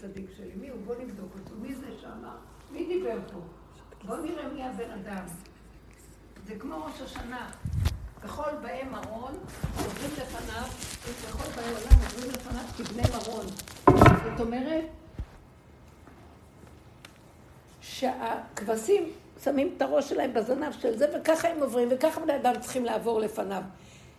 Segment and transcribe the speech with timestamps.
[0.00, 0.52] צדיק שלי?
[0.60, 0.78] מי הוא?
[0.86, 1.54] בוא נבדוק אותו.
[1.60, 2.36] מי זה שמה?
[2.72, 3.38] מי דיבר פה?
[4.04, 5.24] בוא נראה מי הבן אדם.
[6.46, 7.50] זה כמו ראש השנה.
[8.22, 9.32] ככל באי מרון,
[9.76, 10.64] עוברים לפניו,
[11.26, 13.46] ככל באי עולם עוברים לפניו כבני מרון.
[14.24, 14.84] זאת אומרת,
[17.80, 19.12] שהכבשים
[19.44, 23.20] שמים את הראש שלהם בזנב של זה, וככה הם עוברים, וככה בני אדם צריכים לעבור
[23.20, 23.62] לפניו.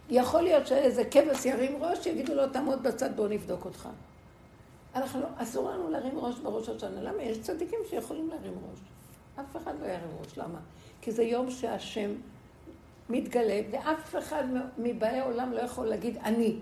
[0.10, 3.90] יכול להיות שאיזה כבש ירים ראש, יגידו לו, תעמוד בצד, בואו נבדוק אותך.
[4.96, 7.02] אנחנו, אסור לנו להרים ראש בראש השנה.
[7.02, 7.24] למה?
[7.24, 8.80] יש צדיקים שיכולים להרים ראש.
[9.40, 10.38] אף אחד לא ירים ראש.
[10.38, 10.60] למה?
[11.02, 12.12] כי זה יום שהשם
[13.10, 14.44] מתגלה, ואף אחד
[14.78, 16.56] מבאי עולם לא יכול להגיד אני.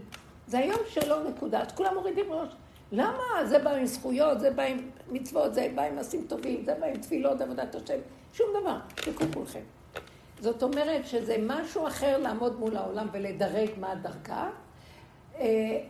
[0.48, 1.62] זה היום שלו נקודה.
[1.62, 2.50] אז כולם מורידים ראש.
[2.92, 3.46] למה?
[3.46, 6.88] זה בא עם זכויות, זה בא עם מצוות, זה בא עם מעשים טובים, זה בא
[6.88, 8.00] עם תפילות, עבודת השם.
[8.34, 8.78] שום דבר.
[8.96, 9.62] תקעו כולכם.
[10.40, 14.50] זאת אומרת שזה משהו אחר לעמוד מול העולם ולדרג מה הדרגה.
[15.40, 15.82] אה,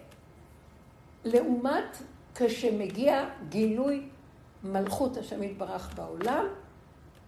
[1.25, 1.97] לעומת
[2.35, 4.01] כשמגיע גילוי
[4.63, 6.45] מלכות השם יתברך בעולם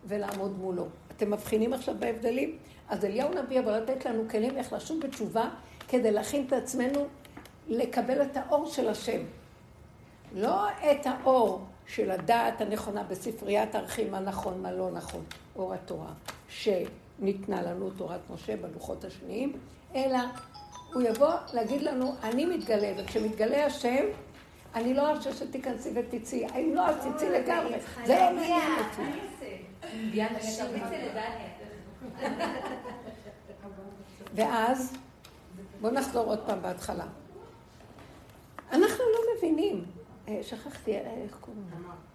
[0.06, 0.86] ולעמוד מולו.
[1.12, 2.58] אתם מבחינים עכשיו בהבדלים?
[2.89, 5.50] אז אליהו נביא אבל לתת לנו כלים איך לשוב בתשובה
[5.88, 7.08] כדי להכין את עצמנו
[7.67, 9.22] לקבל את האור של השם.
[10.34, 15.23] לא את האור של הדעת הנכונה בספריית ערכים, מה נכון, מה לא נכון,
[15.56, 16.14] אור התורה,
[16.50, 19.53] שניתנה לנו תורת משה בלוחות השניים,
[19.95, 20.20] אלא
[20.94, 24.06] הוא יבוא להגיד לנו, אני מתגלה, וכשמתגלה השם,
[24.75, 26.45] אני לא ארשה שתיכנסי ותצאי.
[26.45, 27.75] אם לא, אז תצאי לגמרי.
[28.05, 29.02] זה לא מעניין אותי.
[34.36, 34.97] ואז,
[35.81, 37.05] בואו נחזור עוד פעם בהתחלה.
[38.72, 39.86] אנחנו לא מבינים,
[40.28, 41.63] אה, שכחתי, אה, איך קוראים?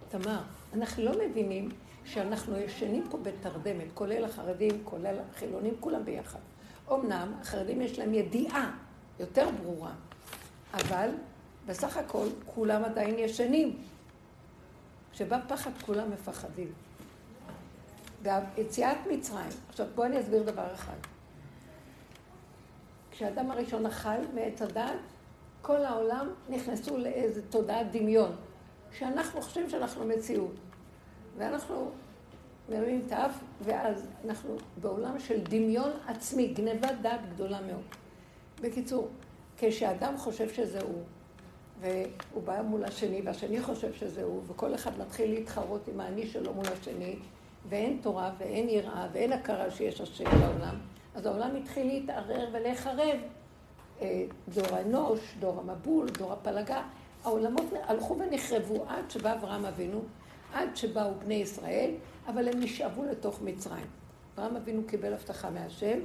[0.08, 0.40] תמר.
[0.74, 1.68] אנחנו לא מבינים
[2.04, 6.38] שאנחנו ישנים פה בתרדמת, כולל החרדים, כולל החילונים, כולם ביחד.
[6.92, 8.70] אמנם החרדים יש להם ידיעה
[9.20, 9.92] יותר ברורה,
[10.74, 11.10] אבל
[11.66, 13.76] בסך הכל כולם עדיין ישנים.
[15.12, 16.72] כשבא פחד כולם מפחדים.
[18.22, 20.96] ביציאת מצרים, עכשיו בואו אני אסביר דבר אחד.
[23.10, 24.92] כשהאדם הראשון אכל מעץ הדת,
[25.62, 28.36] כל העולם נכנסו לאיזו תודעת דמיון,
[28.92, 30.54] שאנחנו חושבים שאנחנו מציאות.
[31.38, 31.90] ואנחנו
[32.68, 33.32] מרימים את האף,
[33.64, 37.84] ואז אנחנו בעולם של דמיון עצמי, גנבת דעת גדולה מאוד.
[38.60, 39.08] בקיצור,
[39.56, 41.02] כשאדם חושב שזה הוא,
[41.80, 46.54] והוא בא מול השני, והשני חושב שזה הוא, וכל אחד מתחיל להתחרות עם האני שלו
[46.54, 47.16] מול השני,
[47.68, 50.78] ואין תורה ואין יראה ואין הכרה שיש השם בעולם,
[51.14, 53.18] אז העולם התחיל להתערער ולהיחרב.
[54.00, 56.82] אה, דור האנוש, דור המבול, דור הפלגה,
[57.24, 60.00] העולמות הלכו ונחרבו עד שבא אברהם אבינו,
[60.52, 61.90] עד שבאו בני ישראל,
[62.26, 63.86] אבל הם נשאבו לתוך מצרים.
[64.34, 65.98] אברהם אבינו קיבל הבטחה מהשם,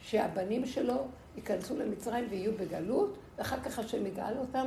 [0.00, 1.06] שהבנים שלו
[1.36, 4.66] ייכנסו למצרים ויהיו בגלות, ואחר כך השם יגאל אותם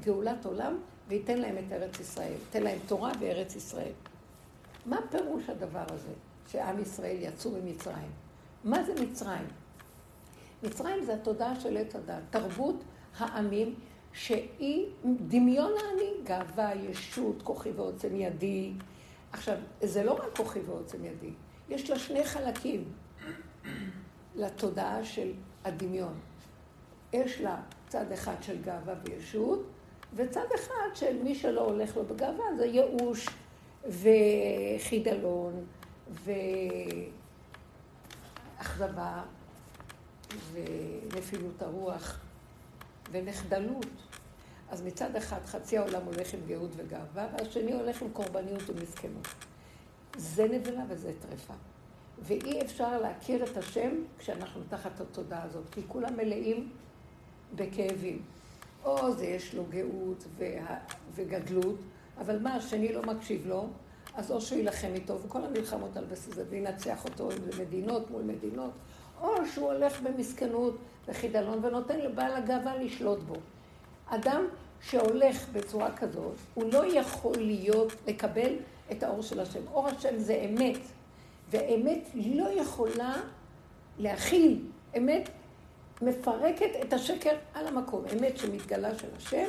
[0.00, 0.76] גאולת עולם,
[1.08, 2.32] וייתן להם את ארץ ישראל.
[2.32, 3.92] ייתן להם תורה וארץ ישראל.
[4.86, 6.12] מה פירוש הדבר הזה,
[6.48, 8.10] שעם ישראל יצאו ממצרים?
[8.64, 9.46] מה זה מצרים?
[10.62, 12.84] מצרים זה התודעה של עץ הדת, תרבות
[13.18, 13.74] העמים
[14.12, 18.72] שהיא דמיון האני, גאווה, ישות, כוחי ועוצם ידי.
[19.32, 21.30] עכשיו, זה לא רק כוחי ועוצם ידי,
[21.68, 22.84] יש לה שני חלקים
[24.34, 25.32] לתודעה של
[25.64, 26.14] הדמיון.
[27.12, 29.62] יש לה צד אחד של גאווה וישות,
[30.14, 33.28] וצד אחד של מי שלא הולך לו בגאווה זה ייאוש
[34.78, 35.64] וחידלון
[38.58, 39.22] ואכזבה
[40.52, 42.20] ונפילות הרוח
[43.10, 43.86] ונחדלות.
[44.70, 49.28] אז מצד אחד חצי העולם הולך עם גאות וגאווה, והשני הולך עם קורבניות ומסכנות.
[50.16, 51.54] זה נבלה וזה טרפה.
[52.18, 56.72] ואי אפשר להכיר את השם כשאנחנו תחת התודעה הזאת, כי כולם מלאים
[57.54, 58.22] בכאבים.
[58.84, 60.24] או זה יש לו גאות
[61.14, 61.76] וגדלות,
[62.18, 63.66] אבל מה, השני לא מקשיב לו,
[64.14, 68.22] אז או שהוא יילחם איתו, וכל המלחמות על בסיס זה, וינצח אותו עם מדינות מול
[68.22, 68.70] מדינות,
[69.20, 70.76] או שהוא הולך במסכנות
[71.08, 73.34] וחידלון ונותן לבעל הגאווה לשלוט בו.
[74.06, 74.44] אדם
[74.80, 78.52] שהולך בצורה כזאת, הוא לא יכול להיות, לקבל
[78.92, 79.60] את האור של השם.
[79.72, 80.78] אור השם זה אמת,
[81.50, 83.14] ואמת לא יכולה
[83.98, 84.58] להכיל.
[84.96, 85.28] אמת
[86.02, 88.04] מפרקת את השקר על המקום.
[88.12, 89.46] אמת שמתגלה של השם,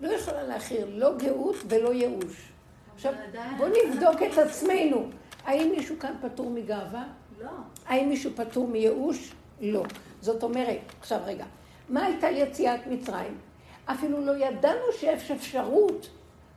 [0.00, 2.52] לא יכולה להכיל לא גאות ולא ייאוש.
[2.94, 3.12] עכשיו,
[3.58, 5.08] בואו נבדוק את עצמנו.
[5.44, 7.04] האם מישהו כאן פטור מגאווה?
[7.40, 7.50] לא.
[7.86, 9.32] האם מישהו פטור מייאוש?
[9.60, 9.84] לא.
[10.20, 11.44] זאת אומרת, עכשיו רגע,
[11.88, 13.38] מה הייתה יציאת מצרים?
[13.86, 16.08] אפילו לא ידענו שיש אפשרות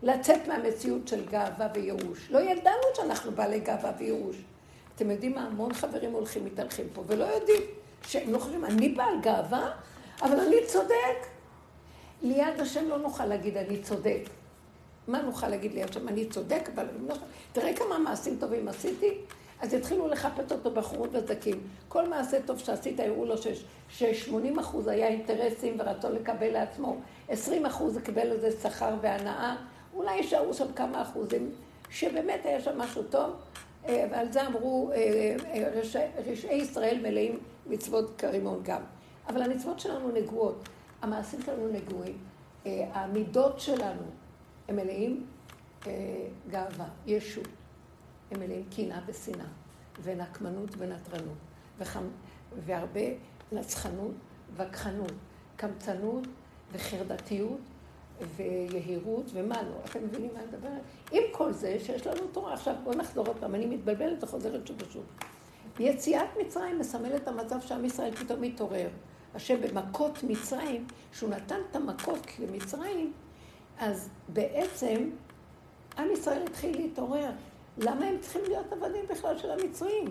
[0.03, 2.31] לצאת מהמציאות של גאווה וייאוש.
[2.31, 4.35] לא ידענו שאנחנו בעלי גאווה וייאוש.
[4.95, 5.41] אתם יודעים מה?
[5.41, 7.61] המון חברים הולכים מתהלכים פה ולא יודעים.
[8.07, 9.71] שהם לא חושבים, אני בעל גאווה,
[10.21, 11.27] אבל אני צודק.
[12.21, 14.21] ליד השם לא נוכל להגיד אני צודק.
[15.07, 17.15] מה נוכל להגיד לי השם, אני צודק, אבל לא...
[17.53, 19.17] תראה כמה מעשים טובים עשיתי,
[19.61, 21.61] אז יתחילו לחפש אותו בחורות וזקים.
[21.87, 23.35] כל מעשה טוב שעשית, יראו לו
[23.89, 26.97] ש-80 אחוז היה אינטרסים ורצון לקבל לעצמו,
[27.29, 29.55] 20 אחוז קיבל לזה שכר והנאה,
[29.93, 31.51] אולי יישארו שם כמה אחוזים,
[31.89, 33.31] שבאמת היה שם משהו טוב,
[33.85, 35.81] ועל זה אמרו, אה, אה,
[36.27, 38.81] רשעי ישראל מלאים מצוות כרימון גם.
[39.27, 40.69] אבל המצוות שלנו נגועות,
[41.01, 42.17] המעשים שלנו נגועים,
[42.65, 44.01] המידות שלנו
[44.67, 45.25] הם מלאים
[46.49, 47.47] גאווה, ישות.
[48.31, 49.45] הם מלאים קנאה ושנאה,
[50.03, 51.37] ונקמנות ונטרנות,
[51.79, 52.07] וחמ...
[52.65, 53.01] והרבה
[53.51, 54.13] נצחנות,
[54.55, 55.11] וכחנות,
[55.55, 56.27] קמצנות
[56.71, 57.59] וחרדתיות
[58.35, 59.75] ויהירות ומה לא.
[59.85, 60.81] אתם מבינים מה אני מדברת?
[61.11, 62.53] עם כל זה שיש לנו תורה.
[62.53, 65.03] עכשיו בואו נחזור עוד פעם, אני מתבלבלת וחוזרת שוב ושוב.
[65.79, 68.89] יציאת מצרים מסמלת את המצב שעם ישראל פתאום מתעורר.
[69.35, 73.13] השם במכות מצרים, שהוא נתן את המכות למצרים,
[73.79, 75.09] אז בעצם
[75.97, 77.29] עם ישראל התחיל להתעורר.
[77.77, 80.05] למה הם צריכים להיות עבדים בכלל של המצרים?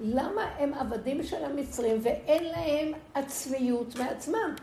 [0.00, 4.54] למה הם עבדים של המצרים ואין להם עצמיות מעצמם?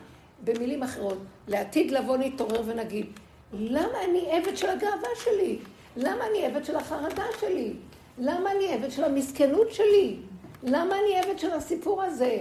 [0.44, 1.18] במילים אחרות,
[1.48, 3.06] לעתיד לבוא נתעורר ונגיד,
[3.54, 5.58] למה אני עבד של הגאווה שלי?
[5.98, 7.74] למה אני עבד של החרדה שלי?
[8.18, 10.18] למה אני עבד של המסכנות שלי?
[10.64, 12.38] למה אני עבד של הסיפור הזה?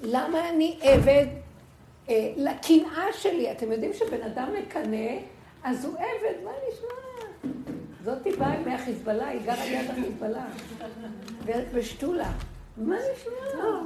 [0.00, 1.26] למה אני עבד
[2.08, 3.52] אה, לקנאה שלי?
[3.52, 5.16] אתם יודעים שבן אדם מקנא,
[5.64, 7.06] אז הוא עבד, מה נשמע?
[8.04, 10.46] זאתי באה מהחיזבאללה, היא גרה ליד החיזבאללה,
[11.74, 12.32] בשתולה.
[12.76, 13.80] מה נשמע?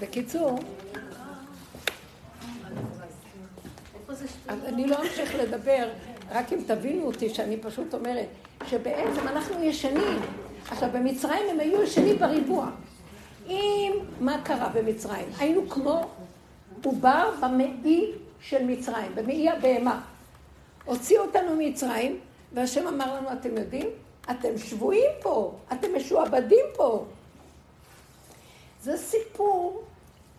[0.00, 0.58] בקיצור,
[4.48, 5.88] אני לא אמשיך לדבר,
[6.30, 8.28] רק אם תבינו אותי שאני פשוט אומרת
[8.66, 10.18] שבעצם אנחנו ישנים.
[10.68, 12.70] עכשיו, במצרים הם היו ישנים בריבוע.
[13.48, 15.26] אם, מה קרה במצרים?
[15.38, 16.08] היינו כמו
[16.84, 20.00] עובר במעי של מצרים, במעי הבהמה.
[20.84, 22.20] הוציאו אותנו ממצרים,
[22.52, 23.88] והשם אמר לנו, אתם יודעים?
[24.30, 27.04] אתם שבויים פה, אתם משועבדים פה.
[28.82, 29.82] זה סיפור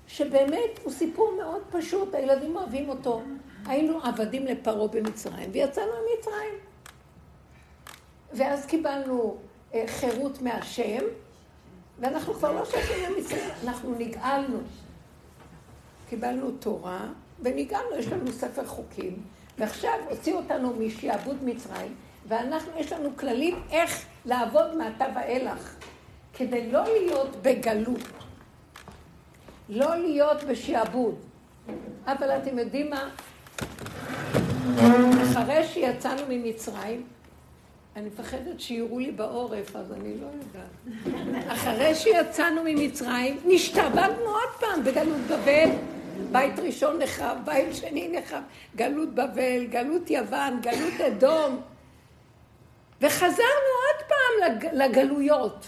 [0.07, 3.21] שבאמת הוא סיפור מאוד פשוט, הילדים אוהבים אותו.
[3.65, 6.53] היינו עבדים לפרעה במצרים, ויצאנו ממצרים.
[8.33, 9.37] ואז קיבלנו
[9.73, 11.03] אה, חירות מהשם,
[11.99, 14.57] ואנחנו כבר לא שייכים למצרים, אנחנו נגאלנו.
[16.09, 17.07] קיבלנו תורה,
[17.41, 19.17] ונגאלנו, יש לנו ספר חוקים,
[19.57, 21.95] ועכשיו הוציאו אותנו משעבוד מצרים,
[22.27, 25.75] ואנחנו, יש לנו כללים איך לעבוד מעתה ואילך,
[26.33, 28.01] כדי לא להיות בגלות,
[29.69, 31.15] לא להיות בשעבוד.
[32.05, 33.09] אבל אתם יודעים מה?
[35.23, 37.03] אחרי שיצאנו ממצרים,
[37.95, 41.47] אני מפחדת שיראו לי בעורף, אז אני לא יודעת.
[41.47, 45.69] אחרי שיצאנו ממצרים, נשתעבדנו עוד פעם בגלות בבל.
[46.31, 48.43] בית ראשון נחרב, בית שני נחרב,
[48.75, 51.61] גלות בבל, גלות יוון, גלות אדום.
[53.01, 54.33] וחזרנו עוד פעם
[54.73, 55.67] לגלויות.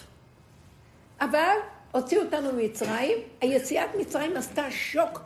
[1.22, 1.56] אבל
[1.92, 5.22] הוציאו אותנו ממצרים, היציאת מצרים עשתה שוק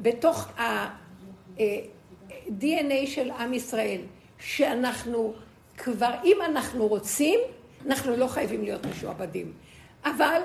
[0.00, 4.00] בתוך ה-DNA אה, של עם ישראל,
[4.38, 5.34] שאנחנו
[5.76, 7.40] כבר, אם אנחנו רוצים,
[7.86, 9.52] אנחנו לא חייבים להיות משועבדים.
[10.04, 10.40] אבל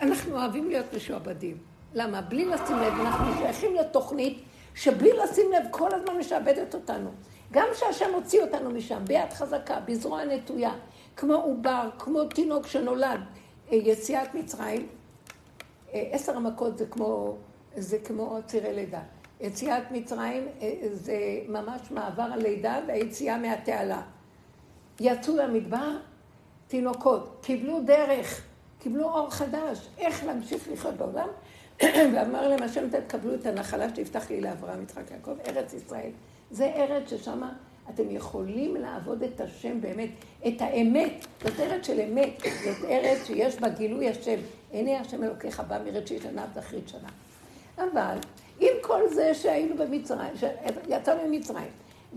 [0.00, 1.69] אנחנו אוהבים להיות משועבדים.
[1.94, 2.20] למה?
[2.20, 4.42] בלי לשים לב, אנחנו שייכים לתוכנית
[4.74, 7.10] שבלי לשים לב כל הזמן משעבדת אותנו.
[7.52, 10.72] גם שהשם הוציא אותנו משם, ביד חזקה, בזרוע נטויה,
[11.16, 13.20] כמו עובר, כמו תינוק שנולד,
[13.72, 14.86] אה, יציאת מצרים,
[15.94, 17.36] אה, עשר המכות זה כמו,
[17.76, 19.00] זה כמו צירי לידה.
[19.40, 21.16] יציאת מצרים אה, זה
[21.48, 24.02] ממש מעבר הלידה והיציאה מהתעלה.
[25.00, 25.96] יצאו למדבר
[26.68, 28.42] תינוקות, קיבלו דרך,
[28.78, 31.28] קיבלו אור חדש, איך להמשיך לחיות בעולם.
[31.82, 36.10] ואמר להם, השם תקבלו את הנחלה שהבטח לי לאברהם, יצחק יעקב, ארץ ישראל.
[36.50, 37.42] זה ארץ ששם
[37.94, 40.10] אתם יכולים לעבוד את השם באמת,
[40.48, 41.26] את האמת.
[41.44, 44.38] זאת ארץ של אמת, זאת ארץ שיש בה גילוי השם.
[44.70, 47.08] עיני השם אלוקיך בא מראשית שנה עד שנה.
[47.78, 48.16] אבל
[48.60, 51.70] עם כל זה שהיינו במצרים, שיצאנו ממצרים,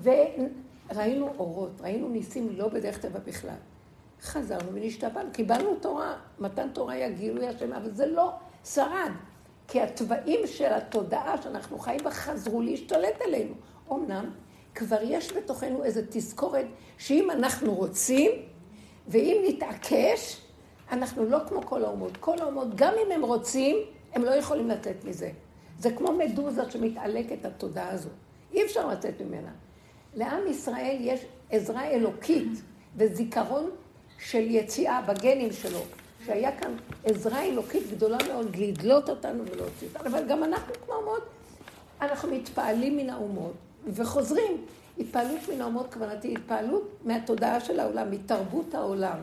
[0.03, 3.55] וראינו אורות, ראינו ניסים לא בדרך טבע בכלל.
[4.21, 8.31] חזרנו ונשתבענו, קיבלנו תורה, מתן תורה היה גילוי השם, אבל זה לא
[8.65, 9.11] שרד.
[9.67, 13.53] כי התוואים של התודעה שאנחנו חיים בה חזרו להשתלט עלינו.
[13.91, 14.29] אמנם
[14.75, 16.65] כבר יש בתוכנו איזו תזכורת
[16.97, 18.31] שאם אנחנו רוצים,
[19.07, 20.41] ואם נתעקש,
[20.91, 22.17] אנחנו לא כמו כל האומות.
[22.17, 23.77] כל האומות, גם אם הם רוצים,
[24.13, 25.31] הם לא יכולים לצאת מזה.
[25.79, 28.09] זה כמו מדוזה שמתעלקת התודעה הזו.
[28.53, 29.51] אי אפשר לצאת ממנה.
[30.15, 32.61] לעם ישראל יש עזרה אלוקית
[32.97, 33.69] וזיכרון
[34.19, 35.79] של יציאה בגנים שלו,
[36.25, 41.23] שהיה כאן עזרה אלוקית גדולה מאוד לדלות אותנו ולהוציא אותנו, אבל גם אנחנו כמו אומות,
[42.01, 43.53] אנחנו מתפעלים מן האומות
[43.87, 44.65] וחוזרים.
[44.99, 49.17] התפעלות מן האומות, כוונתי התפעלות מהתודעה של העולם, מתרבות העולם.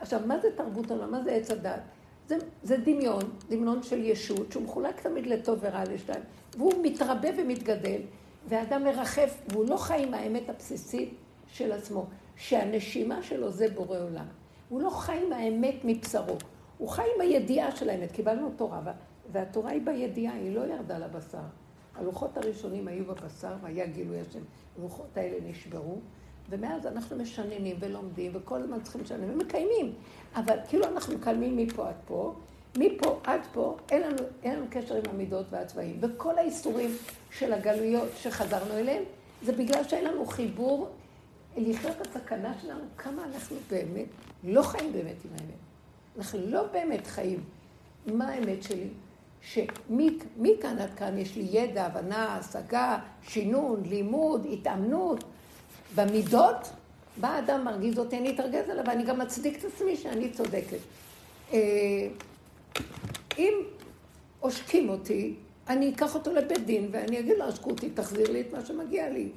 [0.00, 1.10] עכשיו, מה זה תרבות העולם?
[1.10, 1.80] מה זה עץ הדת?
[2.28, 6.22] זה, זה דמיון, דמיון של ישות, שהוא מחולק תמיד לטוב ורע לשתיים,
[6.56, 8.00] והוא מתרבה ומתגדל,
[8.48, 11.14] והאדם מרחף, והוא לא חי עם האמת הבסיסית
[11.52, 12.06] של עצמו,
[12.36, 14.43] שהנשימה שלו זה בורא עולם.
[14.74, 16.36] הוא לא חי עם האמת מבשרו,
[16.78, 18.12] הוא חי עם הידיעה של האמת.
[18.12, 18.80] קיבלנו תורה,
[19.32, 21.38] והתורה היא בידיעה, היא לא ירדה לבשר.
[21.94, 24.38] הלוחות הראשונים היו בבשר והיה גילוי השם.
[24.78, 25.98] הלוחות האלה נשברו,
[26.50, 29.92] ומאז אנחנו משננים ולומדים, וכל הזמן צריכים לשנן, ומקיימים.
[30.36, 32.34] אבל כאילו אנחנו מקיימים מפה עד פה,
[32.78, 35.98] מפה עד פה, אין לנו, אין לנו קשר עם המידות והצבעים.
[36.00, 36.90] וכל האיסורים
[37.30, 39.02] של הגלויות שחזרנו אליהם,
[39.42, 40.88] זה בגלל שאין לנו חיבור
[41.56, 44.06] לחיות את הסכנה שלנו, כמה אנחנו באמת
[44.44, 45.54] לא חיים באמת עם האמת.
[46.18, 47.44] אנחנו לא באמת חיים.
[48.06, 48.88] מה האמת שלי?
[49.42, 55.24] שמכאן עד כאן יש לי ידע, הבנה, השגה, שינון, לימוד, התאמנות.
[55.94, 56.70] במידות,
[57.16, 60.78] בא האדם מרגיז אותי, אני אתרגז עליו, ואני גם מצדיק את עצמי שאני צודקת.
[61.52, 61.58] אה,
[63.38, 63.54] אם
[64.40, 65.34] עושקים אותי,
[65.68, 69.10] אני אקח אותו לבית דין ואני אגיד לו, עשקו אותי, תחזיר לי את מה שמגיע
[69.10, 69.28] לי.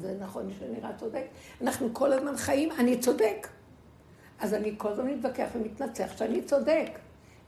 [0.00, 1.24] זה נכון שנראה צודק.
[1.62, 3.48] אנחנו כל הזמן חיים, אני צודק.
[4.38, 6.90] אז אני כל הזמן מתווכח ומתנצח שאני צודק.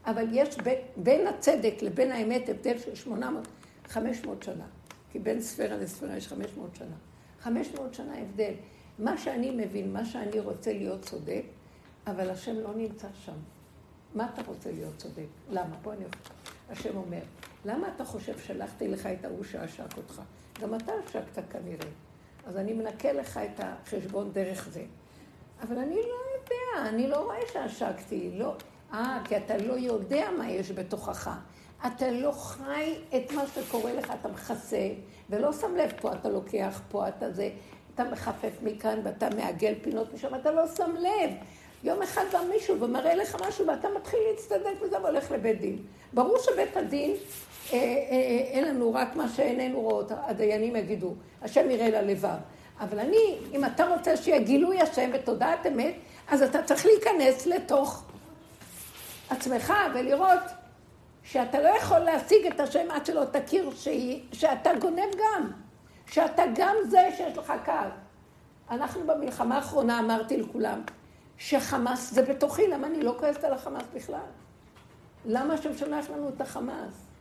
[0.05, 3.47] אבל יש בין, בין הצדק לבין האמת הבדל של 800,
[3.87, 4.65] 500 שנה.
[5.11, 6.95] כי בין ספירה לספירה יש 500 שנה.
[7.41, 8.53] 500 שנה הבדל.
[8.99, 11.43] מה שאני מבין, מה שאני רוצה להיות צודק,
[12.07, 13.33] אבל השם לא נמצא שם.
[14.15, 15.25] מה אתה רוצה להיות צודק?
[15.49, 15.75] למה?
[15.81, 16.05] בוא אני...
[16.69, 17.21] השם אומר,
[17.65, 20.21] למה אתה חושב שלחתי לך את ההוא שעשק אותך?
[20.61, 21.87] גם אתה עשקת כנראה.
[22.45, 24.83] אז אני מנקה לך את החשבון דרך זה.
[25.61, 28.55] אבל אני לא יודע, אני לא רואה שעשקתי, לא...
[28.93, 31.29] אה, כי אתה לא יודע מה יש בתוכך.
[31.87, 34.89] אתה לא חי את מה שקורה לך, אתה מכסה,
[35.29, 37.49] ולא שם לב, פה אתה לוקח, פה אתה זה,
[37.95, 41.31] אתה מחפף מכאן ואתה מעגל פינות משם, אתה לא שם לב.
[41.83, 45.77] יום אחד בא מישהו ומראה לך משהו ואתה מתחיל להצטדק וזה והולך לבית דין.
[46.13, 47.15] ברור שבית הדין,
[47.71, 52.37] אין לנו רק מה שעינינו רואות, הדיינים יגידו, השם יראה ללבב.
[52.79, 55.93] אבל אני, אם אתה רוצה שיהיה גילוי השם בתודעת אמת,
[56.27, 58.03] אז אתה צריך להיכנס לתוך
[59.29, 60.39] עצמך ולראות
[61.23, 65.51] שאתה לא יכול להשיג את השם עד שלא תכיר שהיא, שאתה גונב גם,
[66.07, 67.93] שאתה גם זה שיש לך כעס.
[68.71, 70.81] אנחנו במלחמה האחרונה אמרתי לכולם
[71.37, 74.19] שחמאס זה בתוכי, למה אני לא כועסת על החמאס בכלל?
[75.25, 77.12] למה השם שולח לנו את החמאס?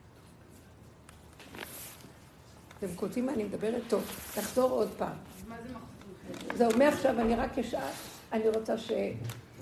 [2.85, 3.83] אתם קולטים מה אני מדברת?
[3.89, 4.03] טוב,
[4.35, 5.17] תחזור עוד פעם.
[6.55, 7.81] זהו, מעכשיו אני רק אשאל,
[8.33, 8.93] אני רוצה ש...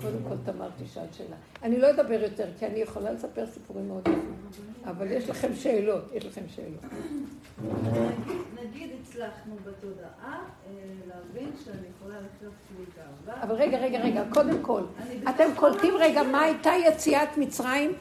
[0.01, 1.35] קודם כל תמר תשאל שאלה.
[1.63, 4.35] אני לא אדבר יותר, כי אני יכולה לספר סיפורים מאוד יפים,
[4.85, 6.81] אבל יש לכם שאלות, יש לכם שאלות.
[8.63, 10.71] נגיד הצלחנו בתודעה אה,
[11.07, 13.43] להבין שאני יכולה לחיות בלי גאווה.
[13.43, 14.81] אבל רגע, רגע, רגע, קודם כל,
[15.29, 17.93] אתם קולטים רגע מה הייתה יציאת מצרים?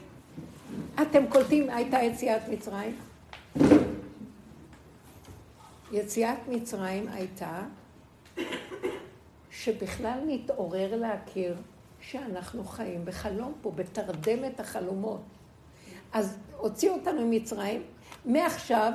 [1.03, 2.97] אתם קולטים מה הייתה יציאת מצרים?
[5.92, 7.62] יציאת מצרים הייתה
[9.50, 11.56] שבכלל נתעורר להכיר
[12.00, 15.20] שאנחנו חיים בחלום פה, בתרדמת החלומות.
[16.12, 17.82] אז הוציאו אותנו ממצרים,
[18.25, 18.92] מעכשיו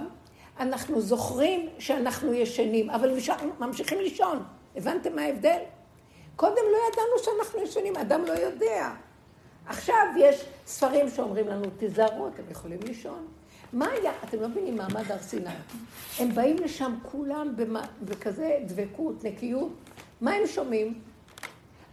[0.60, 3.12] אנחנו זוכרים שאנחנו ישנים, אבל
[3.60, 4.44] ממשיכים לישון.
[4.76, 5.60] הבנתם מה ההבדל?
[6.36, 8.92] קודם לא ידענו שאנחנו ישנים, אדם לא יודע.
[9.66, 13.28] עכשיו יש ספרים שאומרים לנו, תיזהרו, אתם יכולים לישון.
[13.74, 14.12] מה היה?
[14.24, 15.50] אתם לא מבינים מעמד הר סיני.
[16.20, 17.56] הם באים לשם כולם
[18.02, 19.72] בכזה דבקות, נקיות.
[20.22, 21.02] מה הם שומעים?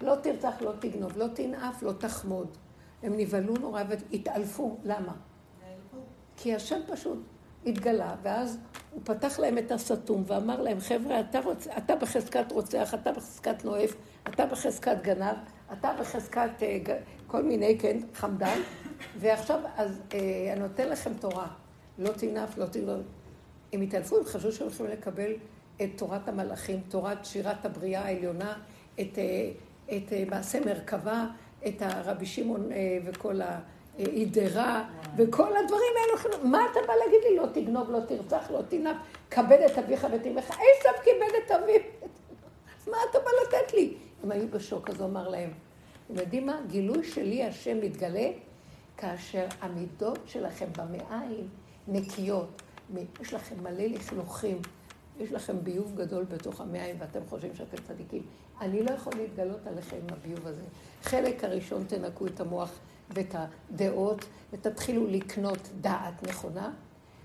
[0.02, 2.57] לא תרצח, לא תגנוב, לא תנאף, לא תחמוד.
[3.02, 4.76] הם נבהלו נורא והתעלפו.
[4.85, 5.12] למה?
[6.37, 7.19] כי השם פשוט
[7.67, 8.59] התגלה, ואז
[8.91, 11.67] הוא פתח להם את הסתום ואמר להם, חבר'ה, אתה, רוצ...
[11.79, 13.95] אתה בחזקת רוצח, אתה בחזקת נואף,
[14.29, 15.37] אתה בחזקת גנב,
[15.73, 16.95] אתה בחזקת ג...
[17.26, 18.59] כל מיני, כן, חמדן,
[19.19, 21.47] ועכשיו, אז אה, אני נותן לכם תורה.
[22.02, 23.02] לא תנאף, לא תגנוב.
[23.73, 25.32] הם התעלפו, הם חשבו שהם הולכים לקבל
[25.82, 28.52] את תורת המלאכים, תורת שירת הבריאה העליונה,
[29.00, 29.18] את...
[29.18, 29.50] אה,
[29.97, 31.26] את אה, מעשה מרכבה,
[31.66, 33.40] את הרבי שמעון אה, וכל
[33.99, 34.85] האידרה,
[35.16, 36.49] וכל הדברים האלו.
[36.50, 37.37] מה אתה בא להגיד לי?
[37.37, 38.97] לא תגנוב, לא תרצח, לא תנאף,
[39.30, 40.50] כבד את אביך ואת אמך.
[40.50, 41.80] עשב כיבד את אביו.
[42.92, 43.94] מה אתה בא לתת לי?
[44.23, 45.50] הם היו בשוק, אז הוא אמר להם,
[46.06, 46.61] אתם יודעים מה?
[46.66, 48.30] גילוי שלי השם מתגלה
[48.97, 51.49] כאשר המידות שלכם במעיים
[51.89, 52.62] נקיות.
[53.21, 54.59] יש לכם מלא לכלוכים,
[55.21, 58.23] יש לכם ביוב גדול בתוך המעיים ואתם חושבים שאתם צדיקים.
[58.61, 60.62] אני לא יכול להתגלות עליכם עם הביוב הזה.
[61.03, 62.71] חלק הראשון תנקו את המוח
[63.11, 66.71] ואת הדעות ותתחילו לקנות דעת נכונה.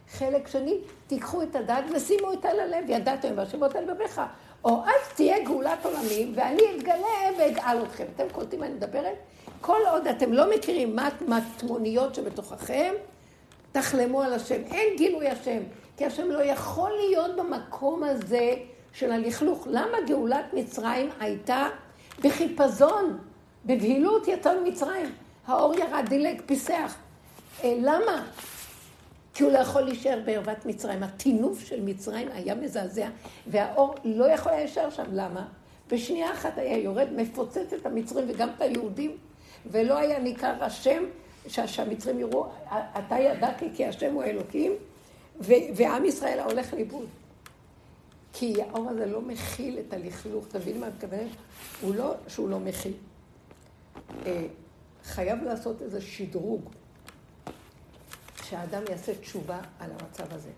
[0.09, 4.21] חלק שני, תיקחו את הדעת ושימו אותה ללב, ידעתם והשמות על לבביך.
[4.65, 8.05] או אז תהיה גאולת עולמים, ואני אתגלה ואגאל אתכם.
[8.15, 9.15] אתם קולטים מה אני מדברת?
[9.61, 12.93] כל עוד אתם לא מכירים מה המטמוניות שבתוככם,
[13.81, 14.61] תחלמו על השם.
[14.71, 15.59] אין גילוי השם,
[15.97, 18.53] כי השם לא יכול להיות במקום הזה
[18.93, 19.67] של הלכלוך.
[19.71, 21.67] למה גאולת מצרים הייתה
[22.23, 23.17] בחיפזון,
[23.65, 25.11] בבהילות יצאנו ממצרים?
[25.47, 26.95] האור ירד, דילג, פיסח.
[27.63, 28.27] אה, למה?
[29.33, 31.03] כי הוא לא יכול להישאר בערוות מצרים.
[31.03, 33.07] הטינוף של מצרים היה מזעזע,
[33.47, 35.05] והאור לא יכול היה להישאר שם.
[35.11, 35.47] למה?
[35.91, 39.17] בשנייה אחת היה יורד, מפוצץ את המצרים וגם את היהודים,
[39.71, 41.03] ולא היה ניכר השם,
[41.47, 44.71] שהמצרים יראו, אתה ידעתי כי השם הוא האלוקים,
[45.75, 47.07] ועם ישראל הולך לאיבוד.
[48.33, 51.31] כי האור הזה לא מכיל את הלכלוך, תבין מה את מתכוונת?
[51.81, 52.93] הוא לא שהוא לא מכיל.
[54.25, 54.45] אה,
[55.03, 56.69] חייב לעשות איזה שדרוג.
[58.49, 60.49] שהאדם יעשה תשובה על המצב הזה.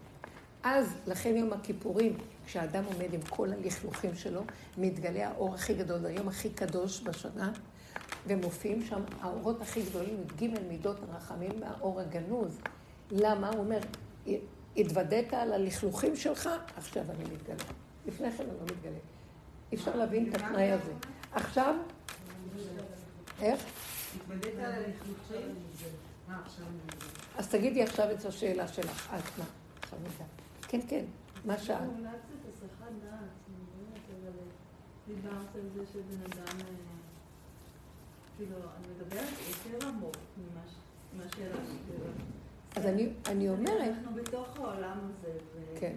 [0.64, 4.42] אז, לכן יום הכיפורים, כשהאדם עומד עם כל הלכלוכים שלו,
[4.78, 7.52] מתגלה האור הכי גדול, היום הכי קדוש בשנה,
[8.28, 12.60] ומופיעים שם האורות הכי גדולים, י"ג מידות הרחמים מהאור הגנוז.
[13.12, 13.50] למה?
[13.50, 13.80] הוא אומר,
[14.78, 17.64] התוודית על הלכלוכים שלך, עכשיו אני מתגלה.
[18.08, 19.00] לפני כן אני לא מתגלה.
[19.72, 20.92] אי אפשר להבין את התנאי הזה.
[21.32, 21.76] עכשיו,
[23.42, 23.62] איך?
[24.16, 25.56] התוודית על הלכלוכים?
[27.38, 29.46] אז תגידי עכשיו את השאלה שלך, את מה?
[30.68, 31.06] כן, כן,
[31.46, 31.90] מה שאלת?
[35.08, 36.89] דיברת על זה שבן אדם, אה,
[38.40, 40.16] כאילו, אני מדברת יותר עמוק
[41.18, 41.56] מהשאלה
[42.76, 42.86] אז
[43.26, 43.88] אני אומרת...
[43.88, 45.38] אנחנו בתוך העולם הזה,
[45.80, 45.96] כן.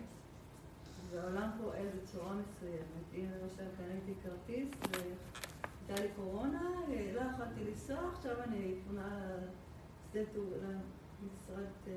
[1.11, 3.15] והעולם פועל בצורה מסוימת.
[3.15, 6.71] אם למשל קניתי כרטיס והייתה לי קורונה,
[7.15, 9.37] לא יכולתי לנסוע, עכשיו אני פונה
[10.15, 11.93] למשרד, אה,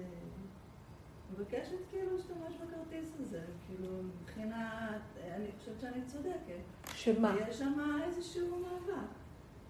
[1.33, 5.01] מבקשת כאילו להשתמש בכרטיס הזה, כאילו מבחינת,
[5.35, 6.93] אני חושבת שאני צודקת.
[6.93, 7.35] שמה?
[7.49, 9.24] יש שם איזשהו מאבק.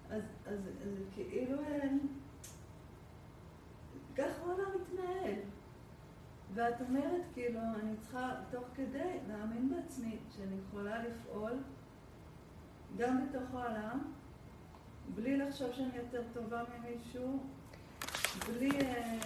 [0.09, 1.87] אז, אז, אז כאילו, אה,
[4.15, 5.39] ככה העולם מתנהל.
[6.53, 11.51] ואת אומרת, כאילו, אני צריכה תוך כדי להאמין בעצמי שאני יכולה לפעול
[12.97, 13.99] גם בתוך העולם,
[15.15, 17.39] בלי לחשוב שאני יותר טובה ממישהו,
[18.47, 19.19] בלי אה,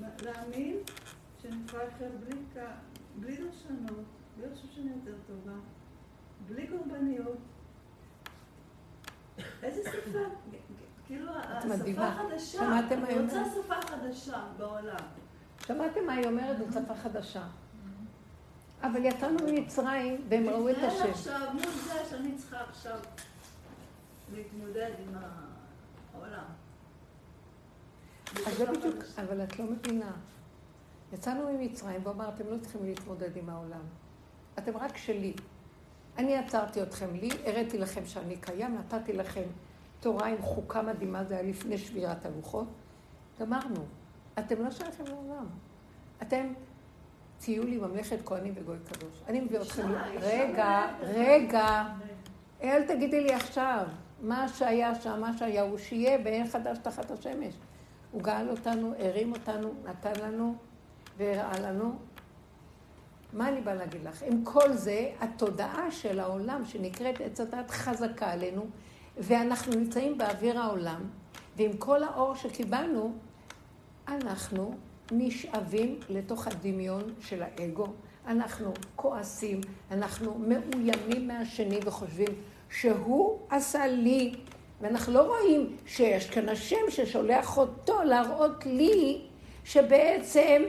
[0.00, 0.76] להאמין
[1.42, 2.36] שאני יכולה לחיות בלי,
[3.20, 4.04] בלי לשנות,
[4.36, 5.56] בלי לחשוב שאני יותר טובה,
[6.48, 7.38] בלי קורבניות.
[9.62, 10.18] איזה שפה,
[11.06, 14.96] כאילו השפה חדשה, אני רוצה שפה חדשה בעולם.
[15.66, 16.58] שמעתם מה היא אומרת?
[16.58, 17.42] זו שפה חדשה.
[18.82, 20.88] אבל יצאנו ממצרים והם ראו את השם.
[20.88, 22.98] מתנהל עכשיו מול זה שאני צריכה עכשיו
[24.34, 25.14] להתמודד עם
[26.14, 26.44] העולם.
[28.46, 30.12] אז זה בדיוק, אבל את לא מבינה.
[31.12, 33.82] יצאנו ממצרים והוא אמר, אתם לא צריכים להתמודד עם העולם.
[34.58, 35.34] אתם רק שלי.
[36.18, 39.42] אני עצרתי אתכם לי, הראיתי לכם שאני קיים, נתתי לכם
[40.00, 42.66] תורה עם חוקה מדהימה, זה היה לפני שבירת הלוחות.
[43.40, 43.84] גמרנו.
[44.38, 45.46] אתם לא שייכים לעולם.
[46.22, 46.52] אתם
[47.38, 49.22] תהיו לי ממלכת כהנים וגוי קדוש.
[49.28, 49.92] אני מביא אתכם...
[50.20, 51.84] רגע, רגע.
[52.62, 53.86] אל תגידי לי עכשיו.
[54.22, 57.54] מה שהיה שם, מה שהיה הוא שיהיה, ואין חדש תחת השמש.
[58.10, 60.54] הוא גאל אותנו, הרים אותנו, נתן לנו
[61.16, 61.98] והראה לנו.
[63.32, 64.22] מה אני באה להגיד לך?
[64.22, 68.66] עם כל זה, התודעה של העולם שנקראת עץ הדת חזקה עלינו,
[69.18, 71.00] ואנחנו נמצאים באוויר העולם,
[71.56, 73.12] ועם כל האור שקיבלנו,
[74.08, 74.74] אנחנו
[75.12, 77.86] נשאבים לתוך הדמיון של האגו.
[78.26, 82.28] אנחנו כועסים, אנחנו מאוימים מהשני וחושבים
[82.70, 84.34] שהוא עשה לי
[84.80, 89.20] ואנחנו לא רואים שיש כאן השם ששולח אותו להראות לי
[89.64, 90.62] שבעצם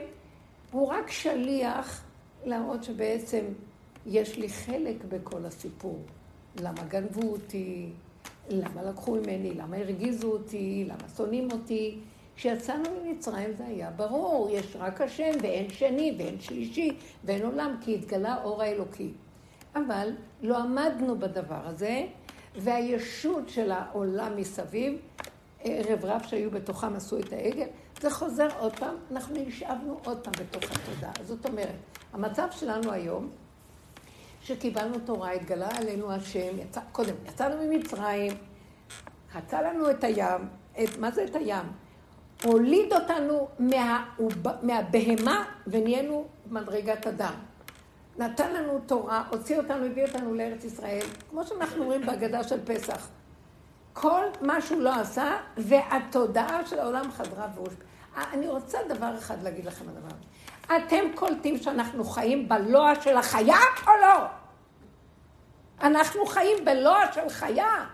[0.71, 2.03] הוא רק שליח
[2.45, 3.45] להראות שבעצם
[4.05, 5.99] יש לי חלק בכל הסיפור.
[6.61, 7.89] למה גנבו אותי?
[8.49, 9.53] למה לקחו ממני?
[9.53, 10.85] למה הרגיזו אותי?
[10.87, 11.99] למה שונאים אותי?
[12.35, 16.91] כשיצאנו ממצרים זה היה ברור, יש רק השם ואין שני ואין שלישי
[17.23, 19.11] ואין עולם, כי התגלה אור האלוקי.
[19.75, 20.09] אבל
[20.41, 22.05] לא עמדנו בדבר הזה,
[22.55, 24.99] והישות של העולם מסביב,
[25.63, 27.67] ערב רב שהיו בתוכם עשו את העגל,
[28.01, 31.11] זה חוזר עוד פעם, אנחנו נשאבנו עוד פעם בתוך התודעה.
[31.23, 31.75] זאת אומרת,
[32.13, 33.29] המצב שלנו היום,
[34.43, 38.31] שקיבלנו תורה, התגלה עלינו השם, יצא, קודם, יצאנו ממצרים,
[39.31, 40.47] חצה לנו את הים,
[40.83, 41.65] את, מה זה את הים?
[42.43, 44.05] הוליד אותנו מה,
[44.61, 47.33] מהבהמה ונהיינו מדרגת אדם.
[48.17, 53.07] נתן לנו תורה, הוציא אותנו, הביא אותנו לארץ ישראל, כמו שאנחנו אומרים בהגדה של פסח.
[53.93, 57.90] כל מה שהוא לא עשה, והתודעה של העולם חזרה והושפעה.
[58.17, 60.15] אני רוצה דבר אחד להגיד לכם הדבר.
[60.77, 64.25] אתם קולטים שאנחנו חיים בלוע של החיה או לא?
[65.81, 67.85] אנחנו חיים בלוע של חיה.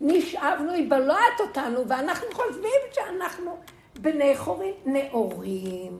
[0.00, 3.58] נשאבנו, היא בלעת אותנו, ואנחנו חושבים שאנחנו
[4.00, 5.98] בני חורים נאורים.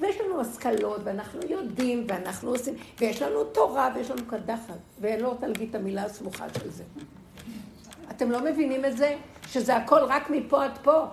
[0.00, 4.78] ויש לנו השכלות, ואנחנו יודעים, ואנחנו עושים, ויש לנו תורה, ויש לנו קדחת.
[5.00, 6.84] ואני לא רוצה להגיד את המילה הסמוכה של זה.
[8.10, 9.16] אתם לא מבינים את זה?
[9.46, 11.04] שזה הכל רק מפה עד פה.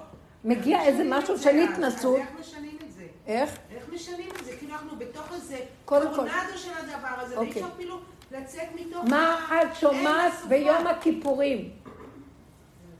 [0.43, 2.17] מגיע איזה משהו של התנסות.
[2.17, 3.05] איך משנים את זה?
[3.27, 3.57] איך?
[3.71, 4.51] איך משנים את זה?
[4.57, 5.57] כאילו אנחנו בתוך איזה.
[5.85, 7.61] טורנדו של הדבר הזה, ואי אוקיי.
[7.61, 7.99] אפשר אפילו
[8.31, 9.05] לצאת מתוך...
[9.05, 10.87] מה את שומעת ביום.
[10.87, 11.69] הכיפורים?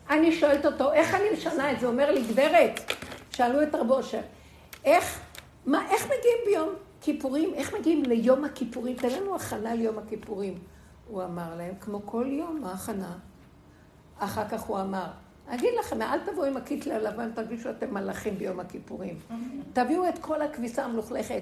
[0.10, 1.88] אני שואלת אותו, איך אני משנה את זה?
[1.88, 2.79] אומר לי, גברת,
[3.29, 4.21] שאלו את רב אושר,
[4.86, 5.19] איך,
[5.65, 6.69] מה, איך מגיעים ביום
[7.01, 7.53] כיפורים?
[7.53, 8.95] איך מגיעים ליום הכיפורים?
[8.95, 10.60] תן לנו הכנה ליום הכיפורים.
[11.08, 13.17] הוא אמר להם, כמו כל יום, מה הכנה?
[14.19, 15.06] אחר כך הוא אמר,
[15.47, 19.19] אגיד לכם, אל תבואו עם הקיטלה הלבן, תרגישו אתם מלאכים ביום הכיפורים.
[19.73, 21.41] תביאו את כל הכביסה המלוכלכת,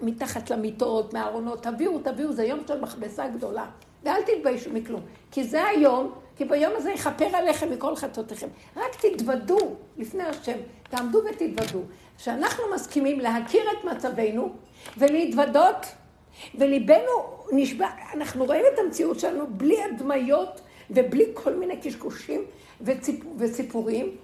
[0.00, 3.66] מתחת למיטות, מהארונות, תביאו, תביאו, זה יום של מכבסה גדולה.
[4.04, 5.00] ואל תתביישו מכלום.
[5.30, 8.48] כי זה היום, כי ביום הזה יכפר עליכם מכל חטאותיכם.
[8.76, 10.58] רק תתוודו לפני השם,
[10.90, 11.82] תעמדו ותתוודו.
[12.18, 14.52] שאנחנו מסכימים להכיר את מצבנו
[14.98, 15.86] ולהתוודות,
[16.54, 17.12] וליבנו
[17.52, 22.44] נשבע, אנחנו רואים את המציאות שלנו בלי הדמיות ובלי כל מיני קשקושים
[22.80, 24.16] וציפ, וסיפורים,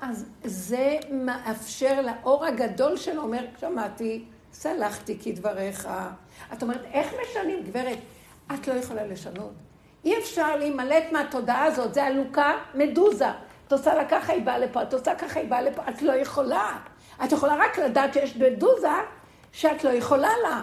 [0.00, 5.88] אז זה מאפשר לאור הגדול שלו, אומר, שמעתי, סלחתי כדבריך.
[6.52, 7.98] את אומרת, איך משנים, גברת?
[8.54, 9.52] את לא יכולה לשנות.
[10.04, 13.28] אי אפשר להימלט מהתודעה הזאת, זה עלוקה מדוזה.
[13.66, 16.12] את עושה לה ככה, היא באה לפה, את עושה ככה, היא באה לפה, את לא
[16.12, 16.78] יכולה.
[17.24, 18.88] את יכולה רק לדעת שיש מדוזה
[19.52, 20.62] שאת לא יכולה לה.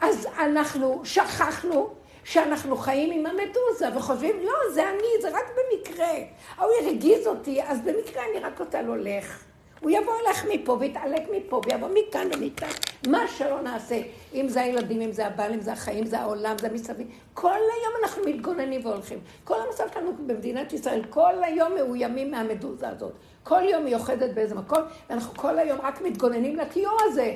[0.00, 1.94] אז אנחנו שכחנו
[2.26, 6.12] שאנחנו חיים עם המדוזה וחושבים, לא, זה אני, זה רק במקרה.
[6.56, 9.44] ההוא הרגיז אותי, אז במקרה אני רק רוצה לו לך.
[9.80, 12.68] הוא יבוא אליך מפה ויתעלק מפה ויבוא מכאן ומכאן.
[13.08, 14.00] מה שלא נעשה,
[14.34, 17.06] אם זה הילדים, אם זה הבעל, אם זה החיים, זה העולם, זה מסביב.
[17.34, 19.18] כל היום אנחנו מתגוננים והולכים.
[19.44, 23.12] כל המצב שלנו במדינת ישראל, כל היום מאוימים מהמדוזה הזאת.
[23.42, 27.34] כל יום מיוחדת באיזה מקום, ואנחנו כל היום רק מתגוננים לקיום הזה.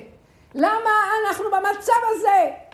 [0.55, 0.91] למה
[1.27, 2.70] אנחנו במצב הזה?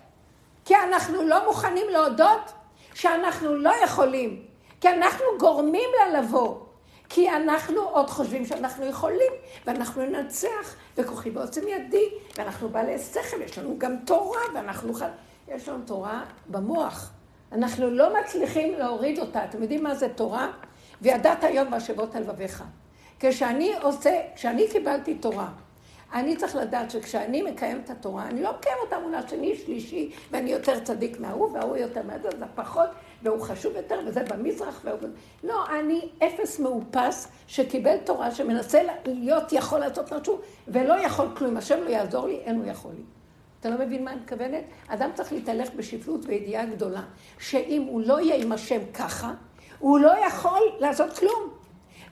[0.66, 2.52] כי אנחנו לא מוכנים להודות
[2.94, 4.42] שאנחנו לא יכולים.
[4.80, 6.54] כי אנחנו גורמים לה לבוא.
[7.08, 9.32] כי אנחנו עוד חושבים שאנחנו יכולים,
[9.66, 14.94] ואנחנו ננצח, וכוחי בעוצם ידי, ואנחנו בעלי שכל, יש לנו גם תורה, ואנחנו...
[14.94, 15.02] ח-
[15.48, 17.10] יש לנו תורה במוח.
[17.52, 19.44] אנחנו לא מצליחים להוריד אותה.
[19.44, 20.48] אתם יודעים מה זה תורה?
[21.02, 22.64] וידעת היום בהשבות על לבביך.
[23.20, 25.48] כשאני עושה, כשאני קיבלתי תורה,
[26.14, 30.50] אני צריך לדעת שכשאני מקיים את התורה, אני לא מקיים אותה מול השני, שלישי, ואני
[30.50, 32.88] יותר צדיק מההוא, וההוא יותר מהזה, זה פחות,
[33.22, 34.98] והוא חשוב יותר, וזה במזרח, והוא...
[35.44, 40.38] לא, אני אפס מאופס שקיבל תורה, שמנסה להיות יכול לעשות משהו,
[40.68, 41.56] ולא יכול כלום.
[41.56, 43.02] השם לא יעזור לי, אין הוא יכול לי.
[43.60, 44.64] אתה לא מבין מה אני מתכוונת?
[44.88, 47.02] אדם צריך להתהלך בשפלות וידיעה גדולה,
[47.38, 49.32] שאם הוא לא יהיה עם השם ככה,
[49.78, 51.55] הוא לא יכול לעשות כלום.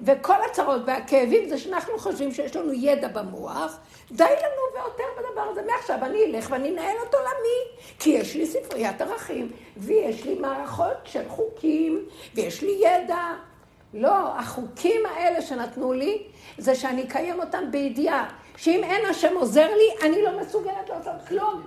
[0.01, 3.79] וכל הצרות והכאבים זה שאנחנו חושבים שיש לנו ידע במוח,
[4.13, 5.63] די לנו ויותר בדבר הזה.
[5.63, 10.97] מעכשיו אני אלך ואני אנהל את עולמי, כי יש לי ספריית ערכים, ויש לי מערכות
[11.05, 12.05] של חוקים,
[12.35, 13.33] ויש לי ידע.
[13.95, 16.23] לא, החוקים האלה שנתנו לי,
[16.59, 21.63] זה שאני אקיים אותם בידיעה, שאם אין השם עוזר לי, אני לא מסוגלת לעשות כלום.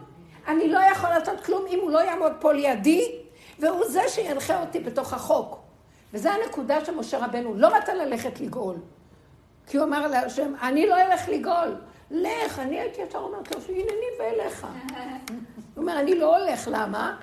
[0.48, 3.12] אני לא יכול לעשות כלום אם הוא לא יעמוד פה לידי,
[3.60, 5.67] והוא זה שינחה אותי בתוך החוק.
[6.14, 8.76] וזו הנקודה שמשה רבנו לא רצה ללכת לגאול.
[9.68, 11.76] כי הוא אמר להשם, אני לא אלך לגאול.
[12.12, 14.68] לך, אני הייתי ישר אומרת לו, הנני ואליך.
[15.76, 17.18] הוא אומר, אני לא הולך, למה?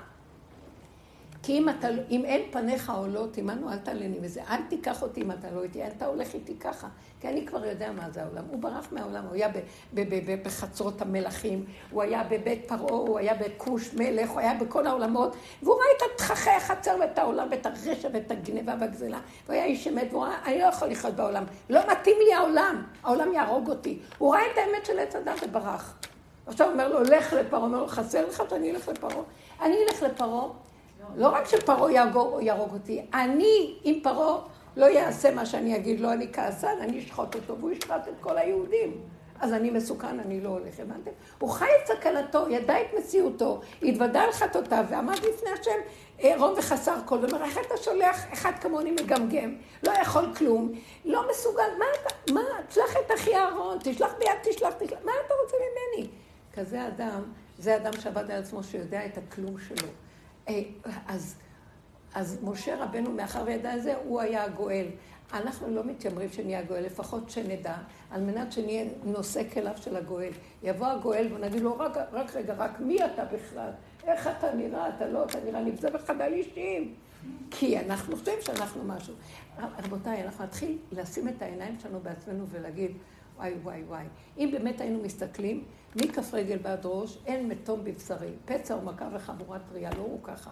[1.45, 4.41] כי אם, אתה, אם אין פניך עולות עמנו, אל תעלני מזה.
[4.49, 6.87] אל תיקח אותי אם אתה לא איתי, אתה הולך איתי ככה.
[7.19, 8.43] כי אני כבר יודע מה זה העולם.
[8.49, 9.57] הוא ברח מהעולם, הוא היה ב,
[9.93, 14.53] ב, ב, ב, בחצרות המלכים, הוא היה בבית פרעה, הוא היה בכוש מלך, הוא היה
[14.53, 19.19] בכל העולמות, והוא ראה את התככי החצר ואת העולם, ואת הרשע ואת הגניבה והגזלה.
[19.45, 21.43] והוא היה איש אמת, והוא ראה, אני לא יכול לחיות בעולם.
[21.69, 23.99] לא מתאים לי העולם, העולם יהרוג אותי.
[24.17, 25.97] הוא ראה את האמת של עץ הדת וברח.
[26.47, 29.23] עכשיו הוא אומר לו, לך לפרעה, הוא אומר לו, חסר לך שאני אלך לפרעה?
[29.61, 30.64] אני אלך לפרעה.
[31.15, 34.37] לא רק שפרעה יהרוג, אותי, אני, אם פרעה
[34.77, 38.37] לא יעשה מה שאני אגיד לו, אני כעסן, אני אשחוט אותו, והוא ישחט את כל
[38.37, 39.01] היהודים.
[39.39, 41.11] אז אני מסוכן, אני לא הולך, הבנתם?
[41.39, 45.79] הוא חי את סכנתו, ידע את מציאותו, התוודה על חטאותיו, ועמד לפני השם
[46.17, 50.71] עירום וחסר כל, ואומר, איך אתה שולח אחד כמוני מגמגם, לא יכול כלום,
[51.05, 55.33] לא מסוגל, מה אתה, מה, תשלח את אחי אהרון, תשלח ביד, תשלח, תשלח, מה אתה
[55.43, 56.09] רוצה ממני?
[56.53, 57.21] כזה אדם
[57.57, 59.87] זה אדם שעבד על עצמו, שיודע את הכלום שלו.
[60.49, 60.61] אה,
[61.07, 61.35] אז,
[62.13, 64.85] אז משה רבנו, מאחר וידע את זה, הוא היה הגואל.
[65.33, 67.75] אנחנו לא מתיימרים שנהיה הגואל, לפחות שנדע,
[68.11, 70.31] על מנת שנהיה נושא כליו של הגואל.
[70.63, 73.69] יבוא הגואל ונגיד לו, רק, רק רגע, רק מי אתה בכלל?
[74.03, 74.89] איך אתה נראה?
[74.89, 76.93] אתה לא, אתה נראה נבזה בחדל אישים.
[77.51, 79.13] כי אנחנו חושבים שאנחנו משהו.
[79.59, 82.91] רבותיי, אנחנו נתחיל לשים את העיניים שלנו בעצמנו ולהגיד,
[83.37, 84.05] וואי, וואי, וואי.
[84.37, 85.63] אם באמת היינו מסתכלים,
[85.95, 88.31] מכף רגל ועד ראש, אין מתום בבשרי.
[88.45, 90.49] פצע ומכה וחבורת טריה, לא הוא ככה.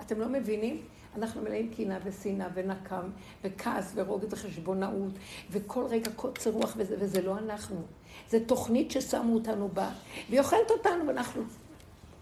[0.00, 0.82] אתם לא מבינים?
[1.16, 3.10] אנחנו מלאים קנאה ושנאה ונקם
[3.44, 5.12] וכעס ורוגז וחשבונאות
[5.50, 7.82] וכל רגע קוצר רוח וזה, וזה לא אנחנו.
[8.30, 9.90] זו תוכנית ששמו אותנו בה,
[10.28, 11.42] והיא אוכלת אותנו ואנחנו...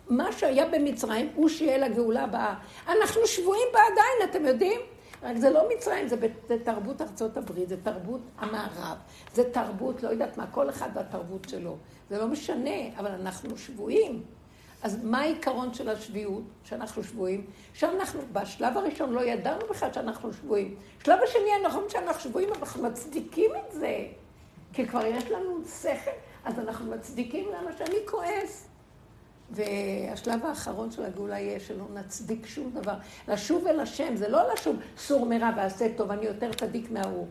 [0.09, 2.55] מה שהיה במצרים הוא שיהיה לגאולה הבאה.
[2.89, 4.81] אנחנו שבויים בה עדיין, אתם יודעים?
[5.23, 6.17] רק זה לא מצרים, זה,
[6.49, 8.97] זה תרבות ארצות הברית, זה תרבות המערב,
[9.35, 11.77] זה תרבות, לא יודעת מה, כל אחד והתרבות שלו.
[12.11, 14.23] זה לא משנה, אבל אנחנו שבויים.
[14.83, 17.47] אז מה העיקרון של השבויות, שאנחנו שבויים?
[17.75, 20.77] שאנחנו, בשלב הראשון לא ידענו בכלל שאנחנו שבויים.
[21.01, 24.07] בשלב השני, נכון שאנחנו שבויים, אנחנו מצדיקים את זה.
[24.73, 26.11] כי כבר יש לנו שכל,
[26.45, 28.69] אז אנחנו מצדיקים למה שאני כועס.
[29.53, 32.95] והשלב האחרון של הגאולה יהיה שלא נצדיק שום דבר.
[33.29, 37.27] לשוב אל השם, זה לא לשוב סור מרע ועשה טוב, אני יותר צדיק מההוא.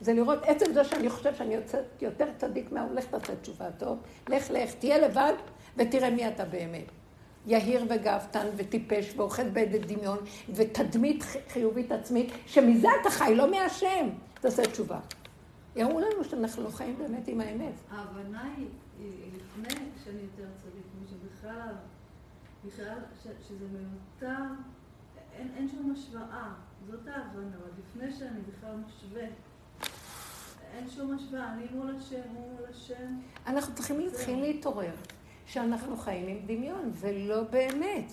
[0.00, 1.56] זה לראות עצם זה שאני חושב שאני
[2.00, 5.32] יותר צדיק מההוא, לך תעשה תשובה טוב, לך לך, תהיה לבד
[5.76, 6.84] ותראה מי אתה באמת.
[7.46, 10.18] יהיר וגאוותן וטיפש ואוחז בעדת דמיון
[10.54, 14.08] ותדמית חיובית עצמית, שמזה אתה חי, לא מהשם.
[14.40, 14.98] תעשה תשובה.
[15.76, 17.72] יראו לנו שאנחנו לא חיים באמת עם האמת.
[17.90, 18.66] ההבנה היא
[19.36, 20.85] לפני שאני יותר צדיק,
[21.46, 21.72] שבכלל,
[22.66, 22.98] בכלל,
[23.48, 24.42] שזה מיותר,
[25.32, 26.52] אין, אין שום השוואה.
[26.90, 29.26] זאת ההבנה, עוד לפני שאני בכלל משווה.
[30.74, 33.18] אין שום השוואה, אני מול השם, הוא מול השם.
[33.46, 34.94] אנחנו צריכים להתחיל להתעורר.
[35.46, 38.12] שאנחנו חיים עם דמיון, ולא באמת.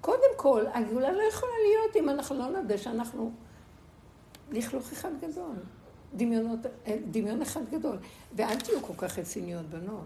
[0.00, 3.32] קודם כל, הגאולה לא יכולה להיות אם אנחנו לא נדע שאנחנו
[4.50, 5.56] לכלוך אחד גדול.
[6.14, 6.58] דמיונות,
[7.10, 7.96] דמיון אחד גדול.
[8.36, 10.04] ואל תהיו כל כך רציניות, בנות.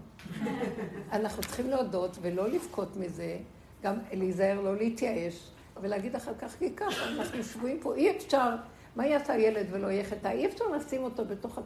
[1.11, 3.37] אנחנו צריכים להודות ולא לבכות מזה,
[3.83, 5.49] גם להיזהר, לא להתייאש,
[5.81, 8.55] ולהגיד אחר כך, כי ככה, אנחנו שבויים פה, אי אפשר,
[8.95, 10.27] מה יעשה ילד ולא יהיה חטא?
[10.27, 11.59] אי אפשר לשים אותו בתוך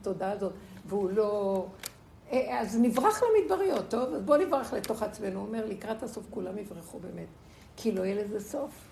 [0.00, 0.52] התודעה הזאת,
[0.86, 1.66] והוא לא
[2.32, 4.14] אה, אז נברח למדבריות, טוב?
[4.14, 5.40] אז בואו נברח לתוך עצמנו.
[5.40, 7.28] הוא אומר, לקראת הסוף כולם יברחו באמת,
[7.76, 8.87] כי לא יהיה לזה סוף.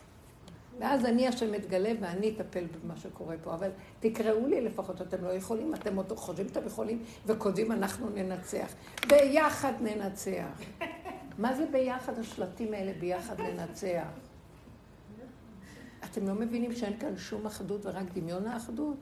[0.79, 3.55] ואז אני השם אתגלה ואני אטפל במה שקורה פה.
[3.55, 8.75] אבל תקראו לי לפחות שאתם לא יכולים, אתם עוד חושבים שאתם יכולים, וכותבים אנחנו ננצח.
[9.09, 10.61] ביחד ננצח.
[11.39, 14.07] מה זה ביחד השלטים האלה, ביחד ננצח?
[16.05, 18.97] אתם לא מבינים שאין כאן שום אחדות ורק דמיון האחדות?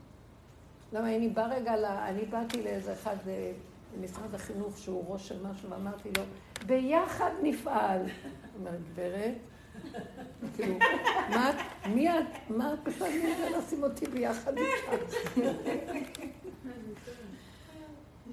[0.93, 1.75] למה אני באה רגע,
[2.09, 3.17] אני באתי לאיזה אחד...
[3.29, 3.53] אה,
[3.99, 6.23] במשרד החינוך, שהוא ראש של משהו, ואמרתי לו,
[6.67, 8.01] ביחד נפעל.
[8.03, 8.09] הוא
[8.59, 9.35] אומר, גברת,
[10.57, 10.75] כאילו,
[11.87, 14.91] מי את, מה את בכלל מי לשים אותי ביחד איתך?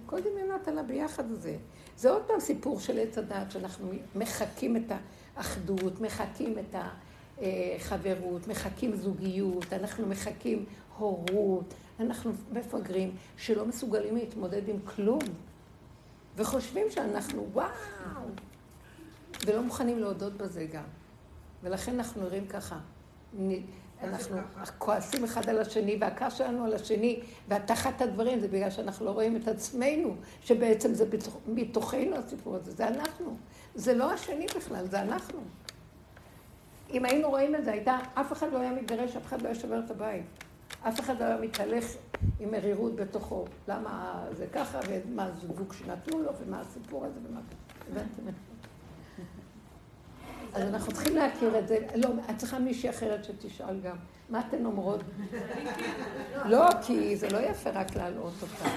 [0.05, 1.57] כל דמיונות על הביחד הזה.
[1.97, 4.91] זה עוד פעם סיפור של עץ הדעת, שאנחנו מחקים את
[5.35, 6.75] האחדות, מחקים את
[7.41, 10.65] החברות, מחקים זוגיות, אנחנו מחקים
[10.97, 15.19] הורות, אנחנו מפגרים שלא מסוגלים להתמודד עם כלום.
[16.37, 17.71] וחושבים שאנחנו וואו,
[19.45, 20.83] ולא מוכנים להודות בזה גם.
[21.63, 22.77] ולכן אנחנו נראים ככה.
[24.03, 24.37] אנחנו
[24.77, 29.35] כועסים אחד על השני, והכעס שלנו על השני, והתחת הדברים זה בגלל שאנחנו לא רואים
[29.35, 31.05] את עצמנו, שבעצם זה
[31.47, 33.37] מתוכנו הסיפור הזה, זה אנחנו.
[33.75, 35.39] זה לא השני בכלל, זה אנחנו.
[36.93, 39.55] אם היינו רואים את זה, הייתה, אף אחד לא היה מתגרש, אף אחד לא היה
[39.55, 40.25] שובר את הבית.
[40.87, 41.85] אף אחד לא היה מתהלך
[42.39, 43.45] עם מרירות בתוכו.
[43.67, 47.39] למה זה ככה, ומה הזוג שנתנו לו, ומה הסיפור הזה, ומה...
[47.91, 48.50] הבנתם?
[50.53, 51.77] אז אנחנו צריכים להכיר את זה.
[51.95, 53.95] לא, את צריכה מישהי אחרת שתשאל גם.
[54.29, 54.99] מה אתן אומרות?
[56.45, 58.69] לא, כי זה לא יפה רק להלאות אותה.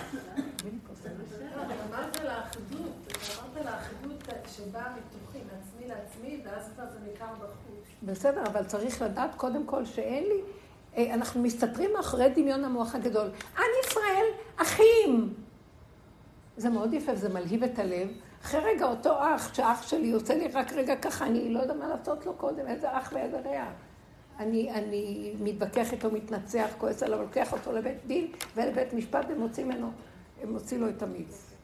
[1.88, 2.92] אמרת לאחדות,
[3.38, 7.84] אמרת לאחדות שבאה מתוכי, מעצמי לעצמי, ואז כבר זה ניכר בחוץ.
[8.02, 10.40] בסדר, אבל צריך לדעת קודם כל שאין לי...
[10.96, 13.30] אה, אנחנו מסתתרים מאחורי דמיון המוח הגדול.
[13.58, 15.34] עם ישראל, אחים!
[16.56, 18.08] זה מאוד יפה, וזה מלהיב את הלב.
[18.44, 21.88] אחרי רגע, אותו אח, שאח שלי עושה לי רק רגע ככה, אני לא יודע מה
[21.88, 23.64] לעשות לו קודם, איזה אח ואיזה רע.
[24.38, 28.26] אני, אני מתווכח איתו, מתנצח, כועס עליו, לוקח אותו לבית דין
[28.57, 29.90] ולבית משפט ומוציא ממנו,
[30.48, 31.54] מוציא לו את המיץ.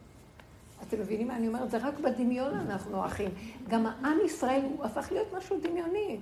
[0.88, 1.70] אתם מבינים מה אני אומרת?
[1.70, 3.30] זה רק בדמיון אנחנו אחים.
[3.68, 6.20] גם העם ישראל הוא הפך להיות משהו דמיוני.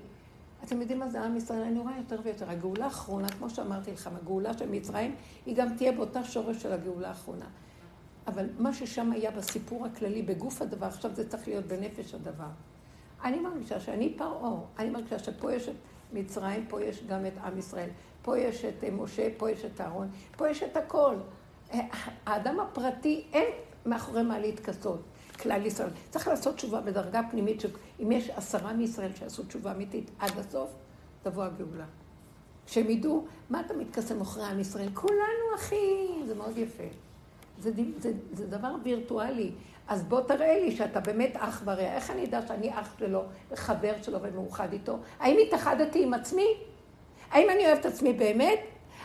[0.64, 1.62] אתם יודעים מה זה עם ישראל?
[1.62, 2.50] אני רואה יותר ויותר.
[2.50, 5.14] הגאולה האחרונה, כמו שאמרתי לכם, הגאולה של מצרים,
[5.46, 7.46] היא גם תהיה באותה שורש של הגאולה האחרונה.
[8.28, 12.48] אבל מה ששם היה בסיפור הכללי, בגוף הדבר, עכשיו זה צריך להיות בנפש הדבר.
[13.24, 15.74] אני מרגישה שאני פרעה, אני מרגישה שפה יש את
[16.12, 17.88] מצרים, פה יש גם את עם ישראל,
[18.22, 21.16] פה יש את אה, משה, פה יש את אהרון, פה יש את הכל.
[21.72, 21.80] אה,
[22.26, 23.46] האדם הפרטי, אין
[23.86, 25.00] מאחורי מה להתכסות.
[25.42, 25.90] כלל ישראל.
[26.10, 30.70] צריך לעשות תשובה בדרגה פנימית, שאם יש עשרה מישראל שיעשו תשובה אמיתית עד הסוף,
[31.22, 31.84] תבוא הגאולה.
[32.66, 34.88] שהם ידעו, מה אתה מתכסה מאחורי עם ישראל?
[34.94, 37.07] כולנו אחים, זה מאוד יפה.
[37.60, 39.50] זה, זה, זה דבר וירטואלי.
[39.88, 41.94] אז בוא תראה לי שאתה באמת אח ורע.
[41.94, 43.22] איך אני אדע שאני אח שלו,
[43.54, 44.98] חבר שלו ומאוחד איתו?
[45.20, 46.46] האם התאחדתי עם עצמי?
[47.30, 48.58] האם אני אוהבת עצמי באמת?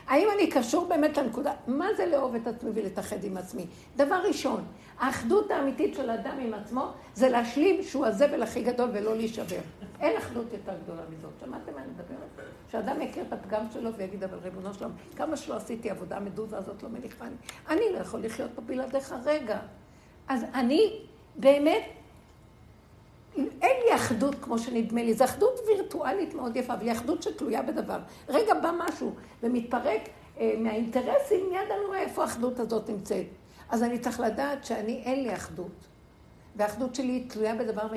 [0.08, 1.54] האם אני קשור באמת לנקודה?
[1.68, 3.66] מה זה לאהוב את עצמי ולהתאחד עם עצמי?
[3.96, 4.66] דבר ראשון,
[5.00, 9.60] האחדות האמיתית של האדם עם עצמו זה להשלים שהוא הזבל הכי גדול ולא להישבר.
[10.04, 11.32] אין אחדות יותר גדולה מזאת.
[11.40, 12.48] שמעתם מה אני מדברת?
[12.72, 16.84] שאדם יכיר את הפגם שלו ויגיד, אבל ריבונו שלום, כמה שלא עשיתי עבודה, המדוזה הזאת
[16.84, 17.36] לא מניחה לי.
[17.70, 19.60] אני לא יכול לחיות פה בלעדיך רגע.
[20.28, 21.00] אז אני
[21.36, 21.84] באמת,
[23.38, 27.62] אין לי אחדות כמו שנדמה לי, זו אחדות וירטואלית מאוד יפה, אבל היא אחדות שתלויה
[27.62, 28.00] בדבר.
[28.30, 30.02] רגע בא משהו ומתפרק
[30.40, 33.26] אה, מהאינטרסים, מיד אני רואה איפה האחדות הזאת נמצאת.
[33.70, 35.88] אז אני צריך לדעת שאני, אין לי אחדות.
[36.56, 37.88] והאחדות שלי היא תלויה בדבר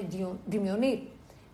[0.49, 1.05] דמיוני.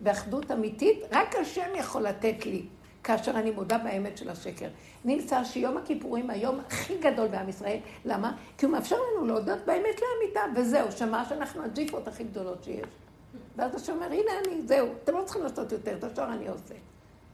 [0.02, 2.62] ואחדות אמיתית, רק השם יכול לתת לי,
[3.04, 4.68] כאשר אני מודה באמת של השקר.
[5.04, 8.36] נמצא שיום הכיפורים היום הכי גדול בעם ישראל, למה?
[8.58, 12.86] כי הוא מאפשר לנו להודות באמת לאמיתה, וזהו, שמע שאנחנו הג'יפות הכי גדולות שיש.
[13.56, 16.74] ואז השם אומר, הנה אני, זהו, אתם לא צריכים לעשות יותר, את השאר אני עושה.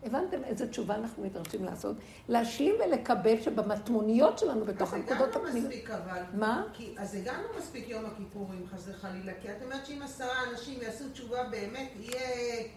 [0.03, 1.97] הבנתם איזה תשובה אנחנו נדרשים לעשות?
[2.29, 5.53] להשלים ולקבל שבמטמוניות שלנו, בתוך הנקודות הפנימיות...
[5.53, 6.23] זה גם לא מספיק אבל.
[6.35, 6.65] מה?
[6.73, 9.33] כי, אז זה גם לא מספיק יום הכיפורים, חס וחלילה.
[9.43, 12.69] כי את אומרת שאם עשרה אנשים יעשו תשובה באמת, יהיה...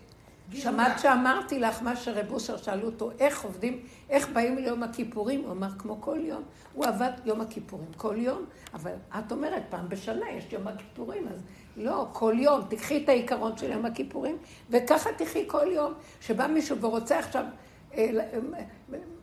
[0.53, 5.41] שמעת שאמרתי לך מה שרב אושר שאלו אותו, איך עובדים, איך באים ליום הכיפורים?
[5.41, 6.43] הוא אמר, כמו כל יום.
[6.73, 11.41] הוא עבד יום הכיפורים כל יום, אבל את אומרת, פעם בשנה יש יום הכיפורים, אז
[11.77, 12.61] לא, כל יום.
[12.69, 14.37] תקחי את העיקרון של יום הכיפורים,
[14.69, 15.93] וככה תחי כל יום.
[16.21, 17.45] שבא מישהו ורוצה עכשיו,
[17.93, 18.39] אה, אה,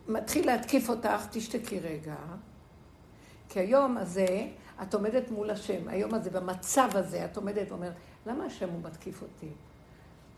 [0.09, 2.15] מתחיל להתקיף אותך, תשתקי רגע.
[3.49, 4.27] כי היום הזה,
[4.83, 7.93] את עומדת מול השם, היום הזה, במצב הזה, את עומדת ואומרת,
[8.27, 9.49] למה השם הוא מתקיף אותי?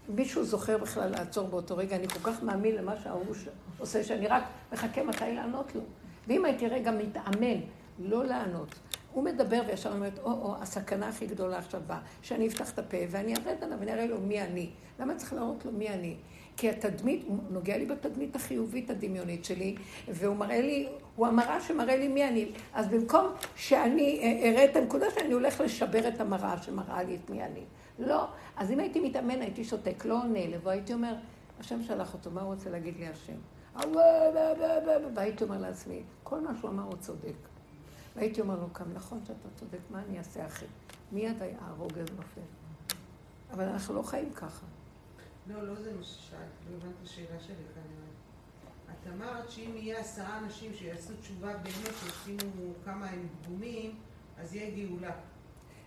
[0.09, 3.35] מישהו זוכר בכלל לעצור באותו רגע, אני כל כך מאמין למה שההוא
[3.79, 4.43] עושה, שאני רק
[4.73, 5.81] מחכה מתי לענות לו.
[6.29, 7.61] ואם הייתי רגע מתאמן
[7.99, 8.75] לא לענות,
[9.13, 13.35] הוא מדבר וישר אומרת, או-או, הסכנה הכי גדולה עכשיו באה, שאני אפתח את הפה ואני
[13.35, 14.71] ארד עליו ואני אראה לו מי אני.
[15.01, 16.17] למה צריך להראות לו מי אני?
[16.57, 19.77] כי התדמית, הוא נוגע לי בתדמית החיובית הדמיונית שלי,
[20.09, 22.51] והוא מראה לי, הוא המראה שמראה לי מי אני.
[22.75, 27.43] אז במקום שאני אראה את הנקודה שאני הולך לשבר את המראה שמראה לי את מי
[27.43, 27.65] אני.
[27.99, 28.27] לא.
[28.57, 31.15] אז אם הייתי מתאמן, הייתי שותק, לא עונה, לבוא, הייתי אומר,
[31.61, 33.91] השם שלח אותו, מה הוא רוצה להגיד לי השם?
[35.15, 37.37] והייתי אומר לעצמי, כל מה שהוא אמר הוא צודק.
[38.17, 40.67] והייתי אומר לו, כאן, נכון שאתה צודק, מה אני אעשה אחי?
[41.13, 42.41] מיד ההרוג הזה נופל.
[43.51, 44.67] אבל אנחנו לא חיים ככה.
[45.47, 48.11] לא, לא זה מה ששאלת, לא הבנת את השאלה שלי כנראה.
[48.91, 53.97] את אמרת שאם יהיה עשרה אנשים שיעשו תשובה באמת, שישימו כמה הם פגומים,
[54.39, 55.13] אז יהיה גאולה.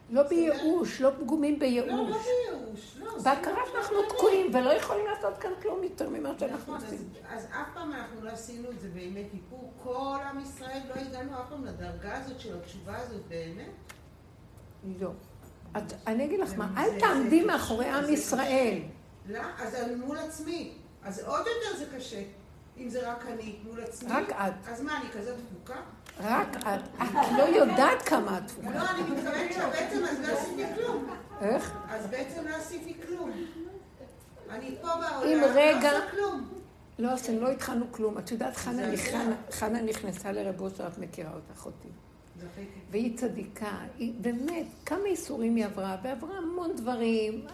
[0.10, 1.89] לא בייאוש, לא פגומים בייאוש.
[1.89, 3.18] לא, לא בייאוש, לא.
[3.24, 7.10] בהכרה שאנחנו תקועים ולא יכולים לעשות כאן כלום יותר ממה שאנחנו נכון, עושים.
[7.30, 9.74] אז אף פעם אנחנו לא עשינו את זה באמת איפור.
[9.84, 13.70] כל עם ישראל לא הגענו אף פעם לדרגה הזאת של התשובה הזאת באמת.
[15.00, 15.10] לא.
[16.08, 18.80] אני אגיד לך מה, אל תעמדי מאחורי עם ישראל.
[19.30, 20.74] לא, אז אני מול עצמי.
[21.04, 22.24] אז עוד יותר זה קשה,
[22.78, 24.12] אם זה רק אני מול עצמי.
[24.12, 24.68] רק את.
[24.68, 25.82] אז מה, אני כזאת דפוקה?
[26.19, 27.02] רק את.
[27.02, 28.69] את לא יודעת כמה את דפוקה.
[28.69, 31.10] לא, אני מתכוונת שבעצם אז לא עשיתי כלום.
[31.41, 31.73] איך?
[31.89, 33.32] אז בעצם לא עשיתי כלום.
[34.49, 35.47] אני פה בעולם, לא.
[35.47, 36.49] עושה כלום.
[36.99, 38.17] לא, עשינו, לא התחלנו כלום.
[38.17, 38.56] את יודעת,
[39.52, 41.88] חנה, נכנסה לרב אושר, את מכירה אותה, אחותי.
[42.91, 47.45] והיא צדיקה, היא באמת, כמה איסורים היא עברה, ועברה המון דברים.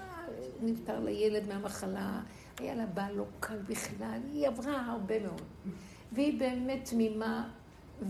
[0.62, 2.20] נפטר לילד מהמחלה,
[2.60, 5.42] היה לה בעל לא קל בכלל, היא עברה הרבה מאוד.
[6.12, 7.50] והיא באמת תמימה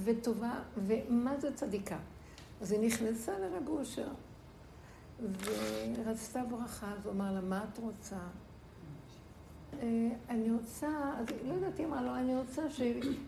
[0.04, 0.54] וטובה,
[0.88, 1.97] ומה זה צדיקה?
[2.62, 4.08] אז היא נכנסה לרב אושר,
[5.43, 8.17] ורצתה ברכה, אז הוא אמר לה, מה את רוצה?
[9.81, 10.87] אה, אני רוצה,
[11.17, 12.81] אז לא יודעת, היא אמרה לו, אני רוצה ש,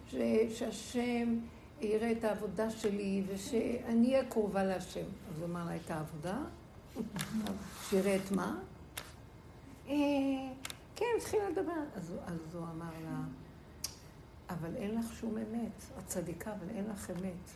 [0.07, 0.15] ש,
[0.49, 1.39] שהשם
[1.81, 5.05] יראה את העבודה שלי ושאני אהיה קרובה להשם.
[5.29, 6.37] אז הוא אמר לה, את העבודה?
[7.89, 8.59] שיראה את מה?
[9.89, 9.93] אה,
[10.95, 11.71] כן, התחילה לדבר.
[11.95, 13.21] אז, אז הוא אמר לה,
[14.53, 15.83] אבל אין לך שום אמת.
[15.99, 17.49] את צדיקה, אבל אין לך אמת.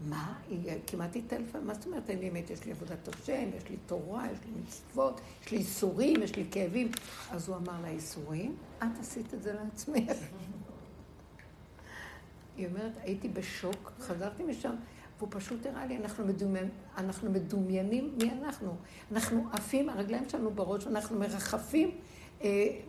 [0.00, 0.38] מה?
[0.48, 2.50] היא כמעט טלפון, מה זאת אומרת אין לי אמת?
[2.50, 6.44] יש לי עבודת השם, יש לי תורה, יש לי מצוות, יש לי איסורים, יש לי
[6.50, 6.90] כאבים.
[7.30, 8.56] אז הוא אמר לה, איסורים?
[8.78, 10.16] את עשית את זה לעצמך.
[12.56, 14.74] היא אומרת, הייתי בשוק, חזרתי משם,
[15.18, 18.76] והוא פשוט הראה לי, אנחנו, מדומיין, אנחנו מדומיינים מי אנחנו.
[19.12, 21.90] אנחנו עפים, הרגליים שלנו בראש, אנחנו מרחפים
[22.42, 22.80] אה,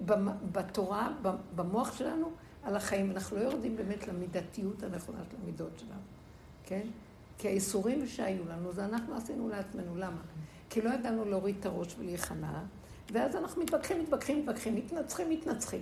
[0.51, 1.11] בתורה,
[1.55, 2.31] במוח שלנו,
[2.63, 3.11] על החיים.
[3.11, 6.01] אנחנו לא יורדים באמת למידתיות הנכונה של המידות שלנו,
[6.63, 6.87] כן?
[7.37, 9.95] כי האיסורים שהיו לנו, זה אנחנו עשינו לעצמנו.
[9.95, 10.21] למה?
[10.69, 12.63] כי לא ידענו להוריד את הראש ולהיכנע,
[13.13, 15.81] ואז אנחנו מתווכחים, מתווכחים, מתווכחים, מתנצחים, מתנצחים.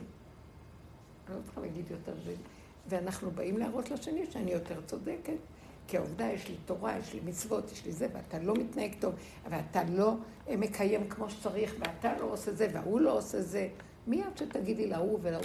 [1.28, 2.36] אני לא צריכה להגיד יותר זה.
[2.88, 5.38] ואנחנו באים להראות לשני שאני יותר צודקת.
[5.88, 9.16] כי העובדה, יש לי תורה, יש לי מצוות, יש לי זה, ואתה לא מתנהג טוב,
[9.50, 10.16] ואתה לא
[10.48, 13.68] אה, מקיים כמו שצריך, ואתה לא עושה זה, וההוא לא עושה זה.
[14.08, 15.44] מיד שתגידי להוא ולהוא.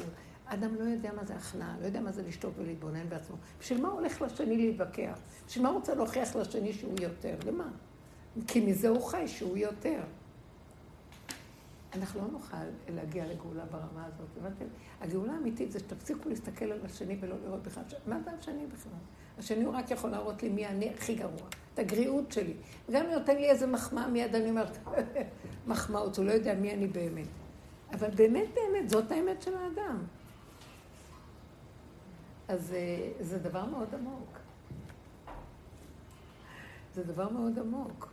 [0.54, 3.36] אדם לא יודע מה זה הכנעה, לא יודע מה זה לשתוק ולהתבונן בעצמו.
[3.60, 5.18] בשביל מה הולך לשני להתווכח?
[5.46, 7.34] בשביל מה הוא רוצה להוכיח לשני שהוא יותר?
[7.46, 7.68] למה?
[8.46, 10.00] כי מזה הוא חי, שהוא יותר.
[11.94, 12.56] אנחנו לא נוכל
[12.88, 14.64] להגיע לגאולה ברמה הזאת, הבנתם?
[15.00, 18.92] הגאולה האמיתית זה שתפסיקו להסתכל על השני ולא לראות בכלל, מה זה השני בכלל?
[19.38, 22.54] השני הוא רק יכול להראות לי מי אני הכי גרוע, את הגריעות שלי.
[22.88, 24.78] וגם אם נותן לי איזה מחמאה, מיד אני אומרת,
[25.66, 27.26] מחמאות, הוא לא יודע מי אני באמת.
[27.92, 29.98] אבל באמת באמת, זאת האמת של האדם.
[32.52, 34.38] אז אה, זה דבר מאוד עמוק.
[36.94, 38.08] זה דבר מאוד עמוק.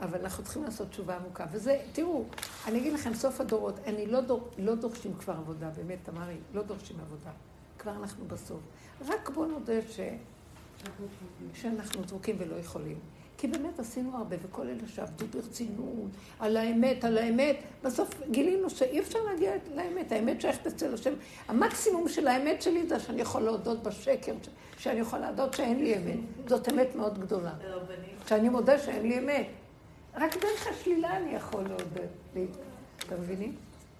[0.00, 1.46] אבל אנחנו צריכים לעשות תשובה עמוקה.
[1.52, 2.24] וזה, תראו,
[2.66, 6.62] אני אגיד לכם, סוף הדורות, אני לא, דור, לא דורשים כבר עבודה, באמת, תמרי, לא
[6.62, 7.30] דורשים עבודה.
[7.78, 8.60] כבר אנחנו בסוף.
[9.08, 10.00] רק בואו נודה ש...
[11.54, 12.98] שאנחנו זרוקים ולא יכולים.
[13.44, 19.00] כי באמת עשינו הרבה, וכל אלה שעבדו ברצינות, על האמת, על האמת, בסוף גילינו שאי
[19.00, 21.12] אפשר להגיע לאמת, האמת שייכת אצל השם.
[21.48, 24.34] המקסימום של האמת שלי זה שאני יכול להודות בשקר,
[24.78, 26.18] שאני יכול להודות שאין לי אמת.
[26.46, 27.52] זאת אמת מאוד גדולה.
[28.26, 29.46] שאני מודה שאין לי אמת.
[30.14, 32.48] רק דרך השלילה אני יכול להודות.
[32.98, 33.54] אתם מבינים?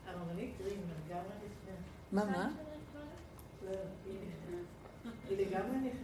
[0.06, 0.76] הרבנית רימר,
[1.10, 1.22] גם
[2.12, 2.48] מה, מה?
[5.28, 6.03] היא לגמרי נכנעה.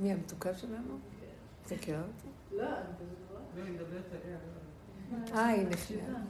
[0.00, 0.98] מי המתוקה שלנו?
[1.66, 2.28] אתה מכירה אותה?
[2.52, 4.38] לא, לא, היא מדברת עליה.
[5.34, 6.22] אה, היא נכנעה.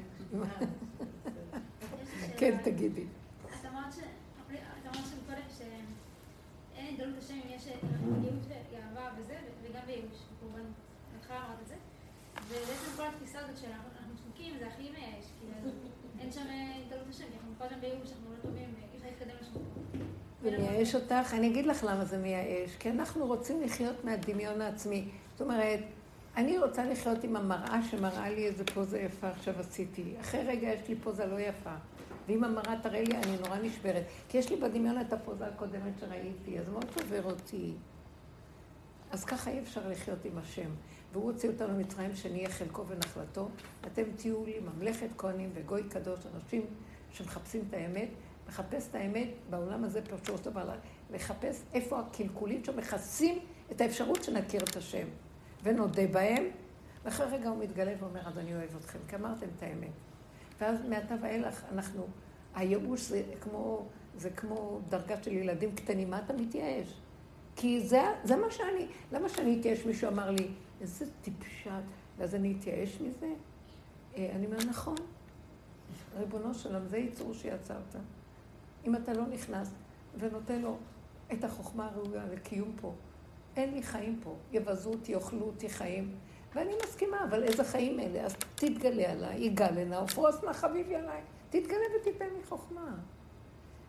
[2.39, 3.07] כן, תגידי.
[3.45, 3.95] את אמרת
[6.79, 10.63] שאין התגלות השם אם יש ייאוש וגאווה וזה, וגם בייאוש, כמובן,
[11.13, 11.75] בהתחלה אמרת את זה.
[12.49, 15.73] ובעצם כל התפיסה הזאת שאנחנו שתוקים זה הכי מייאש, כאילו,
[16.21, 16.47] אין שם
[16.83, 19.53] התגלות השם, אנחנו כל הזמן בייאוש, אנחנו לא טובים, אי אפשר להתקדם לשם.
[19.53, 19.61] זה
[20.43, 21.35] מייאש אותך?
[21.35, 22.77] אני אגיד לך למה זה מייאש.
[22.79, 25.09] כי אנחנו רוצים לחיות מהדמיון העצמי.
[25.33, 25.81] זאת אומרת,
[26.37, 30.15] אני רוצה לחיות עם המראה שמראה לי איזה פוזה יפה עכשיו עשיתי.
[30.21, 31.75] אחרי רגע יש לי פוזה לא יפה.
[32.29, 34.03] ואם המראה תראה לי, אני נורא נשברת.
[34.29, 37.73] כי יש לי בדמיון את הפוזה הקודמת שראיתי, אז מאוד שובר אותי.
[39.11, 40.71] אז ככה אי אפשר לחיות עם השם.
[41.13, 43.49] והוא הוציא אותנו ממצרים שנהיה חלקו ונחלתו.
[43.87, 46.63] אתם תהיו לי ממלכת כהנים וגוי קדוש, אנשים
[47.13, 48.09] שמחפשים את האמת,
[48.51, 50.71] לחפש את האמת בעולם הזה, פירושו של דבר,
[51.11, 53.39] לחפש איפה הקלקולים שמכסים
[53.73, 55.07] את האפשרות שנכיר את השם,
[55.63, 56.45] ונודה בהם,
[57.05, 59.91] ואחרי רגע הוא מתגלה ואומר, אז אני אוהב אתכם, כי אמרתם את האמת.
[60.61, 62.07] ואז מעתה ואילך אנחנו,
[62.55, 63.87] הייאוש זה כמו,
[64.17, 67.01] זה כמו דרגה של ילדים קטנים, מה אתה מתייאש?
[67.57, 69.87] כי זה, זה מה שאני, למה שאני אתייאש?
[69.87, 70.49] מישהו אמר לי,
[70.81, 71.81] איזה טיפשה,
[72.19, 73.33] ואז אני אתייאש מזה?
[74.17, 74.97] אה, אני אומר, נכון,
[76.19, 77.97] ריבונו של עולם, זה יצור שיצרת.
[78.87, 79.71] אם אתה לא נכנס
[80.19, 80.77] ונותן לו
[81.33, 82.93] את החוכמה הראויה לקיום פה.
[83.57, 86.15] אין לי חיים פה, יבזו אותי, יאכלו אותי חיים.
[86.55, 88.25] ואני מסכימה, אבל איזה חיים אלה?
[88.25, 91.21] אז תתגלה עליי, יגאל הנה, ופרוס נא חביבי עליי.
[91.51, 92.95] תתגלה ותיתן לי חוכמה.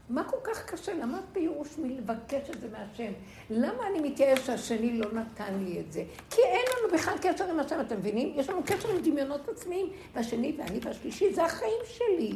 [0.10, 0.94] מה כל כך קשה?
[0.94, 3.12] למה פירוש מלבקש את זה מהשם?
[3.50, 6.04] למה אני מתייאש שהשני לא נתן לי את זה?
[6.30, 8.34] כי אין לנו בכלל קשר עם השם, אתם מבינים?
[8.36, 12.36] יש לנו קשר עם דמיונות עצמיים, והשני ואני והשלישי, זה החיים שלי.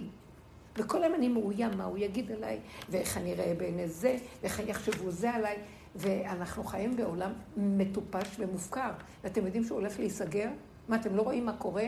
[0.78, 2.60] וכל היום אני מאוים מה הוא יגיד עליי,
[2.90, 5.58] ואיך אני אראה בעיני זה, ואיך יחשבו זה עליי.
[5.96, 8.92] ואנחנו חיים בעולם מטופש ומופקר.
[9.24, 10.50] ואתם יודעים שהוא הולך להיסגר?
[10.90, 11.86] מה, אתם לא רואים מה קורה?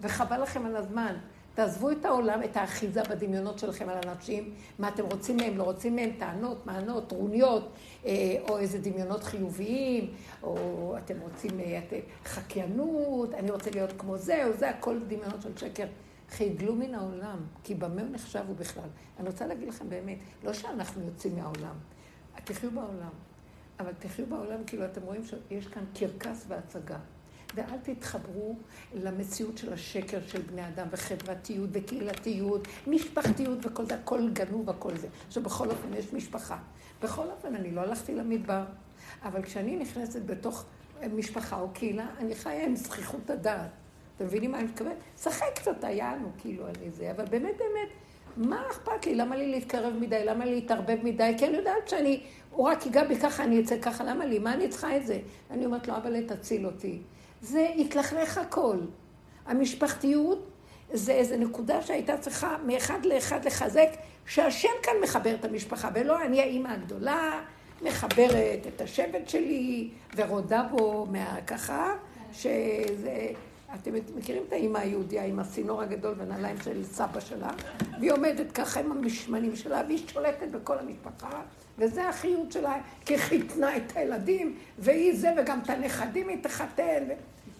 [0.00, 1.16] וחבל לכם על הזמן.
[1.54, 5.96] תעזבו את העולם, את האחיזה בדמיונות שלכם על אנשים, מה אתם רוצים מהם, לא רוצים
[5.96, 7.68] מהם, טענות, מענות, טרוניות,
[8.06, 10.10] אה, או איזה דמיונות חיוביים,
[10.42, 11.92] או אתם רוצים אה, את,
[12.24, 15.86] חקיינות, אני רוצה להיות כמו זה, או זה, הכל דמיונות של שקר.
[16.30, 18.88] חיגלו מן העולם, כי במה הוא נחשב הוא בכלל.
[19.18, 21.74] אני רוצה להגיד לכם באמת, לא שאנחנו יוצאים מהעולם,
[22.44, 23.10] תחיו בעולם,
[23.80, 26.98] אבל תחיו בעולם כאילו אתם רואים שיש כאן קרקס והצגה.
[27.54, 28.56] ואל תתחברו
[28.94, 35.08] למציאות של השקר של בני אדם, וחברתיות, וקהילתיות, משפחתיות וכל זה, הכל גנוב, הכל זה.
[35.26, 36.58] עכשיו, בכל אופן יש משפחה.
[37.02, 38.64] בכל אופן, אני לא הלכתי למדבר,
[39.22, 40.64] אבל כשאני נכנסת בתוך
[41.12, 43.70] משפחה או קהילה, אני חיה עם זכיחות הדעת.
[44.16, 44.96] אתם מבינים מה אני מתכוונת?
[45.22, 47.88] שחק קצת, היה לנו כאילו על זה, אבל באמת באמת,
[48.36, 49.14] מה אכפת לי?
[49.14, 50.24] למה לי להתקרב מדי?
[50.24, 51.34] למה לי להתערבב מדי?
[51.38, 54.38] כי אני יודעת שאני הוא רק ייגע בי ככה, אני אצא ככה, למה לי?
[54.38, 55.18] מה אני צריכה את זה?
[55.50, 56.98] אני אומרת לו, אבל תציל אותי.
[57.40, 58.76] זה התלכלך הכל.
[59.46, 60.50] המשפחתיות
[60.92, 63.88] זה איזו נקודה שהייתה צריכה מאחד לאחד לחזק,
[64.26, 67.40] שהשם כאן מחבר את המשפחה, ולא אני האימא הגדולה,
[67.82, 71.06] מחברת את השבט שלי, ורודה בו
[71.46, 71.92] ככה,
[72.32, 73.28] שזה...
[73.74, 77.50] אתם מכירים את האימא היהודיה עם הסינור הגדול והנעליים של סבא שלה,
[77.98, 81.42] והיא עומדת ככה עם המשמנים שלה, והיא שולטת בכל המשפחה,
[81.78, 87.04] וזה החיות שלה, כי חיתנה את הילדים, והיא זה, וגם את הנכדים היא תחתן.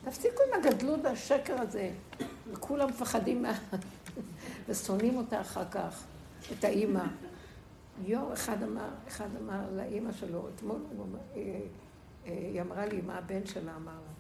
[0.05, 1.91] תפסיקו עם הגדלות והשקר הזה.
[2.53, 3.59] וכולם מפחדים מה...
[4.69, 6.05] ושונאים אותה אחר כך,
[6.53, 7.05] את האימא.
[8.07, 10.77] יום אחד אמר, אחד אמר לאימא שלו, אתמול
[11.37, 11.41] אה,
[12.27, 14.14] אה, היא אמרה לי מה הבן שלה אמר לה.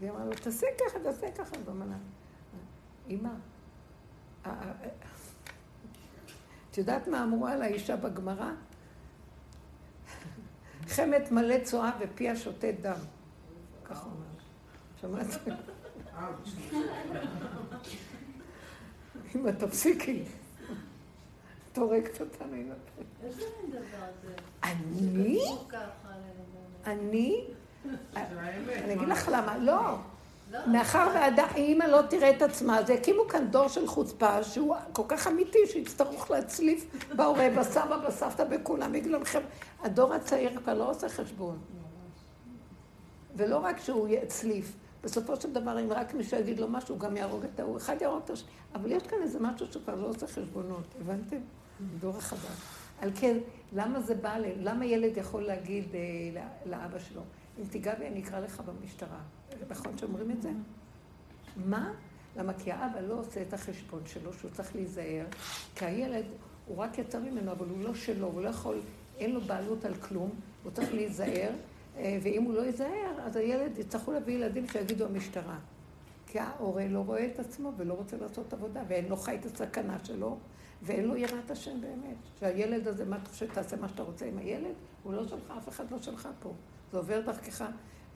[0.00, 1.56] והיא אמרה לו, תעשה ככה, תעשה ככה.
[1.56, 1.96] אז אמרה לה,
[3.08, 3.30] אימא,
[4.46, 4.72] אה,
[6.70, 8.50] את יודעת מה אמרו על האישה בגמרא?
[10.88, 12.98] חמת מלא צואה ופיה שותת דם.
[13.84, 14.30] ככה הוא אמר.
[15.00, 15.26] שמעת?
[19.34, 20.24] אמא, תפסיקי.
[21.72, 23.02] את הורגת אותנו עם הפה.
[23.22, 24.34] איזה מין דבר זה?
[24.64, 25.40] אני?
[26.86, 27.46] אני?
[28.84, 29.96] אני אגיד לך למה, לא.
[30.66, 35.26] מאחר והאימא לא תראה את עצמה, אז יקימו כאן דור של חוצפה שהוא כל כך
[35.26, 36.86] אמיתי שיצטרכו להצליף
[37.16, 38.94] בהורה, בסבא, בסבתא, בכולם.
[38.94, 39.40] יגידו לכם,
[39.82, 41.58] הדור הצעיר כבר לא עושה חשבון.
[43.36, 44.72] ולא רק שהוא יצליף,
[45.04, 47.76] בסופו של דבר, אם רק מישהו יגיד לו משהו, הוא גם יהרוג את ההוא.
[47.76, 48.48] אחד יהרוג את השני.
[48.74, 51.36] אבל יש כאן איזה משהו שכבר לא עושה חשבונות, הבנתם?
[52.00, 52.40] דור החדש.
[53.00, 53.36] על כן,
[53.72, 54.44] למה זה בא ל...
[54.56, 57.20] למה ילד יכול להגיד אה, לאבא שלו,
[57.60, 59.20] אם תיגע בי אני אקרא לך במשטרה?
[59.68, 60.50] נכון שאומרים את זה?
[61.56, 61.92] מה?
[62.36, 62.52] למה?
[62.52, 65.24] כי האבא לא עושה את החשבון שלו, שהוא צריך להיזהר,
[65.74, 66.24] כי הילד,
[66.66, 68.80] הוא רק יצא ממנו, אבל הוא לא שלו, הוא לא יכול,
[69.18, 70.30] אין לו בעלות על כלום,
[70.62, 71.50] הוא צריך להיזהר,
[71.96, 75.58] אה, ואם הוא לא ייזהר, אז הילד, יצטרכו להביא ילדים שיגידו המשטרה.
[76.26, 79.96] כי ההורה לא רואה את עצמו ולא רוצה לעשות עבודה, ואין לו חי את הסכנה
[80.04, 80.38] שלו,
[80.82, 82.16] ואין לו יראת השם באמת.
[82.40, 84.74] שהילד הזה, מה אתה חושב, תעשה מה שאתה רוצה עם הילד?
[85.02, 86.52] הוא לא שלך, אף אחד לא שלך פה.
[86.92, 87.64] זה עובר דרכך.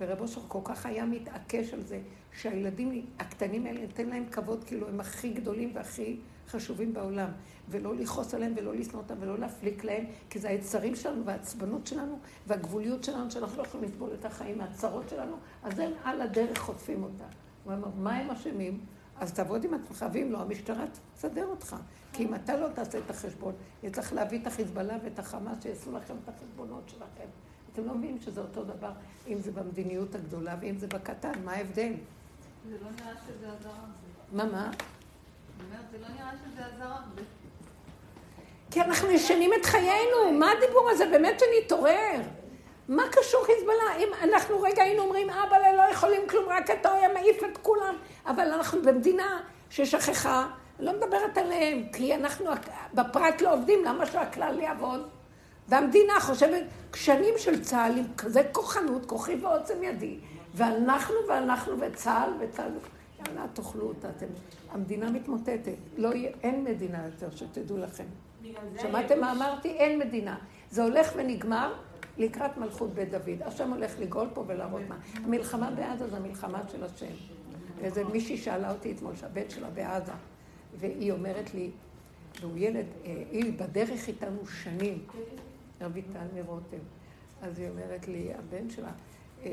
[0.00, 2.00] ורב אושר כל כך היה מתעקש על זה,
[2.32, 6.16] שהילדים הקטנים האלה, ניתן להם כבוד, כאילו הם הכי גדולים והכי
[6.48, 7.28] חשובים בעולם.
[7.68, 12.18] ולא לכעוס עליהם ולא לשנוא אותם ולא להפליק להם, כי זה היצרים שלנו והעצבנות שלנו
[12.46, 17.02] והגבוליות שלנו, שאנחנו לא יכולים לסבול את החיים מהצרות שלנו, אז הם על הדרך חוטפים
[17.02, 17.24] אותה.
[17.64, 18.80] הוא אמר, מה הם אשמים?
[19.20, 21.76] אז תעבוד עם עצמך, ואם לא, המשטרה תסדר אותך.
[22.12, 23.54] כי אם אתה לא תעשה את החשבון,
[23.92, 27.28] צריך להביא את החיזבאללה ואת החמאס שיעשו לכם את החשבונות שלכם.
[27.74, 28.90] אתם לא מבינים שזה אותו דבר,
[29.28, 31.92] אם זה במדיניות הגדולה ואם זה בקטן, מה ההבדל?
[32.68, 33.92] זה לא נראה שזה עזר הרבה.
[34.32, 34.70] מה, מה?
[35.92, 37.22] זה לא נראה שזה עזר הרבה.
[38.70, 41.06] כי אנחנו ישנים את חיינו, מה הדיבור הזה?
[41.06, 42.20] באמת שנתעורר.
[42.88, 43.96] מה קשור חיזבאללה?
[43.98, 47.94] אם אנחנו רגע היינו אומרים, אבא, לא יכולים כלום, רק אתה היה מעיף את כולם.
[48.26, 50.48] אבל אנחנו במדינה ששכחה,
[50.80, 52.50] לא מדברת עליהם, כי אנחנו
[52.94, 55.08] בפרט לא עובדים, למה שהכלל יעבוד?
[55.68, 56.62] והמדינה חושבת,
[56.94, 60.18] שנים של צה"ל עם כזה כוחנות, כוחי ועוצם ידי,
[60.54, 62.70] ואנחנו ואנחנו וצה"ל וצה"ל,
[63.18, 64.26] יאללה, תאכלו אותה, אתם,
[64.70, 66.12] המדינה מתמוטטת, לא,
[66.42, 68.04] אין מדינה יותר, שתדעו לכם.
[68.78, 69.68] שמעתם מה אמרתי?
[69.68, 70.38] אין מדינה.
[70.70, 71.74] זה הולך ונגמר
[72.18, 73.42] לקראת מלכות בית דוד.
[73.42, 74.96] השם הולך לגאול פה ולהראות מה.
[75.14, 77.06] המלחמה בעזה זה המלחמה של השם.
[77.82, 80.12] איזה מישהי שאלה אותי אתמול, שהבן שלה בעזה,
[80.78, 81.70] והיא אומרת לי,
[82.40, 84.98] והוא ילד, אה, היא בדרך איתנו שנים,
[85.80, 86.78] רויטל מרותם.
[87.42, 88.92] אז היא אומרת לי, הבן שלה,
[89.44, 89.50] אה,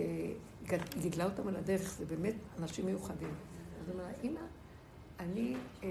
[0.99, 3.29] גידלה אותם על הדרך, זה באמת אנשים מיוחדים.
[3.81, 4.39] אז היא אומרת, אמא,
[5.19, 5.89] אני אה,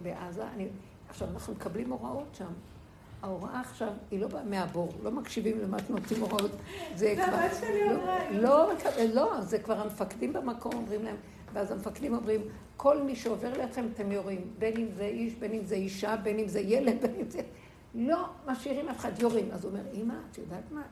[0.00, 0.68] בעזה, אני...
[1.08, 2.52] עכשיו, אנחנו מקבלים הוראות שם.
[3.22, 6.50] ההוראה עכשיו היא לא באה מהבור, לא מקשיבים למה שנותנים הוראות.
[6.94, 7.68] זה כבר...
[8.30, 11.16] לא, לא, לא, זה כבר המפקדים במקום אומרים להם,
[11.52, 12.40] ואז המפקדים אומרים,
[12.76, 16.38] כל מי שעובר לידכם אתם יורים, בין אם זה איש, בין אם זה אישה, בין
[16.38, 17.40] אם זה ילד, בין אם זה...
[17.96, 19.50] לא משאירים אף אחד, יורים.
[19.50, 20.82] אז הוא אומר, אמא, את יודעת מה?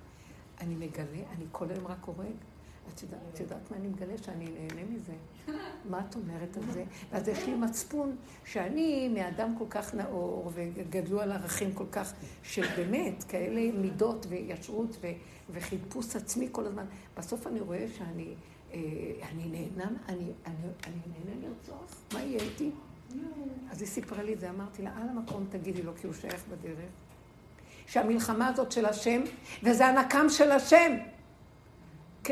[0.61, 2.27] אני מגלה, אני כל היום רק הורג.
[2.95, 4.19] את יודעת, את יודעת מה אני מגלה?
[4.19, 5.13] שאני נהנה מזה.
[5.91, 6.85] מה את אומרת על זה?
[7.11, 12.67] ואז יש לי מצפון שאני מאדם כל כך נאור, וגדלו על ערכים כל כך של
[12.77, 15.07] באמת, כאלה מידות וישרות ו,
[15.51, 16.85] וחיפוש עצמי כל הזמן.
[17.17, 18.35] בסוף אני רואה שאני
[18.73, 18.81] אה,
[19.31, 22.71] אני נהנה, אני, אני, אני נהנה לרצוח, מה יהיה איתי?
[23.71, 26.45] אז היא סיפרה לי את זה, אמרתי לה, על המקום תגידי לו, כי הוא שייך
[26.51, 26.91] בדרך,
[27.87, 29.21] שהמלחמה הזאת של השם,
[29.63, 30.93] וזה הנקם של השם.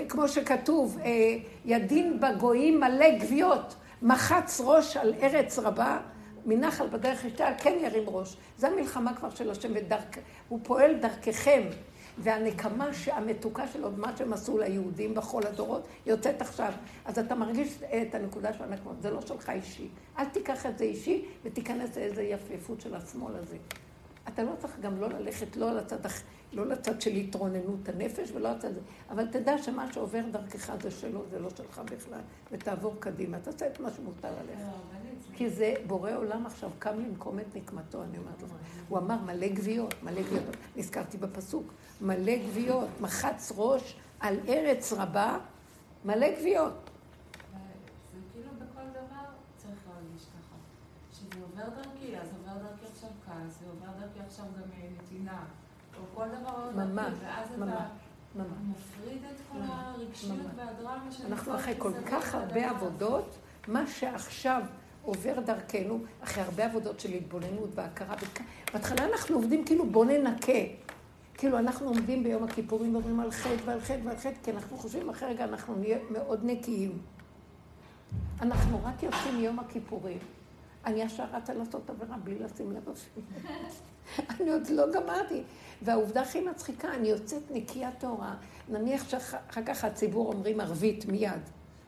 [0.09, 6.01] כמו שכתוב, אה, ידין בגויים מלא גוויות, מחץ ראש על ארץ רבה,
[6.47, 8.37] מנחל בדרך ישתה, כן ירים ראש.
[8.59, 9.72] זו המלחמה כבר של השם,
[10.49, 11.62] והוא פועל דרככם.
[12.18, 16.72] והנקמה המתוקה שלו, מה שהם עשו ליהודים בכל הדורות, יוצאת עכשיו.
[17.04, 19.88] אז אתה מרגיש את הנקודה של הנקמות, זה לא שלך אישי.
[20.18, 23.56] אל תיקח את זה אישי ותיכנס לאיזה יפייפות של השמאל הזה.
[24.28, 25.96] אתה לא צריך גם לא ללכת, לא לצד.
[26.53, 28.80] לא לצד של התרוננות הנפש ולא לצד זה.
[29.11, 32.20] אבל תדע שמה שעובר דרכך זה שלו, זה לא שלך בכלל,
[32.53, 33.38] ותעבור קדימה.
[33.38, 34.59] תעשה את מה שמותר עליך.
[34.59, 38.50] לא, כי זה בורא עולם עכשיו קם לנקום את נקמתו, אני אומרת לך.
[38.88, 40.57] הוא אמר מלא גוויות, מלא גוויות.
[40.76, 45.38] נזכרתי בפסוק, מלא גוויות, מחץ ראש על ארץ רבה,
[46.05, 46.90] מלא גוויות.
[48.12, 48.50] זה כאילו
[51.42, 55.44] עובר דרכי, אז עובר דרכי עכשיו כעס, ועובר דרכי עכשיו גם אה, נתינה.
[56.14, 57.84] כל דבר ממש, ואז ממש, אתה
[58.34, 58.48] ממש.
[58.70, 60.38] מפריד את כל הרגשיות.
[60.56, 62.70] והדרמה של אנחנו אחרי כל לא כך אותו הרבה.
[62.70, 63.38] עבודות,
[63.68, 64.62] מה שעכשיו
[65.02, 68.14] עובר דרכנו, אחרי הרבה עבודות של התבוננות והכרה,
[68.72, 70.52] בהתחלה אנחנו עובדים כאילו בוא ננקה.
[71.34, 75.10] כאילו אנחנו עומדים ביום הכיפורים ואומרים על חטא ועל חטא ועל חטא, כי אנחנו חושבים
[75.10, 76.98] אחרי רגע אנחנו נהיה מאוד נקיים.
[78.40, 80.18] אנחנו רק יוצאים מיום הכיפורים.
[80.86, 83.26] אני ישר רצה לעשות עבירה בלי לשים לב אפילו.
[84.40, 85.42] אני עוד לא גמרתי.
[85.82, 88.34] והעובדה הכי מצחיקה, אני יוצאת נקייה טהורה.
[88.68, 91.40] נניח שאחר כך הציבור אומרים ערבית מיד.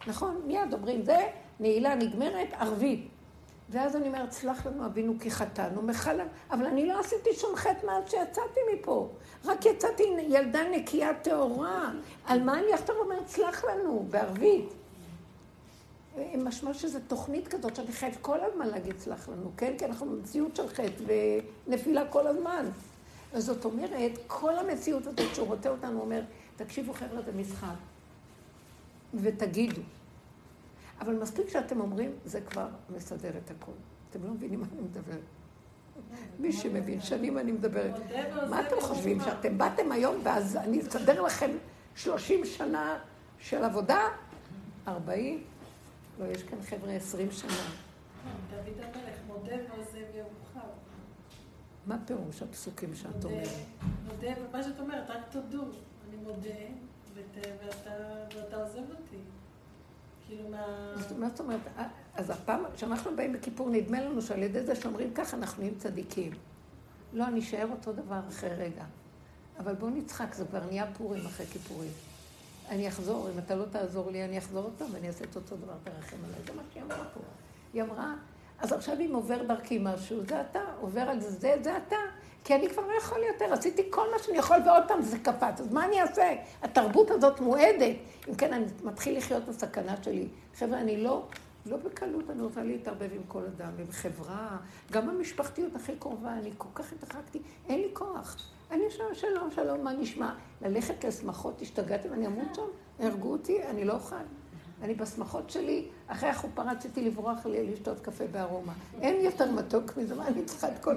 [0.06, 0.40] נכון?
[0.46, 1.18] מיד אומרים, זה
[1.60, 3.08] נעילה נגמרת, ערבית.
[3.70, 6.20] ואז אני אומרת, סלח לנו אבינו כי חטאנו, מחל...
[6.50, 9.08] אבל אני לא עשיתי שום חטא מאז שיצאתי מפה.
[9.44, 11.92] רק יצאתי ילדה נקייה טהורה.
[12.26, 14.74] על מה אני עכשיו אומרת, סלח לנו, בערבית.
[16.38, 19.74] משמע שזו תוכנית כזאת שאני חייבת כל הזמן להגיד סלח לנו, כן?
[19.78, 21.04] כי אנחנו במציאות של חטא
[21.66, 22.66] ונפילה כל הזמן.
[23.34, 26.22] זאת אומרת, כל המציאות הזאת שהוא רואה אותנו, אומר,
[26.56, 27.74] תקשיבו חבר'ה, זה משחק.
[29.14, 29.82] ותגידו.
[31.00, 33.74] אבל מספיק שאתם אומרים, זה כבר מסדר את הכול.
[34.10, 35.20] אתם לא מבינים מה אני מדברת.
[36.38, 37.94] מי שמבין, שנים אני מדברת.
[38.50, 41.50] מה אתם חושבים, שאתם באתם היום ואז אני אסדר לכם
[41.96, 42.98] 30 שנה
[43.38, 44.00] של עבודה?
[44.88, 45.42] 40?
[46.18, 47.50] לא, יש כאן חבר'ה 20 שנה.
[48.50, 50.68] דוד המלך, מודה ועוזב ירוחם.
[51.86, 53.48] מה פירוש הפסוקים שאת אומרת?
[54.06, 55.62] מודה, ומה שאת אומרת, רק תודו.
[56.08, 56.48] אני מודה,
[57.14, 59.16] ואתה- עוזב אותי.
[60.26, 60.94] כאילו מה...
[61.18, 61.60] מה זאת אומרת?
[61.78, 65.78] אה, אז הפעם, כשאנחנו באים בכיפור, נדמה לנו שעל ידי זה שאומרים ככה, אנחנו נהיים
[65.78, 66.32] צדיקים.
[67.12, 68.84] לא, אני אשאר אותו דבר אחרי רגע.
[69.58, 71.90] אבל בואו נצחק, זה כבר נהיה פורים אחרי כיפורים.
[72.68, 75.72] אני אחזור, אם אתה לא תעזור לי, אני אחזור עוד ואני אעשה את אותו דבר,
[75.84, 76.40] תרחם עליי.
[76.46, 77.20] זה מה שהיא אמרה פה.
[77.72, 78.14] היא אמרה,
[78.58, 81.96] אז עכשיו אם עובר דרכי משהו, זה אתה, עובר על זה, זה אתה.
[82.44, 85.60] כי אני כבר לא יכול יותר, עשיתי כל מה שאני יכול ועוד פעם זה קפץ,
[85.60, 86.34] אז מה אני אעשה?
[86.62, 87.96] התרבות הזאת מועדת.
[88.28, 90.28] אם כן, אני מתחיל לחיות בסכנה שלי.
[90.58, 91.26] חבר'ה, אני לא,
[91.66, 94.56] לא בקלות, אני רוצה להתערבב עם כל אדם, עם חברה,
[94.90, 97.38] גם המשפחתיות הכי קרובה, אני כל כך התרחקתי,
[97.68, 98.36] אין לי כוח.
[98.74, 100.34] אני שם, שלום, שלום, מה נשמע?
[100.62, 102.62] ללכת לשמחות, השתגעתם, אני אמות שם?
[102.98, 104.16] הרגו אותי, אני לא אוכל.
[104.82, 108.72] אני בשמחות שלי, אחרי החופה רציתי לברוח ל- לשתות קפה בארומה.
[109.00, 110.96] אין יותר מתוק מזה, מה אני צריכה את כל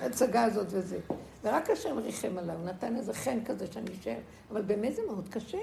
[0.00, 0.98] ההצגה הזאת וזה.
[1.44, 4.18] ורק השם ריחם עליו, נתן איזה חן כזה שאני אשאר,
[4.50, 5.58] אבל באמת זה מאוד קשה.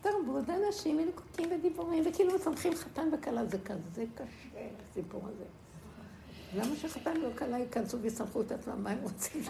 [0.00, 4.58] תרבות, אנשים אלוקקים ודיבורים, וכאילו מצמחים חתן וכלה, זה כזה קשה,
[4.90, 5.44] הסיפור הזה.
[6.54, 9.42] למה שחתן וכלה ייכנסו ויסמכו את עצמם, מה הם רוצים?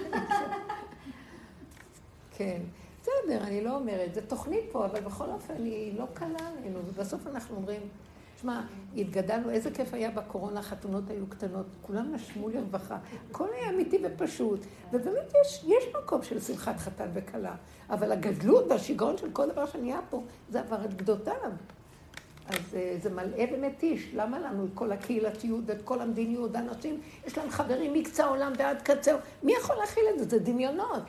[2.37, 2.61] כן.
[3.03, 7.26] בסדר, אני לא אומרת, זו תוכנית פה, אבל בכל אופן היא לא קלה עלינו, ובסוף
[7.26, 7.80] אנחנו אומרים,
[8.41, 8.62] שמע,
[8.97, 12.99] התגדלנו, איזה כיף היה בקורונה, החתונות היו קטנות, כולם נשמו לרווחה,
[13.30, 14.61] הכל היה אמיתי ופשוט,
[14.93, 17.55] ובאמת יש, יש מקום של שמחת חתן וכלה,
[17.91, 21.51] אבל הגדלות והשיגעון של כל דבר שנהיה פה, זה עבר את גדותיו.
[22.49, 26.57] אז אה, זה מלא ומתיש, למה לנו את כל הקהילתיות ואת כל המדיניות?
[26.57, 30.24] אנשים, יש להם חברים מקצה העולם ועד קצה, מי יכול להכיל את זה?
[30.24, 31.03] זה דמיונות.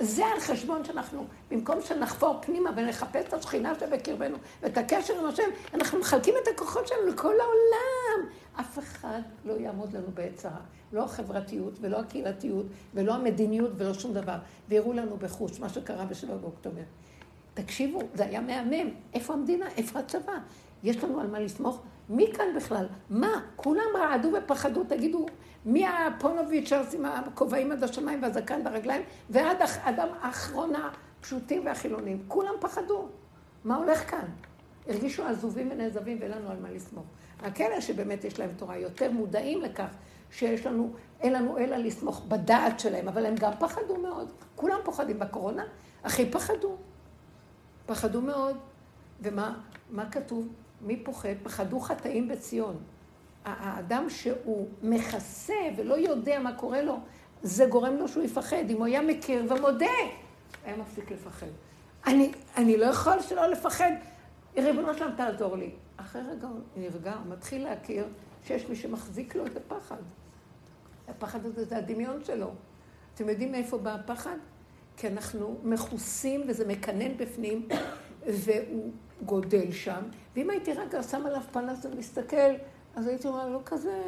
[0.00, 5.50] זה על חשבון שאנחנו, במקום שנחפור פנימה ונחפש את השכינה שבקרבנו ואת הקשר עם השם,
[5.74, 8.28] אנחנו מחלקים את הכוחות שלנו לכל העולם.
[8.60, 10.60] אף אחד לא יעמוד לנו בעת צרה.
[10.92, 14.36] לא החברתיות ולא הקהילתיות ולא המדיניות ולא שום דבר.
[14.68, 16.82] ויראו לנו בחוש, מה שקרה בשבע באוקטובר.
[17.54, 18.90] תקשיבו, זה היה מהמם.
[19.14, 19.66] איפה המדינה?
[19.76, 20.38] איפה הצבא?
[20.82, 21.80] יש לנו על מה לסמוך?
[22.08, 22.86] מי כאן בכלל?
[23.10, 23.40] מה?
[23.56, 25.26] כולם רעדו ופחדו, תגידו,
[25.64, 32.24] מי הפונוביץ' עם הכובעים עד השמיים והזקן ברגליים, ועד האדם האחרון הפשוטים והחילונים.
[32.28, 33.08] כולם פחדו.
[33.64, 34.28] מה הולך כאן?
[34.88, 37.04] הרגישו עזובים ונעזבים ואין לנו על מה לסמוך.
[37.42, 39.88] רק אלה שבאמת יש להם תורה יותר מודעים לכך
[40.30, 44.32] שיש לנו, אין לנו אלא לסמוך בדעת שלהם, אבל הם גם פחדו מאוד.
[44.56, 45.64] כולם פוחדים בקורונה,
[46.04, 46.76] הכי פחדו.
[47.86, 48.56] פחדו מאוד.
[49.22, 49.60] ומה
[49.90, 50.48] מה כתוב?
[50.80, 51.34] מי פוחד?
[51.42, 52.76] פחדו חטאים בציון.
[53.44, 56.98] האדם שהוא מכסה ולא יודע מה קורה לו,
[57.42, 58.70] זה גורם לו שהוא יפחד.
[58.70, 59.86] אם הוא היה מכיר ומודה,
[60.64, 61.46] היה מפסיק לפחד.
[62.06, 63.92] אני, אני לא יכול שלא לפחד.
[64.56, 65.70] ריבונו שלם, תעזור לי.
[65.96, 68.06] אחרי רגע הוא נרגע, הוא מתחיל להכיר
[68.44, 69.96] שיש מי שמחזיק לו את הפחד.
[71.08, 72.50] הפחד הזה זה הדמיון שלו.
[73.14, 74.36] אתם יודעים מאיפה בא הפחד?
[74.96, 77.68] כי אנחנו מכוסים וזה מקנן בפנים,
[78.44, 78.92] והוא
[79.22, 80.02] גודל שם.
[80.36, 82.52] ואם הייתי רגע שם עליו פנס ומסתכל,
[82.96, 84.02] אז הייתי אומרת, לא כזה...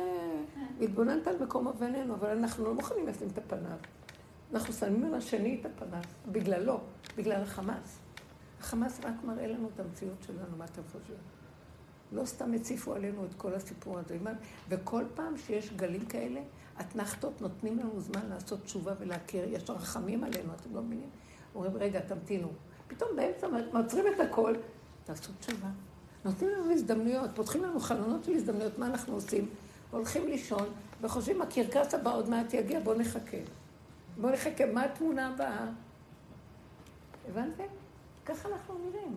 [0.81, 3.81] התבוננת על מקום אבננו, אבל אנחנו לא מוכנים לשים את הפנס.
[4.55, 6.81] אנחנו שמים על השני את הפנס, בגללו,
[7.17, 7.99] בגלל החמאס.
[8.61, 11.19] החמאס רק מראה לנו את המציאות שלנו, מה אתם חושבים?
[12.13, 14.19] לא סתם הציפו עלינו את כל הסיפור הזה.
[14.69, 16.41] וכל פעם שיש גלים כאלה,
[16.81, 21.11] אתנחתות נותנים לנו זמן לעשות תשובה ולהכיר, יש רחמים עלינו, אתם לא מבינים?
[21.55, 22.49] אומרים, רגע, תמתינו.
[22.89, 24.55] פתאום באמצע מעצרים את הכל,
[25.05, 25.69] תעשו תשובה.
[26.27, 29.49] נותנים לנו הזדמנויות, פותחים לנו חלונות של הזדמנויות, מה אנחנו עושים?
[29.91, 30.69] הולכים לישון,
[31.01, 33.37] וחושבים, הקרקס הבא עוד מעט יגיע, בואו נחכה.
[34.21, 35.67] בואו נחכה, מה התמונה הבאה?
[37.29, 37.65] הבנתם?
[38.27, 39.17] ככה אנחנו נראים.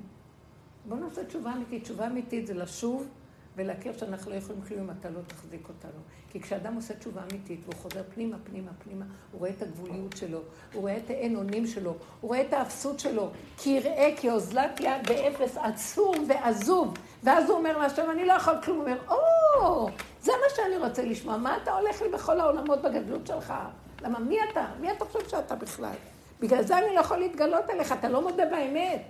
[0.87, 1.83] בואו נעשה תשובה אמיתית.
[1.83, 3.07] תשובה אמיתית זה לשוב
[3.55, 5.99] ולהכיר שאנחנו לא יכולים כלום אם אתה לא תחזיק אותנו.
[6.31, 10.39] כי כשאדם עושה תשובה אמיתית והוא חוזר פנימה, פנימה, פנימה, הוא רואה את הגבוליות שלו,
[10.73, 11.89] הוא רואה את האין אונים שלו,
[12.21, 16.93] הוא רואה את האפסות שלו, כי יראה כאוזלת יד באפס עצום ועזוב.
[17.23, 18.77] ואז הוא אומר להשם, אני לא יכול כלום.
[18.77, 19.89] הוא אומר, או,
[20.21, 21.37] זה מה שאני רוצה לשמוע.
[21.37, 23.53] מה אתה הולך לי בכל העולמות בגדלות שלך?
[24.01, 24.65] למה, מי אתה?
[24.79, 25.95] מי אתה חושב שאתה בכלל?
[26.39, 29.01] בגלל זה אני לא יכול להתגלות עליך, אתה לא מודה באמת.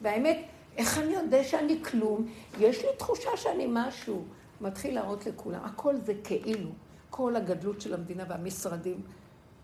[0.00, 0.38] והאמת,
[0.76, 2.26] איך אני יודע שאני כלום?
[2.58, 4.24] יש לי תחושה שאני משהו.
[4.60, 6.70] מתחיל להראות לכולם, הכל זה כאילו.
[7.10, 9.00] כל הגדלות של המדינה והמשרדים,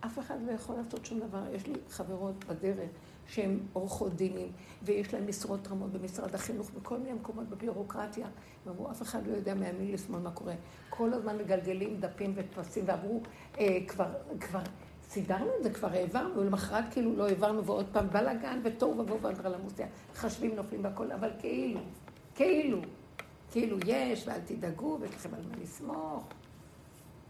[0.01, 1.43] אף אחד לא יכול לעשות שום דבר.
[1.55, 2.89] יש לי חברות בדרך
[3.27, 4.53] שהן עורכות דינים,
[4.83, 8.27] ויש להן משרות רמות במשרד החינוך, בכל מיני מקומות בביורוקרטיה.
[8.27, 10.55] הם אמרו, אף אחד לא יודע מימין לשמאל מה קורה.
[10.91, 13.21] כל הזמן מגלגלים דפים וטפסים, ואמרו,
[13.59, 14.63] אה, כבר, כבר
[15.13, 19.87] סידרנו את זה, כבר העברנו, ולמחרת כאילו לא העברנו, ועוד פעם בלאגן ותוהו ובוהו ואנדרלמוסיה.
[20.15, 21.81] חשבים נופלים והכל, אבל כאילו,
[22.35, 22.81] כאילו,
[23.51, 26.25] כאילו יש, ואל תדאגו, ויש לכם על מה לסמוך.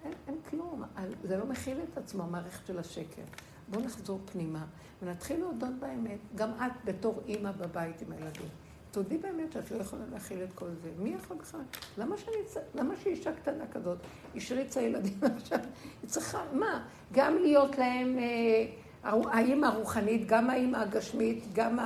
[0.05, 0.83] אין, אין כלום,
[1.25, 3.23] זה לא מכיל את עצמו, המערכת של השקר.
[3.69, 4.65] בואו נחזור פנימה
[5.03, 8.49] ונתחיל להודות באמת, גם את בתור אימא בבית עם הילדים.
[8.93, 10.89] תודי באמת שאת לא יכולה להכיל את כל זה.
[10.99, 11.61] מי יכול בכלל?
[11.99, 12.37] למה, שאני,
[12.75, 13.99] למה שאישה קטנה כזאת
[14.37, 15.59] השריצה ילדים עכשיו?
[16.03, 16.83] היא צריכה, מה?
[17.13, 18.65] גם להיות להם אה,
[19.05, 21.79] האימא הרוחנית, גם האימא הגשמית, גם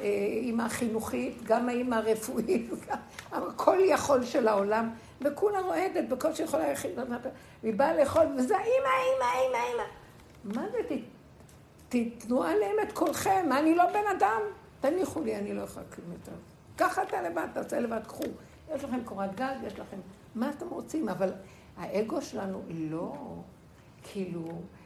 [0.00, 2.70] האימא החינוכית, גם האימא הרפואית,
[3.32, 4.90] הכל יכול של העולם,
[5.20, 6.90] וכולה רועדת, בקושי יכולה להכיל,
[7.62, 9.82] והיא באה לאכול, וזה אימא, אימא, אימא, אימא.
[10.44, 10.96] מה זה?
[11.88, 14.40] תיתנו עליהם את כולכם, אני לא בן אדם.
[14.80, 16.32] תניחו לי, אני לא יכולה כלום יותר.
[16.78, 18.24] ככה אתה לבד, תעשה לבד, קחו.
[18.74, 19.96] יש לכם קורת גג, יש לכם...
[20.34, 21.08] מה אתם רוצים?
[21.08, 21.32] אבל
[21.76, 23.14] האגו שלנו לא,
[24.02, 24.44] כאילו,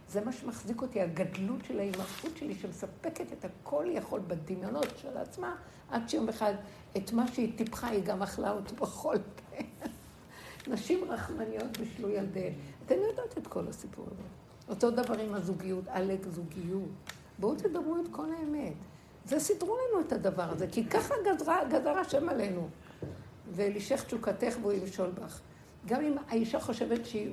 [0.08, 5.56] זה מה שמחזיק אותי, הגדלות של ההימרחות שלי, שמספקת את הכל יכול בדמיונות של עצמה,
[5.90, 6.54] עד שיום אחד
[6.96, 9.42] את מה שהיא טיפחה, היא גם אכלה אותו בכל פה.
[10.66, 12.52] נשים רחמניות בשלו ילדיהן.
[12.86, 14.22] אתן יודעות את כל הסיפור הזה.
[14.68, 16.88] אותו דבר עם הזוגיות, עלק זוגיות.
[17.38, 18.72] בואו תדברו את כל האמת.
[19.24, 22.68] זה סידרו לנו את הדבר הזה, כי ככה גזרה, גזר השם עלינו.
[23.54, 25.40] ולשך תשוקתך והוא ימשול בך.
[25.86, 27.32] גם אם האישה חושבת שהיא,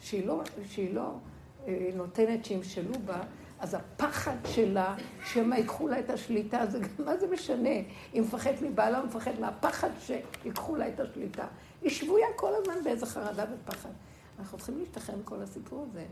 [0.00, 1.12] שהיא לא, שהיא לא
[1.66, 3.20] אה, נותנת שימשלו בה,
[3.60, 7.68] אז הפחד שלה, שמא ייקחו לה את השליטה, זה גם, מה זה משנה?
[8.12, 11.46] היא מפחדת מבעלה, מפחדת מהפחד שיקחו לה את השליטה.
[11.82, 13.90] היא שבויה כל הזמן באיזה חרדה ופחד.
[14.38, 16.04] אנחנו צריכים להשתחרר מכל הסיפור הזה.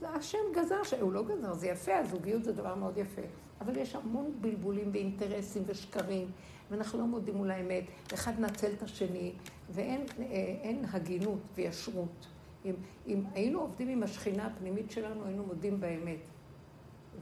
[0.00, 3.22] זה השם גזר, הוא לא גזר, זה יפה, הזוגיות זה דבר מאוד יפה.
[3.60, 6.30] אבל יש המון בלבולים ואינטרסים ושקרים,
[6.70, 7.84] ואנחנו לא מודים מול האמת.
[8.14, 9.32] אחד נצל את השני,
[9.70, 12.26] ואין אה, הגינות וישרות.
[12.64, 12.74] אם,
[13.06, 16.28] אם היינו עובדים עם השכינה הפנימית שלנו, היינו מודים באמת.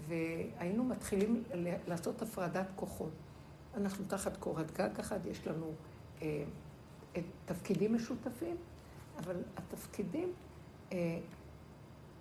[0.08, 1.42] והיינו מתחילים
[1.88, 3.12] לעשות הפרדת כוחות.
[3.76, 5.72] אנחנו תחת קורת גג אחת, יש לנו
[6.22, 6.44] אה,
[7.44, 8.56] תפקידים משותפים,
[9.18, 10.32] אבל התפקידים
[10.92, 11.18] אה,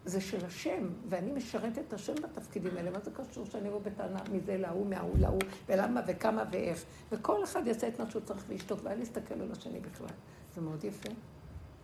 [0.05, 2.91] זה של השם, ואני משרתת את השם בתפקידים האלה.
[2.91, 5.39] מה זה קשור שאני אבוא בטענה מזה להוא, מההוא, להוא,
[5.69, 6.83] ולמה וכמה ואיך?
[7.11, 10.07] וכל אחד יעשה את מה שהוא צריך לשתוק, ואל להסתכל על השני בכלל.
[10.55, 11.09] זה מאוד יפה.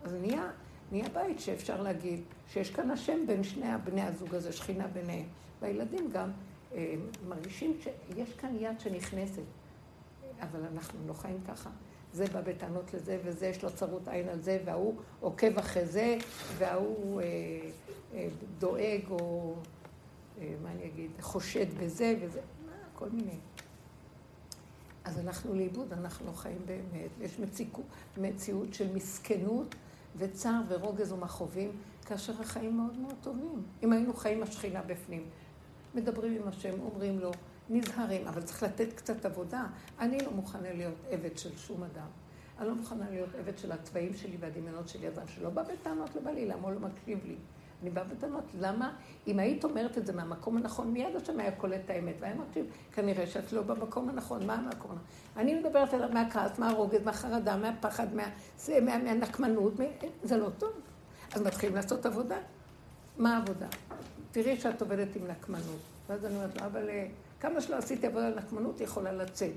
[0.03, 0.51] אז נהיה,
[0.91, 5.25] נהיה בית שאפשר להגיד שיש כאן השם בין שני בני הזוג הזה, שכינה ביניהם.
[5.61, 6.31] והילדים גם
[6.73, 6.95] אה,
[7.27, 9.43] מרגישים שיש כאן יד שנכנסת,
[10.41, 11.69] אבל אנחנו לא חיים ככה.
[12.13, 16.17] זה בא בטענות לזה, וזה יש לו צרות עין על זה, וההוא עוקב אחרי זה,
[16.57, 17.25] וההוא אה,
[18.59, 19.55] דואג או,
[20.41, 23.37] אה, מה אני אגיד, חושד בזה וזה, מה, כל מיני.
[25.03, 27.85] אז הלכנו לאיבוד, אנחנו חיים באמת, יש מציאות,
[28.17, 29.75] מציאות של מסכנות
[30.15, 31.71] וצער ורוגז ומכאובים,
[32.05, 33.63] כאשר החיים מאוד מאוד טובים.
[33.83, 35.25] אם היינו חיים השכינה בפנים.
[35.95, 37.31] מדברים עם השם, אומרים לו,
[37.69, 39.65] נזהרים, אבל צריך לתת קצת עבודה.
[39.99, 42.07] אני לא מוכנה להיות עבד של שום אדם.
[42.59, 46.21] אני לא מוכנה להיות עבד של הצבעים שלי והדמיונות שלי, אדם שלא בא בטענות, לא
[46.21, 47.35] בא לי, למה הוא לא מקשיב לי?
[47.81, 48.93] אני באה בטענות, למה?
[49.27, 52.65] אם היית אומרת את זה מהמקום הנכון, מיד השם היה קולט את האמת, והיה מקשיב,
[52.93, 54.97] כנראה שאת לא במקום הנכון, מה המקום הנכון?
[55.37, 58.23] אני מדברת על מהכעס, מהרוגז, מהחרדה, מהפחד, מה,
[58.81, 59.85] מה, מהנקמנות, מה,
[60.23, 60.71] זה לא טוב.
[61.33, 62.37] אז מתחילים לעשות עבודה.
[63.17, 63.67] מה העבודה?
[64.31, 65.79] תראי שאת עובדת עם נקמנות.
[66.09, 67.07] ואז אני אומרת לו, אבל אה,
[67.39, 69.53] כמה שלא עשיתי עבודה על נקמנות, היא יכולה לצאת.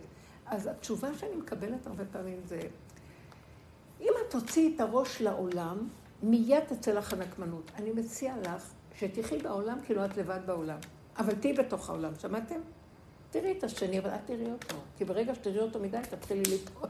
[0.46, 2.60] אז התשובה שאני מקבלת הרבה פעמים זה,
[4.00, 5.88] אם את תוציאי את הראש לעולם,
[6.22, 7.70] מיד תצא לך הנקמנות.
[7.76, 10.78] אני מציעה לך שתחי בעולם כאילו את לבד בעולם.
[11.18, 12.60] אבל תהיי בתוך העולם, שמעתם?
[13.30, 14.76] תראי את השני, אבל את תראי אותו.
[14.96, 16.88] כי ברגע שתראי אותו מדי, תתחילי ליפול.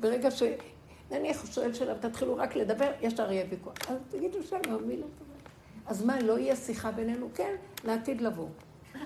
[0.00, 0.42] ברגע ש...
[1.10, 3.74] נניח הוא שואל שאלה, תתחילו רק לדבר, יש הרי ויכוח.
[3.88, 5.34] אז תגידו שלום, מי לא טובה?
[5.86, 7.28] אז מה, לא יהיה שיחה בינינו?
[7.34, 7.54] כן,
[7.84, 8.48] לעתיד לבוא.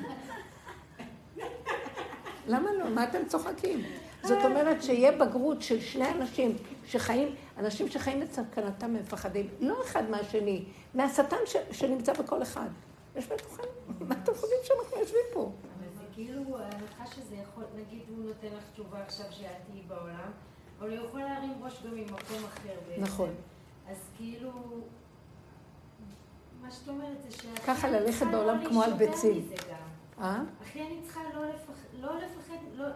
[2.52, 2.90] למה לא?
[2.90, 3.82] מה אתם צוחקים?
[4.22, 6.56] זאת אומרת שיהיה בגרות של שני אנשים
[6.86, 10.64] שחיים, אנשים שחיים בסכנתם מפחדים, לא אחד מהשני,
[10.94, 12.68] מהשטן ש, שנמצא בכל אחד.
[13.16, 13.62] יש בתוכם,
[14.00, 15.40] מה אתם חושבים שאנחנו יושבים פה?
[15.78, 20.30] אבל זה כאילו ההנחה שזה יכול, נגיד הוא נותן לך תשובה עכשיו שאת תהיי בעולם,
[20.78, 23.02] אבל הוא יכול להרים ראש גם ממקום אחר בעצם.
[23.02, 23.34] נכון.
[23.90, 24.50] אז כאילו...
[26.62, 29.48] מה שאת אומרת זה שהכי ככה ללכת בעולם לא כמו על ביצים.
[29.70, 30.24] גם.
[30.24, 30.42] אה?
[30.74, 32.86] אני צריכה לא לפחד, לא לפחד, לא...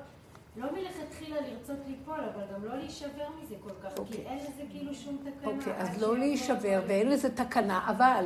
[0.56, 4.26] לא מלכתחילה לרצות ליפול, אבל גם לא להישבר מזה כל כך, כי אוקיי.
[4.26, 5.52] אין לזה כאילו שום תקנה.
[5.52, 6.88] אוקיי, עד אז לא להישבר, הכל.
[6.88, 8.24] ואין לזה תקנה, אבל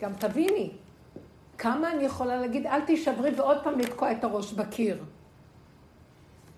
[0.00, 0.70] גם תביני,
[1.58, 5.04] כמה אני יכולה להגיד, אל תישברי ועוד פעם לתקוע את הראש בקיר.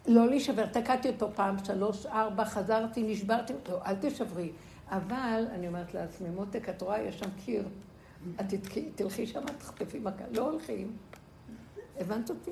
[0.07, 4.53] לא להישבר, תקעתי אותו פעם, שלוש, ארבע, חזרתי, נשברתי, לא, אל תישברי.
[4.89, 7.69] אבל, אני אומרת לעצמי, מותק, את רואה, יש שם קיר.
[8.41, 8.55] את
[8.95, 10.25] תלכי שם, תחטפי מכה.
[10.31, 10.97] לא הולכים.
[11.99, 12.51] הבנת אותי?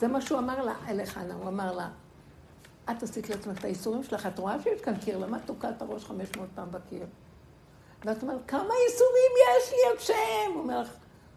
[0.00, 1.88] זה מה שהוא אמר לה, לחנה, הוא אמר לה,
[2.90, 5.82] את עשית לעצמך את האיסורים שלך, את רואה שיש כאן קיר, למה את תוקעת את
[5.82, 7.06] הראש 500 פעם בקיר?
[8.04, 10.52] ואת אומרת, כמה איסורים יש לי את שם?
[10.54, 10.92] הוא אומר לך,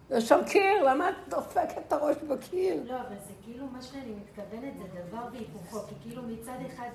[0.10, 2.84] יש שם קיר, למה את דופקת את הראש בקיר?
[2.86, 6.90] לא, אבל זה כאילו, מה שאני מתכוונת זה דבר והיפוכו, כי כאילו מצד אחד,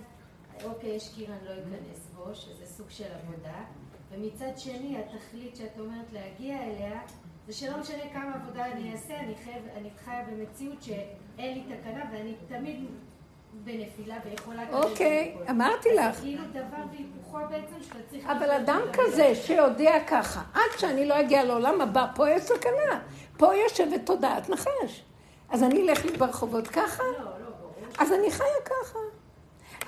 [0.65, 3.65] אוקיי, יש קיר, אני לא אכנס בו, שזה סוג של עבודה,
[4.11, 7.01] ומצד שני, התכלית שאת אומרת להגיע אליה,
[7.47, 10.83] זה שלא משנה כמה עבודה אני אעשה, אני, חייב, אני חיה במציאות
[11.39, 12.85] שאין לי תקנה, ואני תמיד
[13.65, 14.63] בנפילה ויכולה...
[14.73, 15.37] אוקיי.
[15.51, 16.15] אמרתי לך.
[16.15, 18.27] זה כאילו דבר והיפוכו בעצם, שאתה צריך...
[18.27, 18.81] אבל אדם.
[18.93, 23.01] כזה שיודע ככה, עד שאני לא אגיע לעולם הבא, פה יש סכנה.
[23.37, 25.05] פה יושבת תודעת נחש.
[25.51, 27.03] אז אני אלך לי ברחובות ככה?
[27.03, 27.75] לא, לא, ברור.
[27.99, 28.99] אז אני חיה ככה.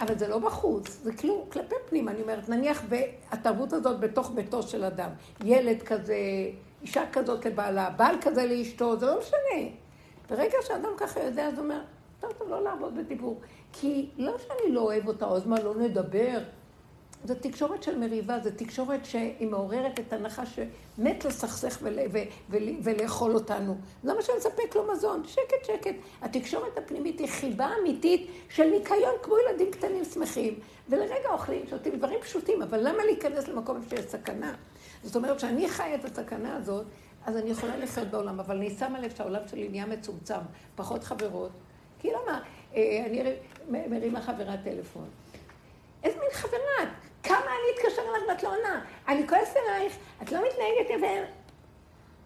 [0.00, 2.82] אבל זה לא בחוץ, זה כאילו כלפי פנים, אני אומרת, נניח
[3.30, 5.10] התרבות הזאת בתוך ביתו של אדם,
[5.44, 6.16] ילד כזה,
[6.82, 9.79] אישה כזאת לבעלה, בעל כזה לאשתו, זה לא משנה.
[10.30, 11.80] ברגע שאדם ככה יודע, אז הוא אומר,
[12.20, 13.40] טוב, טוב, לא לעבוד בדיבור.
[13.72, 16.38] כי לא שאני לא אוהב אותה, אז מה, לא נדבר.
[17.24, 20.58] זו תקשורת של מריבה, זו תקשורת שהיא מעוררת את הנחש
[20.98, 22.18] שמת לסכסך ול, ו,
[22.50, 23.76] ו, ולאכול אותנו.
[24.04, 25.22] למה שאני אספק לו מזון?
[25.26, 25.94] שקט, שקט.
[26.22, 30.54] התקשורת הפנימית היא חיבה אמיתית של ניקיון כמו ילדים קטנים שמחים.
[30.88, 34.54] ולרגע אוכלים, שותים דברים פשוטים, אבל למה להיכנס למקום שיש סכנה?
[35.02, 36.84] זאת אומרת שאני חיה את הסכנה הזאת,
[37.26, 40.40] אז אני יכולה לחיות בעולם, אבל אני שמה לב שהעולם שלי נהיה מצומצם,
[40.74, 41.50] פחות חברות.
[41.98, 42.42] כי למה?
[42.74, 43.22] אה, אני
[43.68, 45.08] מרימה חברה טלפון.
[46.02, 46.90] איזה מין חברה?
[47.22, 48.84] כמה אני אתקשר אליך ואת לא עונה?
[49.08, 51.30] אני כועסת עלייך, את לא מתנהגת יפה.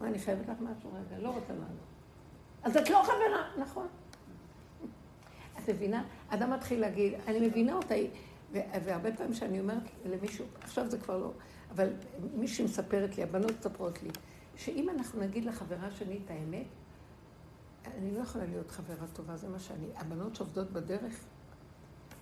[0.00, 1.94] מה, אני חייבת לך משהו רגע, לא רוצה לענות.
[2.62, 3.86] אז את לא חברה, נכון.
[5.58, 6.04] את מבינה?
[6.28, 7.94] אדם מתחיל להגיד, אני מבינה אותה,
[8.52, 11.30] והרבה פעמים שאני אומרת למישהו, עכשיו זה כבר לא,
[11.70, 11.88] אבל
[12.34, 14.10] מישהי מספרת לי, הבנות מספרות לי,
[14.56, 16.66] שאם אנחנו נגיד לחברה שלי את האמת,
[17.86, 19.86] אני לא יכולה להיות חברה טובה, זה מה שאני.
[19.96, 21.24] הבנות שעובדות בדרך,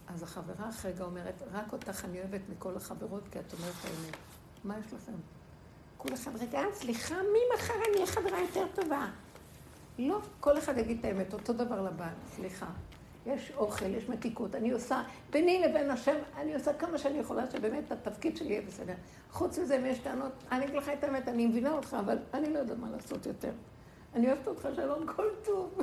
[0.07, 4.17] אז החברה אחרי רגע אומרת, רק אותך אני אוהבת מכל החברות, כי את אומרת האמת.
[4.65, 5.13] מה יש לכם?
[5.97, 9.11] כולכם, רגע, סליחה, ממחר אני אהיה חברה יותר טובה.
[9.99, 12.67] לא, כל אחד יגיד את האמת, אותו דבר לבעל, סליחה.
[13.27, 17.93] יש אוכל, יש מתיקות, אני עושה, ביני לבין השם, אני עושה כמה שאני יכולה, שבאמת
[17.93, 18.95] התפקיד שלי יהיה בסדר.
[19.31, 22.53] חוץ מזה, אם יש טענות, אני אגיד לך את האמת, אני מבינה אותך, אבל אני
[22.53, 23.51] לא יודעת מה לעשות יותר.
[24.15, 25.79] אני אוהבת אותך, שלום, כל טוב.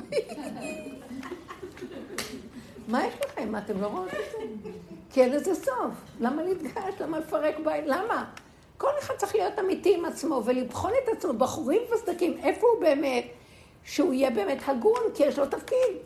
[2.88, 3.52] מה יש לכם?
[3.52, 4.70] מה, אתם לא רואים את זה?
[5.10, 5.94] כי אין לזה סוף.
[6.20, 6.94] למה להתגרש?
[7.00, 7.84] למה לפרק בית?
[7.86, 8.30] למה?
[8.76, 13.24] כל אחד צריך להיות אמיתי עם עצמו ולבחון את עצמו, בחורים וסדקים, איפה הוא באמת,
[13.84, 15.96] שהוא יהיה באמת הגון, כי יש לו תפקיד.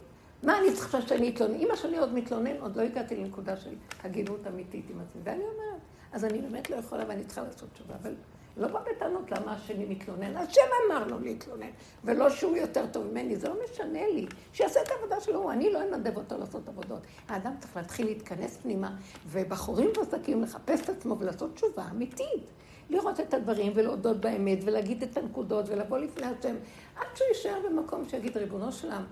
[0.45, 1.55] מה אני צריכה שאני אתלונן?
[1.55, 3.75] אמא שלי עוד מתלונן, עוד לא הגעתי לנקודה של
[4.05, 5.21] הגינות אמיתית עם עצמי.
[5.25, 5.81] ואני אומרת,
[6.13, 8.15] אז אני באמת לא יכולה ואני צריכה לעשות תשובה, אבל
[8.57, 11.71] לא בא בטענות למה השני מתלונן, השם אמר לו להתלונן,
[12.05, 14.27] ולא שהוא יותר טוב ממני, זה לא משנה לי.
[14.53, 17.01] שיעשה את העבודה שלו, אני לא אנדב אותו לעשות עבודות.
[17.29, 22.45] האדם צריך להתחיל להתכנס פנימה, ובחורים וזקים לחפש את עצמו ולעשות תשובה אמיתית.
[22.91, 26.57] לראות את הדברים ולהודות באמת ולהגיד את הנקודות ולבוא לפני השם,
[26.97, 29.05] עד שהוא יישאר במקום שיגיד, ריבונו שלם,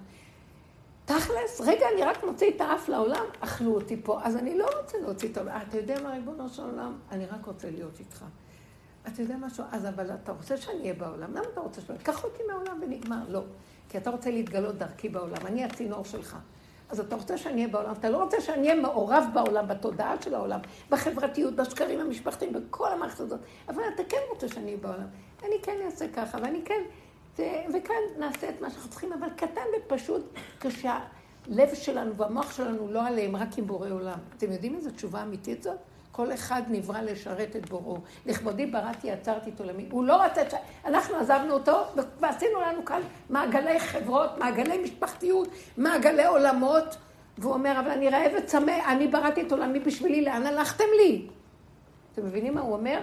[1.05, 4.99] תכלס, רגע, אני רק מוציא את האף לעולם, אכלו אותי פה, אז אני לא רוצה
[4.99, 5.61] להוציא את העולם.
[5.69, 6.99] אתה יודע מה, ריבונו של עולם?
[7.11, 8.25] אני רק רוצה להיות איתך.
[9.07, 9.65] אתה יודע משהו?
[9.73, 11.99] אז אבל אתה רוצה שאני אהיה בעולם, למה אתה רוצה שאני...
[11.99, 13.23] קח אותי מהעולם ונגמר.
[13.29, 13.43] לא.
[13.89, 16.37] כי אתה רוצה להתגלות דרכי בעולם, אני הצינור שלך.
[16.91, 20.35] אז אתה רוצה שאני אהיה בעולם, אתה לא רוצה שאני אהיה מעורב בעולם, בתודעה של
[20.35, 25.07] העולם, בחברתיות, בשקרים המשפחתיים, בכל המערכת הזאת, אבל אתה כן רוצה שאני אהיה בעולם.
[25.43, 26.83] אני כן אעשה ככה, ואני כן,
[27.39, 30.23] וכאן נעשה את מה שאנחנו צריכים, אבל קטן ופשוט,
[30.61, 34.19] כשהלב שלנו והמוח שלנו לא עליהם, רק עם בורא עולם.
[34.37, 35.77] אתם יודעים איזו תשובה אמיתית זאת?
[36.13, 37.99] כל אחד נברא לשרת את בוראו.
[38.27, 39.87] לכבודי בראתי, עצרתי את עולמי.
[39.91, 40.43] הוא לא רצה.
[40.85, 41.85] אנחנו עזבנו אותו,
[42.21, 46.97] ועשינו לנו כאן מעגלי חברות, מעגלי משפחתיות, מעגלי עולמות,
[47.39, 51.27] והוא אומר, אבל אני רעב וצמא, אני בראתי את עולמי בשבילי, לאן הלכתם לי?
[52.13, 53.01] אתם מבינים מה הוא אומר?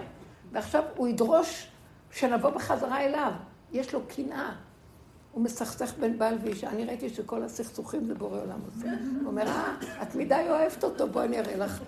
[0.51, 1.67] ועכשיו הוא ידרוש
[2.11, 3.31] שנבוא בחזרה אליו.
[3.71, 4.51] יש לו קנאה.
[5.31, 6.69] הוא מסכסך בין בעל ואישה.
[6.69, 8.87] אני ראיתי שכל הסכסוכים זה בורא עולם עושה.
[9.21, 11.81] הוא אומר, אה, את מדי אוהבת אותו, בואי אני אראה לך.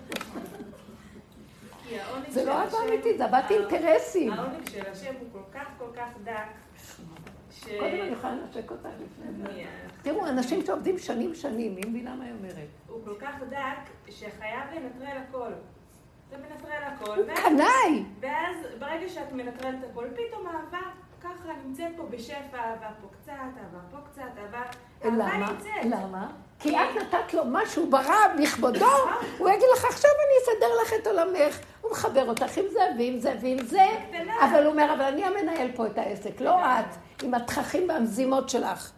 [2.28, 4.32] זה לא אהבה אמיתית, זה אהבת אינטרסים.
[4.32, 6.32] העונג של השם הוא כל כך כל כך דק.
[7.78, 9.64] קודם אני יכולה לנשק אותך לפני זה.
[10.02, 12.68] תראו, אנשים שעובדים שנים שנים, מי מבינה מה היא אומרת?
[12.88, 15.52] הוא כל כך דק, שחייב לנטרל הכל.
[16.28, 18.04] אתה מנטרל הכל, הוא קנאי!
[18.20, 20.78] ואז ברגע שאת מנטרלת הכל, פתאום אהבה
[21.22, 24.62] ככה נמצאת פה בשפע, אהבה פה קצת, אהבה פה קצת, אהבה...
[25.04, 25.52] למה?
[25.84, 26.30] למה?
[26.58, 28.86] כי את נתת לו משהו ברא לכבודו,
[29.38, 31.58] הוא יגיד לך, עכשיו אני אסדר לך את עולמך.
[31.80, 33.86] הוא מחבר אותך עם זה ועם זה ועם זה.
[34.40, 38.92] אבל הוא אומר, אבל אני המנהל פה את העסק, לא את, עם התככים והמזימות שלך.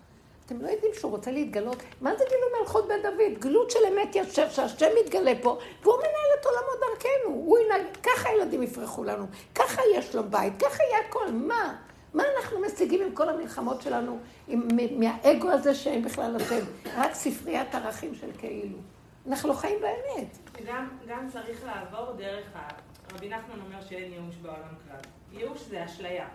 [0.47, 1.83] אתם לא יודעים שהוא רוצה להתגלות?
[2.01, 3.39] מה זה גילוי מלכות בית דוד?
[3.39, 7.35] גלות של אמת יושב, שהשם מתגלה פה, והוא מנהל את עולמו דרכנו.
[7.35, 11.31] הוא ינהג, ככה הילדים יפרחו לנו, ככה יש לו בית, ככה יהיה הכל.
[11.33, 11.75] מה?
[12.15, 16.65] מה אנחנו משיגים עם כל המלחמות שלנו, עם, מהאגו הזה שאין בכלל השם?
[16.97, 18.79] רק ספריית ערכים של כאילו.
[19.27, 20.39] אנחנו לא חיים באמת.
[20.53, 22.69] וגם גם צריך לעבור דרך ה...
[23.15, 25.01] רבי נחמן אומר שאין ייאוש בעולם כלל.
[25.33, 26.29] ייאוש זה אשליה.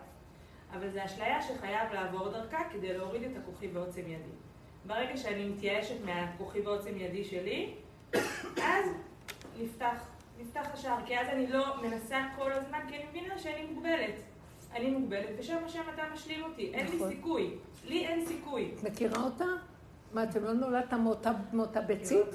[0.73, 4.36] אבל זה אשליה שחייב לעבור דרכה כדי להוריד את הכוחי ועוצם ידי.
[4.86, 7.73] ברגע שאני מתייאשת מהכוחי ועוצם ידי שלי,
[8.57, 8.86] אז
[9.59, 10.07] נפתח,
[10.39, 10.97] נפתח השער.
[11.05, 14.28] כי אז אני לא מנסה כל הזמן, כי אני מבינה שאני מוגבלת.
[14.76, 16.72] אני מוגבלת, בשם השם אתה משלים אותי.
[16.74, 17.09] אין לי נכון.
[17.09, 17.55] סיכוי.
[17.88, 18.72] לי אין סיכוי.
[18.80, 19.45] את מכירה אותה?
[20.13, 22.26] מה, אתם לא נולדתם מאותה, מאותה ביצית?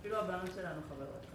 [0.00, 1.26] אפילו הבנות שלנו חברות.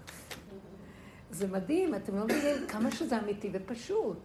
[1.31, 4.17] זה מדהים, אתם לא מבינים כמה שזה אמיתי ופשוט.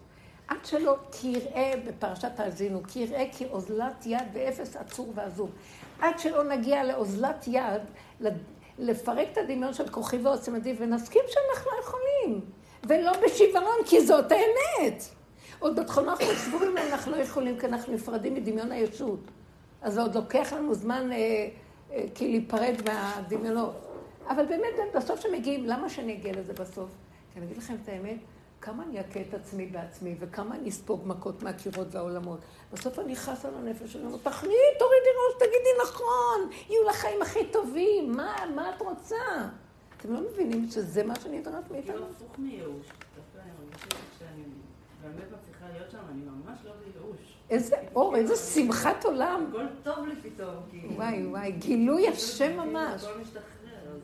[0.48, 5.50] עד שלא, כי יראה בפרשת האזינו, כי יראה כי אוזלת יד ואפס עצור ועזוב.
[6.00, 7.82] עד שלא נגיע לאוזלת יד,
[8.20, 8.28] ל-
[8.78, 12.40] לפרק את הדמיון של כוחי ועוצם ידי, ונסכים שאנחנו יכולים.
[12.84, 15.02] ולא בשיוורון, כי זאת האמת.
[15.58, 19.20] עוד בתכונה אנחנו סבורים אנחנו לא יכולים, כי אנחנו נפרדים מדמיון הישות.
[19.82, 21.48] אז זה עוד לוקח לנו זמן אה,
[21.92, 23.74] אה, כי להיפרד מהדמיונות.
[24.28, 26.90] אבל באמת, בסוף שמגיעים, למה שאני אגיע לזה בסוף?
[27.32, 28.16] כי אני אגיד לכם את האמת,
[28.60, 32.40] כמה אני אכה את עצמי בעצמי, וכמה אני אספוג מכות מהקירות והעולמות.
[32.72, 37.22] בסוף אני חס על הנפש, אני אומרת, תכני, תורידי ראש, תגידי נכון, יהיו לך חיים
[37.22, 39.16] הכי טובים, מה, מה את רוצה?
[40.00, 41.92] אתם לא מבינים שזה מה שנדרש מאיתנו?
[41.92, 42.86] כאילו הפוך מייאוש.
[42.86, 43.98] לא.
[47.50, 49.46] איזה אור, איזה שמחת עולם.
[49.48, 50.94] הכל טוב לי פתאום, כאילו.
[50.94, 53.04] וואי, וואי, גילוי השם ממש.
[53.04, 53.42] הכל משתחרר,
[53.94, 54.00] אז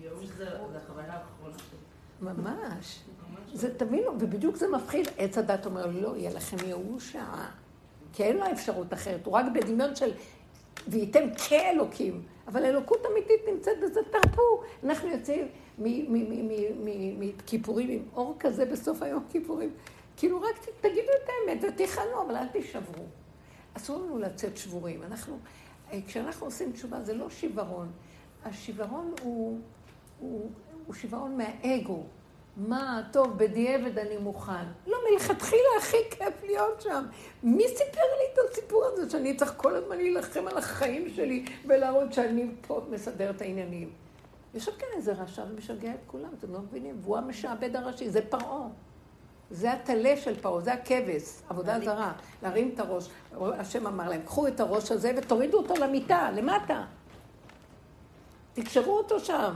[0.00, 2.28] ייאוש זה זה החוויה האחרונה שלי.
[2.32, 3.00] ממש.
[3.54, 5.08] זה, תבינו, ובדיוק זה מפחיד.
[5.18, 7.50] עץ הדת אומר, לא, יהיה לכם ייאוש שעה.
[8.12, 10.10] כי אין לו אפשרות אחרת, הוא רק בדמיון של
[10.88, 12.22] וייתם כאלוקים.
[12.50, 14.62] אבל אלוקות אמיתית נמצאת בזה, תרפו.
[14.84, 15.48] אנחנו יוצאים
[17.18, 19.70] מכיפורים עם אור כזה בסוף היום כיפורים.
[20.16, 23.04] כאילו רק תגידו את האמת ותיכנו, אבל אל תישברו.
[23.74, 25.02] אסור לנו לצאת שבורים.
[25.02, 25.38] אנחנו,
[25.92, 27.92] אה, כשאנחנו עושים תשובה זה לא שיוורון.
[28.44, 29.60] השיוורון הוא,
[30.18, 30.50] הוא,
[30.86, 32.04] הוא שיוורון מהאגו.
[32.68, 34.64] מה, טוב, בדיעבד אני מוכן.
[34.86, 37.04] לא, מלכתחילה הכי כיף להיות שם.
[37.42, 42.12] מי סיפר לי את הסיפור הזה שאני צריך כל הזמן להילחם על החיים שלי ולהראות
[42.12, 43.90] שאני פה מסדר את העניינים?
[44.54, 46.98] יושב כאן איזה רשע ומשגע את כולם, אתם לא מבינים?
[47.00, 48.68] והוא המשעבד הראשי, זה פרעה.
[49.50, 53.08] זה הטלה של פרעה, זה הכבש, עבודה זרה, להרים את הראש.
[53.40, 56.84] השם אמר להם, קחו את הראש הזה ותורידו אותו למיטה, למטה.
[58.52, 59.54] תקשרו אותו שם.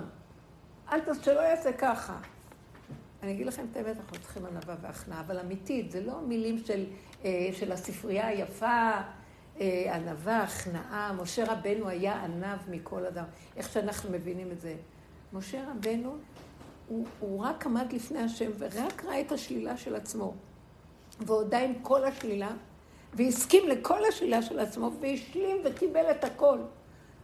[0.93, 1.25] אל ת...
[1.25, 2.17] שלא יעשה ככה.
[3.25, 6.85] אני אגיד לכם את האמת, אנחנו צריכים ענווה והכנעה, אבל אמיתית, זה לא מילים של,
[7.25, 8.91] אה, של הספרייה היפה,
[9.61, 11.13] אה, ענווה, הכנעה.
[11.13, 13.25] משה רבנו היה ענב מכל אדם.
[13.57, 14.77] איך שאנחנו מבינים את זה.
[15.33, 16.17] משה רבנו,
[16.89, 20.35] הוא, הוא רק עמד לפני השם ורק ראה את השלילה של עצמו.
[21.21, 22.51] והודה עם כל השלילה,
[23.15, 26.59] והסכים לכל השלילה של עצמו, והשלים וקיבל את הכל.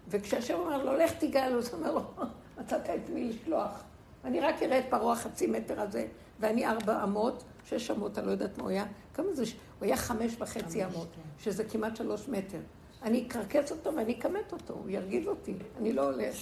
[0.09, 2.03] וכשהשם אומר לו, לך תיגל, הוא אומר לו,
[2.59, 3.83] מצאת את מי לשלוח.
[4.25, 6.07] אני רק אראה את פרעה החצי מטר הזה,
[6.41, 8.87] ואני ארבע אמות, שש אמות, אני לא יודעת מה הוא היה.
[9.15, 9.45] כמה זה?
[9.79, 11.21] הוא היה חמש וחצי אמות, כן.
[11.39, 12.59] שזה כמעט שלוש מטר.
[13.03, 16.37] אני אקרקס אותו ואני אכמת אותו, הוא ירגיז אותי, אני לא הולך.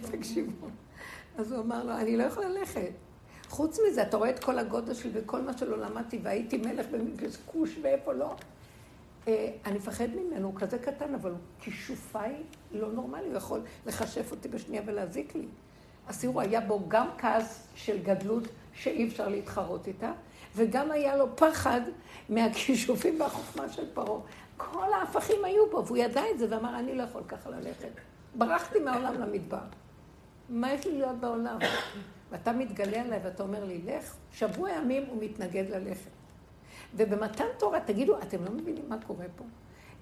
[0.12, 0.66] תקשיבו.
[1.38, 2.90] אז הוא אמר לו, אני לא יכול ללכת.
[3.48, 7.78] חוץ מזה, אתה רואה את כל הגודל שלי וכל מה שלא למדתי, והייתי מלך בכוש
[7.82, 8.34] ואיפה לא.
[9.28, 12.18] אה, אני מפחד ממנו, הוא כזה קטן, אבל כישופי
[12.72, 15.46] לא נורמלי, הוא יכול לכשף אותי בשנייה ולהזיק לי.
[16.18, 18.44] תראו, היה בו גם כעס של גדלות
[18.74, 20.12] שאי אפשר להתחרות איתה,
[20.56, 21.80] וגם היה לו פחד
[22.28, 24.20] מהכישופים והחוכמה של פרעה.
[24.56, 27.88] כל ההפכים היו בו, והוא ידע את זה ואמר, אני לא יכול ככה ללכת.
[28.34, 29.58] ברחתי מהעולם למדבר.
[30.48, 31.58] מה יש לי להיות בעולם?
[32.30, 36.10] ואתה מתגלה עליי ואתה אומר לי, לך, שבוע ימים הוא מתנגד ללכת.
[36.94, 39.44] ובמתן תורה, תגידו, אתם לא מבינים מה קורה פה?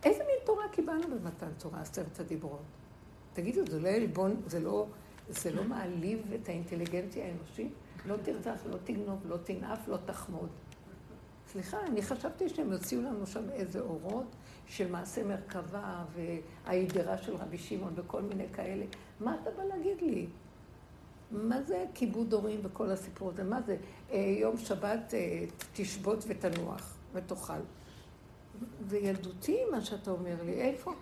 [0.04, 2.62] איזה מין תורה קיבלנו במתן תורה, עשרת הדיברות?
[3.32, 4.86] תגידו, זה לא עלבון, זה לא,
[5.28, 7.72] זה לא מעליב את האינטליגנציה האנושית?
[8.06, 10.48] לא תרצח, לא תגנוב, לא תנאף, לא תחמוד.
[11.46, 17.58] סליחה, אני חשבתי שהם יוציאו לנו שם איזה אורות של מעשה מרכבה וההידרה של רבי
[17.58, 18.84] שמעון וכל מיני כאלה.
[19.20, 20.26] מה אתה בא להגיד לי?
[21.30, 23.44] מה זה כיבוד הורים וכל הסיפור הזה?
[23.44, 23.76] מה זה?
[24.12, 27.60] אה, יום שבת אה, תשבות ותנוח ותאכל.
[28.88, 30.92] זה ילדותי מה שאתה אומר לי, איפה?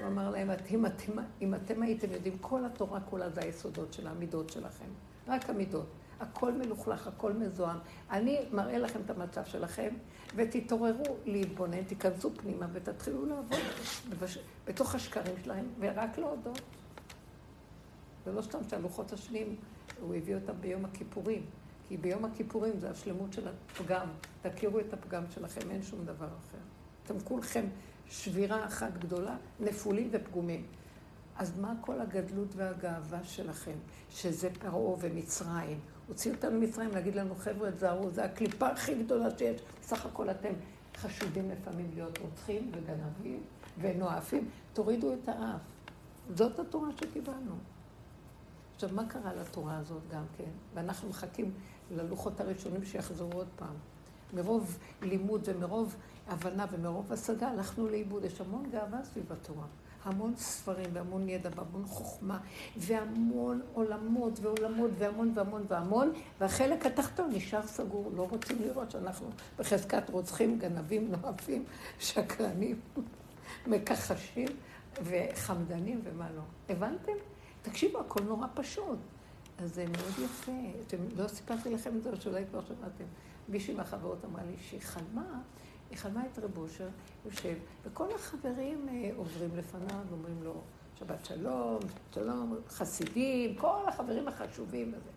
[0.00, 1.12] הוא אמר להם, אם אתם,
[1.42, 4.88] אם אתם הייתם יודעים, כל התורה כולה זה היסודות של המידות שלכם.
[5.28, 5.86] רק המידות.
[6.20, 7.76] הכל מלוכלך, הכל מזוהם.
[8.10, 9.94] אני מראה לכם את המצב שלכם,
[10.36, 13.58] ותתעוררו להתבונן, תיכנסו פנימה ותתחילו לעבוד
[14.66, 16.60] בתוך השקרים שלהם, ורק להודות.
[18.24, 19.56] זה לא סתם שהלוחות השניים,
[20.00, 21.42] הוא הביא אותם ביום הכיפורים.
[21.88, 24.06] כי ביום הכיפורים זה השלמות של הפגם.
[24.42, 26.58] תכירו את הפגם שלכם, אין שום דבר אחר.
[27.04, 27.64] אתם כולכם
[28.12, 30.66] שבירה אחת גדולה, נפולים ופגומים.
[31.36, 33.76] אז מה כל הגדלות והגאווה שלכם,
[34.10, 35.80] שזה פרעה ומצרים?
[36.08, 39.60] הוציאו אותנו ממצרים להגיד לנו, חבר'ה, תזהרו, זה הקליפה הכי גדולה שיש.
[39.80, 40.52] בסך הכל אתם
[40.96, 43.42] חשודים לפעמים להיות רוצחים וגנבים
[43.80, 44.48] ונואפים.
[44.72, 45.60] תורידו את האף.
[46.34, 47.54] זאת התורה שקיבלנו.
[48.74, 50.50] עכשיו, מה קרה לתורה הזאת גם כן?
[50.74, 51.50] ואנחנו מחכים
[51.90, 53.74] ללוחות הראשונים שיחזרו עוד פעם.
[54.34, 55.96] מרוב לימוד ומרוב
[56.28, 58.24] הבנה ומרוב השגה הלכנו לאיבוד.
[58.24, 59.66] יש המון גאווה סביב התורה.
[60.04, 62.38] המון ספרים והמון ידע והמון חוכמה
[62.76, 70.10] והמון עולמות ועולמות והמון והמון והמון והחלק התחתון נשאר סגור, לא רוצים לראות שאנחנו בחזקת
[70.10, 71.64] רוצחים, גנבים, נואפים,
[71.98, 72.80] שקרנים,
[73.66, 74.48] מכחשים
[75.02, 76.42] וחמדנים ומה לא.
[76.68, 77.12] הבנתם?
[77.62, 78.98] תקשיבו, הכל נורא פשוט.
[79.58, 80.52] אז זה מאוד יפה.
[80.86, 83.04] אתם, לא סיפרתי לכם את זה, או שאולי כבר שמעתם.
[83.48, 85.40] מישהי מהחברות אמרה לי שהיא חלמה
[85.92, 86.88] היא חלמה את רב אושר,
[87.24, 90.60] יושב, וכל החברים אה, עוברים לפניו, אומרים לו,
[90.98, 91.78] שבת שלום,
[92.14, 95.10] שלום, חסידים, כל החברים החשובים וזה.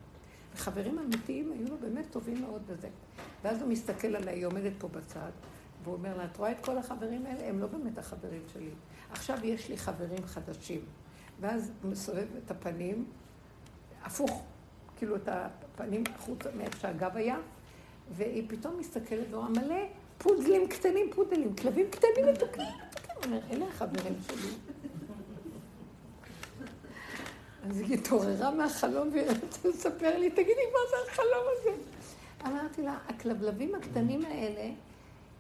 [0.56, 2.90] וחברים אמיתיים היו לו באמת טובים מאוד בזה.
[3.44, 5.32] ואז הוא מסתכל עליי, היא עומדת פה בצד,
[5.84, 7.50] והוא אומר לה, את רואה את כל החברים האלה?
[7.50, 8.72] הם לא באמת החברים שלי.
[9.12, 10.82] עכשיו יש לי חברים חדשים.
[11.40, 13.06] ואז הוא מסובב את הפנים,
[14.04, 14.44] הפוך,
[14.98, 17.38] כאילו את הפנים החוצה מאיפה שהגב היה,
[18.12, 19.86] והיא פתאום מסתכלת ואומרה, מלא
[20.18, 22.64] פודלים קטנים, פודלים, כלבים קטנים מתוקים.
[23.52, 24.50] אלה החברים שלי.
[27.70, 31.72] אז היא התעוררה מהחלום והיא רצתה לספר לי, תגידי, מה זה החלום הזה?
[32.46, 34.70] אמרתי לה, הכלבלבים הקטנים האלה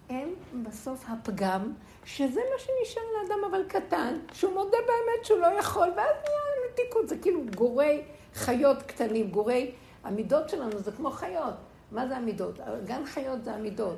[0.10, 0.30] הם
[0.64, 1.74] בסוף הפגם,
[2.06, 7.10] שזה מה שנשאר לאדם אבל קטן, שהוא מודה באמת שהוא לא יכול, ואז נהיה מתיקות,
[7.10, 8.02] זה כאילו גורי
[8.34, 9.72] חיות קטנים, גורי,
[10.04, 11.54] המידות שלנו זה כמו חיות.
[11.92, 12.60] מה זה המידות?
[12.86, 13.98] גן חיות זה המידות.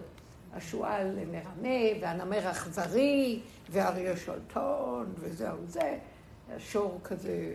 [0.57, 5.97] השועל מרמה, והנמר אכזרי, ואריה שולטון, וזהו זה.
[6.55, 7.53] השור כזה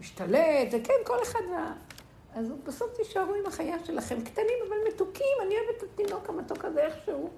[0.00, 1.74] משתלט, וכן, כל אחד מה...
[2.34, 6.80] אז בסוף תישארו עם החיה שלכם, קטנים אבל מתוקים, אני אוהבת את התינוק המתוק הזה
[6.80, 7.30] איכשהו,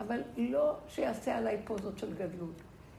[0.00, 2.54] אבל לא שיעשה עליי פוזות של גדלות.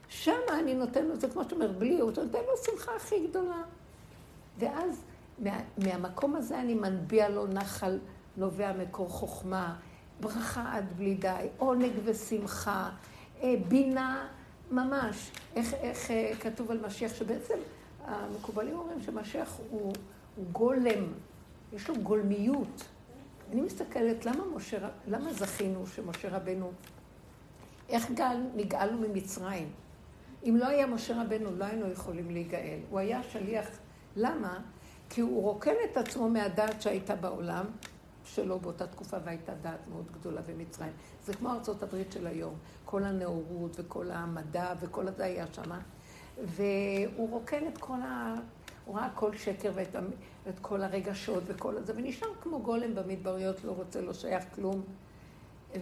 [0.08, 3.62] שם אני נותן לו, זה כמו שאת אומרת, בלי, הוא נותן לו שמחה הכי גדולה.
[4.58, 5.04] ואז
[5.38, 7.98] מה, מהמקום הזה אני מנביע לו נחל
[8.36, 9.76] נובע מקור חוכמה,
[10.22, 12.90] ברכה עד בלי די, עונג ושמחה,
[13.42, 14.28] אה, בינה
[14.70, 15.30] ממש.
[15.56, 17.54] איך, איך אה, כתוב על משיח, שבעצם
[18.04, 19.92] המקובלים אומרים שמשיח הוא,
[20.36, 21.04] הוא גולם
[21.72, 22.84] יש לו גולמיות.
[23.52, 26.72] אני מסתכלת, למה, משה, למה זכינו שמשה רבנו,
[27.88, 29.68] איך גל, נגאלנו ממצרים?
[30.44, 32.78] אם לא היה משה רבנו, לא היינו יכולים להיגאל.
[32.90, 33.66] הוא היה שליח.
[34.16, 34.58] למה?
[35.10, 37.64] כי הוא רוקן את עצמו מהדעת שהייתה בעולם,
[38.24, 40.92] שלו באותה תקופה, והייתה דעת מאוד גדולה במצרים.
[41.24, 42.54] זה כמו ארצות הברית של היום.
[42.84, 45.80] כל הנאורות וכל המדע וכל הזה היה שמה.
[46.44, 48.34] והוא רוקן את כל ה...
[48.84, 49.96] הוא ראה כל שקר ואת,
[50.46, 54.82] ואת כל הרגשות וכל הזה, ונשאר כמו גולם במדבריות, לא רוצה, לא שייך כלום.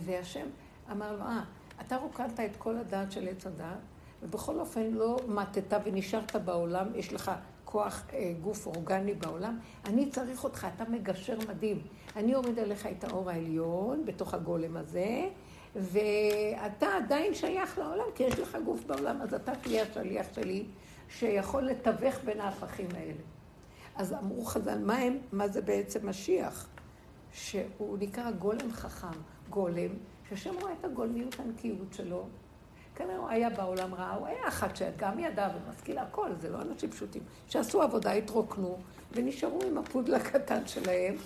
[0.04, 0.46] והשם
[0.90, 1.42] אמר לו, אה,
[1.80, 3.78] אתה רוקנת את כל הדעת של עץ הדעת,
[4.22, 7.30] ובכל אופן לא מתת ונשארת בעולם, יש לך
[7.64, 11.82] כוח אה, גוף אורגני בעולם, אני צריך אותך, אתה מגשר מדהים.
[12.16, 15.28] אני אוריד עליך את האור העליון בתוך הגולם הזה,
[15.76, 20.64] ואתה עדיין שייך לעולם, כי יש לך גוף בעולם, אז אתה תהיה השליח שלי,
[21.08, 23.22] שיכול לתווך בין ההפכים האלה.
[23.96, 26.68] אז אמרו חז"ל, מה, הם, מה זה בעצם משיח?
[27.32, 29.18] שהוא נקרא גולם חכם,
[29.50, 29.90] גולם,
[30.28, 32.26] שהשם רואה את הגולמיות הנקיות שלו.
[32.96, 36.90] כנראה הוא היה בעולם רע, הוא היה אחד שגם ידע ומשכיל הכל, זה לא אנשים
[36.90, 38.78] פשוטים, שעשו עבודה, התרוקנו,
[39.12, 41.16] ונשארו עם הפודל הקטן שלהם.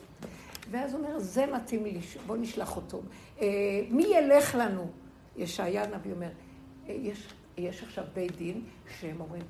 [0.70, 3.02] ואז הוא אומר, זה מתאים לי, בואו נשלח אותו.
[3.40, 3.46] אה,
[3.90, 4.86] מי ילך לנו?
[5.36, 6.30] ישעיה הנביא אומר,
[6.88, 8.64] אה, יש, יש עכשיו בית דין
[9.00, 9.42] שהם אומרים,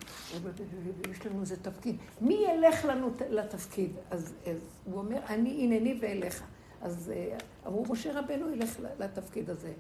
[1.11, 1.97] יש לנו איזה תפקיד.
[2.21, 3.91] מי ילך לנו לתפקיד?
[4.11, 6.45] אז, אז הוא אומר, אני הנני ואליך.
[6.81, 9.73] אז אה, אמרו, משה רבנו ילך לתפקיד הזה.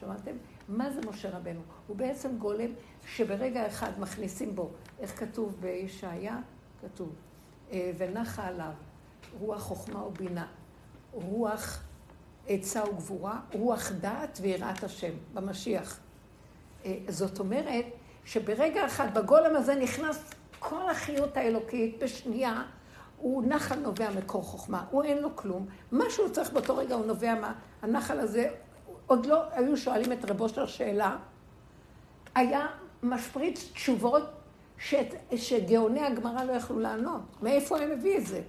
[0.00, 0.36] שמעתם?
[0.68, 1.60] מה זה משה רבנו?
[1.86, 2.70] הוא בעצם גולם
[3.06, 6.38] שברגע אחד מכניסים בו, איך כתוב בישעיה?
[6.80, 7.12] כתוב,
[7.72, 8.72] ונחה עליו
[9.40, 10.46] רוח חוכמה ובינה.
[11.14, 11.82] רוח
[12.48, 16.00] עצה וגבורה, רוח דעת ויראת השם, במשיח.
[16.84, 17.84] אה, זאת אומרת
[18.24, 22.62] שברגע אחד בגולם הזה נכנס כל החיות האלוקית בשנייה,
[23.16, 25.66] הוא נחל נובע מקור חוכמה, הוא אין לו כלום.
[25.92, 27.52] מה שהוא צריך באותו רגע הוא נובע מה...
[27.82, 28.48] הנחל הזה,
[29.06, 31.16] עוד לא היו שואלים את רבו של שאלה,
[32.34, 32.66] היה
[33.02, 34.22] משפריץ תשובות
[34.78, 37.20] שאת, שגאוני הגמרא לא יכלו לענות.
[37.42, 38.40] מאיפה הם הביא את זה?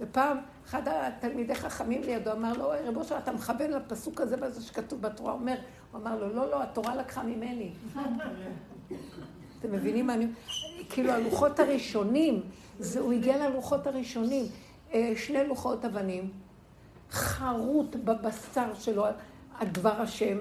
[0.00, 0.36] ופעם
[0.66, 5.02] אחד התלמידי חכמים לידו אמר לו, אוי רב אושר, אתה מכוון לפסוק הזה וזה שכתוב
[5.02, 5.54] בתורה, אומר,
[5.92, 7.72] הוא אמר לו, לא, לא, התורה לקחה ממני.
[9.58, 10.26] אתם מבינים מה אני...
[10.90, 12.42] כאילו הלוחות הראשונים,
[12.78, 14.44] זה, הוא הגיע ללוחות הראשונים,
[14.94, 16.30] אה, שני לוחות אבנים,
[17.10, 19.06] חרוט בבשר שלו,
[19.58, 20.38] הדבר השם,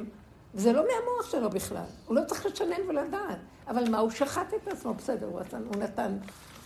[0.54, 3.38] וזה לא מהמוח שלו בכלל, הוא לא צריך לשנן ולדעת.
[3.68, 6.18] אבל מה, הוא שחט את עצמו, בסדר, הוא נתן, הוא נתן,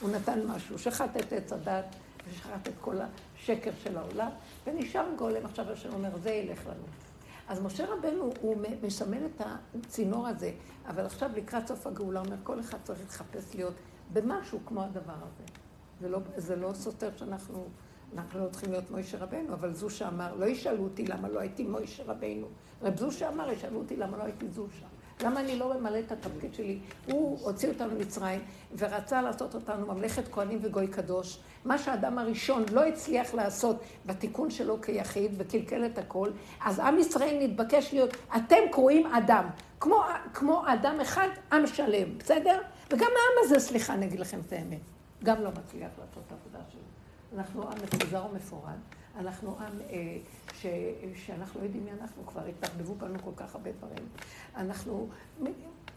[0.01, 1.85] הוא נתן משהו, הוא שחט את עץ הדת,
[2.29, 2.95] ושחט את כל
[3.49, 4.29] השקר של העולם,
[4.67, 6.83] ונשאר גולם, עכשיו השם אומר, זה ילך לנו.
[7.47, 9.41] אז משה רבנו, הוא מסמן את
[9.75, 10.51] הצינור הזה,
[10.87, 13.73] אבל עכשיו לקראת סוף הגאולה, אומר, כל אחד צריך להתחפש להיות
[14.13, 15.43] במשהו כמו הדבר הזה.
[16.01, 17.67] זה לא, זה לא סותר שאנחנו,
[18.13, 21.63] אנחנו לא צריכים להיות מוישה רבנו, אבל זו שאמר, לא ישאלו אותי למה לא הייתי
[21.63, 22.47] מוישה רבנו.
[22.81, 24.87] רב זו שאמר, ישאלו אותי למה לא הייתי זו שם.
[25.23, 26.79] למה אני לא ממלא את התפקיד שלי?
[27.05, 28.41] הוא הוציא אותנו ממצרים
[28.77, 31.39] ורצה לעשות אותנו ממלכת כהנים וגוי קדוש.
[31.65, 33.75] מה שהאדם הראשון לא הצליח לעשות
[34.05, 36.29] בתיקון שלו כיחיד וקלקל את הכל,
[36.65, 39.45] אז עם ישראל נתבקש להיות, אתם קרואים אדם.
[39.79, 42.61] כמו, כמו אדם אחד, עם שלם, בסדר?
[42.91, 44.79] וגם העם הזה, סליחה, אני אגיד לכם את האמת,
[45.23, 46.81] גם לא מצליח לעשות את העבודה שלו.
[47.37, 48.77] אנחנו עם מפוזר ומפורד,
[49.19, 50.17] אנחנו עם אה,
[50.61, 50.65] ש,
[51.25, 54.07] שאנחנו לא יודעים מי אנחנו כבר, התערבבו בנו כל כך הרבה דברים.
[54.55, 55.07] אנחנו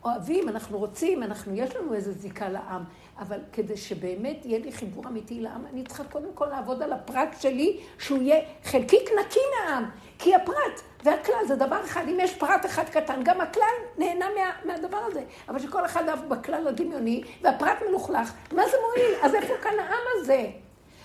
[0.04, 2.84] אוהבים, אנחנו רוצים, אנחנו, יש לנו איזו זיקה לעם,
[3.18, 7.28] אבל כדי שבאמת יהיה לי חיבור אמיתי לעם, אני צריכה קודם כל לעבוד על הפרט
[7.40, 9.84] שלי, שהוא יהיה חלקיק נקי מהעם.
[10.18, 13.64] כי הפרט והכלל זה דבר אחד, אם יש פרט אחד קטן, גם הכלל
[13.98, 15.22] נהנה מה, מהדבר הזה.
[15.48, 19.14] אבל שכל אחד אף בכלל הדמיוני, והפרט מלוכלך, מה זה מועיל?
[19.22, 20.46] אז איפה כאן העם הזה?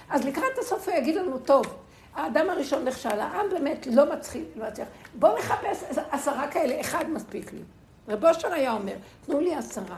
[0.09, 1.82] אז לקראת הסוף הוא יגיד לנו, טוב,
[2.15, 4.87] האדם הראשון נכשל, העם באמת לא מצחיק, לא מצליח.
[5.19, 7.61] בואו נחפש עשרה כאלה, אחד מספיק לי.
[8.07, 8.95] רב אושר היה אומר,
[9.25, 9.97] תנו לי עשרה.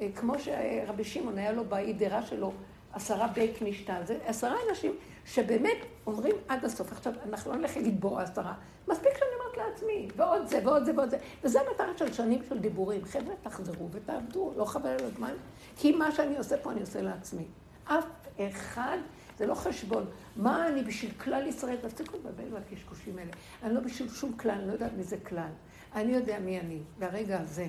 [0.00, 2.52] אה, כמו שרבי שמעון היה לו באידרה שלו
[2.92, 4.00] עשרה בית משתל.
[4.04, 4.92] זה עשרה אנשים
[5.24, 6.92] שבאמת אומרים עד הסוף.
[6.92, 8.54] עכשיו, אנחנו לא נלך לתבוע עשרה.
[8.88, 11.18] מספיק שאני אומרת לעצמי, ועוד זה, ועוד זה, ועוד זה.
[11.44, 13.04] וזה המטרה של שנים של דיבורים.
[13.04, 15.32] חבר'ה, תחזרו ותעבדו, לא חבל על הזמן.
[15.76, 17.44] כי מה שאני עושה פה, אני עושה לעצמי.
[17.84, 18.04] אף
[18.38, 18.98] אחד
[19.38, 20.04] זה לא חשבון.
[20.36, 21.76] מה אני בשביל כלל ישראל?
[21.76, 23.30] תפסיקו לבלבל והקשקושים האלה.
[23.62, 25.50] אני לא בשביל שום כלל, אני לא יודעת מי זה כלל.
[25.94, 27.66] אני יודע מי אני, והרגע הזה.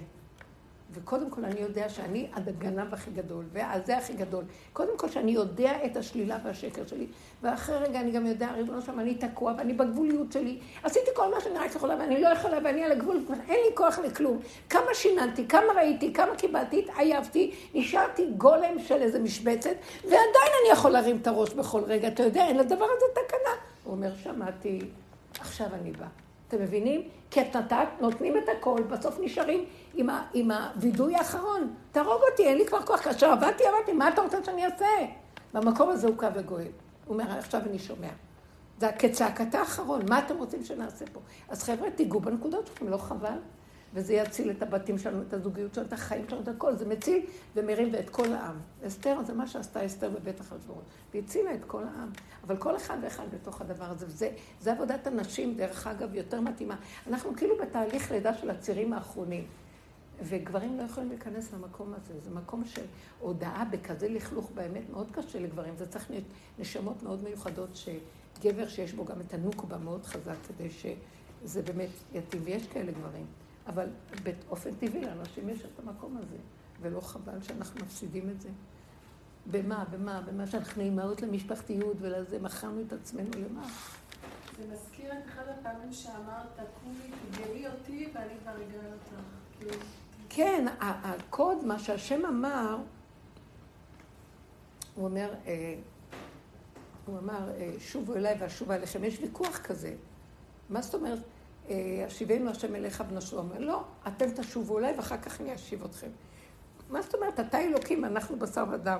[0.92, 4.44] וקודם כל אני יודע שאני הגנב הכי גדול, והזה הכי גדול.
[4.74, 7.08] קודם כל שאני יודע את השלילה והשקר שלי,
[7.42, 10.60] ואחרי רגע אני גם יודע, ריבונו שלום, אני תקוע ואני בגבוליות שלי.
[10.84, 14.00] עשיתי כל מה שאני רק יכולה ואני לא יכולה ואני על הגבול, אין לי כוח
[14.00, 14.40] לכלום.
[14.70, 20.92] כמה שיננתי, כמה ראיתי, כמה קיבלתי, התעייבתי, נשארתי גולם של איזה משבצת, ועדיין אני יכול
[20.92, 22.08] להרים את הראש בכל רגע.
[22.08, 23.52] אתה יודע, אין לדבר הזה תקנה.
[23.84, 24.80] הוא אומר, שמעתי,
[25.40, 26.06] עכשיו אני בא.
[26.48, 27.10] אתם מבינים?
[27.32, 31.74] כי את נתת, נותנים את הכל, בסוף נשארים עם, ה, עם הווידוי האחרון.
[31.92, 33.02] תהרוג אותי, אין לי כבר כוח.
[33.02, 34.86] כאשר עבדתי, עבדתי, מה אתה רוצה שאני אעשה?
[35.54, 36.68] במקום הזה הוא קו וגואל.
[37.06, 38.10] הוא אומר, עכשיו אני שומע.
[38.80, 41.20] זה כצעקתה האחרון, מה אתם רוצים שנעשה פה?
[41.50, 43.38] אז חבר'ה, תיגעו בנקודות שלכם, לא חבל?
[43.94, 46.76] וזה יציל את הבתים שלנו, את הזוגיות שלנו, את החיים שלנו, את הכל.
[46.76, 48.56] זה מציל ומרים ואת כל העם.
[48.88, 50.82] אסתר, זה מה שעשתה אסתר בבית החשבון.
[51.14, 52.10] והצילה את כל העם.
[52.44, 54.06] אבל כל אחד ואחד בתוך הדבר הזה.
[54.06, 54.30] וזה
[54.62, 56.76] זה עבודת הנשים, דרך אגב, יותר מתאימה.
[57.08, 59.48] אנחנו כאילו בתהליך לידה של הצירים האחרונים.
[60.24, 62.14] וגברים לא יכולים להיכנס למקום הזה.
[62.24, 62.82] זה מקום של
[63.20, 65.74] הודעה בכזה לכלוך באמת מאוד קשה לגברים.
[65.78, 66.12] זה צריך
[66.60, 72.42] נשמות מאוד מיוחדות, שגבר שיש בו גם את הנוקבה מאוד חזק, כדי שזה באמת יתאים.
[72.46, 73.26] ויש כאלה גברים.
[73.68, 73.88] אבל
[74.24, 76.38] באופן טבעי לאנשים יש את המקום הזה,
[76.82, 78.50] ולא חבל שאנחנו מפסידים את זה.
[79.52, 83.68] במה, במה, במה שאנחנו אימהות למשפחתיות ולזה, מכרנו את עצמנו למה?
[84.58, 89.14] זה מזכיר את אחד הפעמים שאמרת, קומי, תגאי אותי ואני כבר אגאל אותך.
[89.58, 89.74] כאילו,
[90.30, 92.78] כן, הקוד, מה שהשם אמר,
[94.96, 95.76] הוא אומר, אה,
[97.06, 99.04] הוא אמר, אה, שובו אליי ואשובה אליכם.
[99.04, 99.96] יש ויכוח כזה.
[100.70, 101.20] מה זאת אומרת?
[102.06, 103.38] השיבנו השם אליך בנשו.
[103.38, 106.08] אומר, לא, אתם תשובו אליי ואחר כך אני אשיב אתכם.
[106.90, 107.40] מה זאת אומרת?
[107.40, 109.00] אתה אלוקים, אנחנו בשר ודם.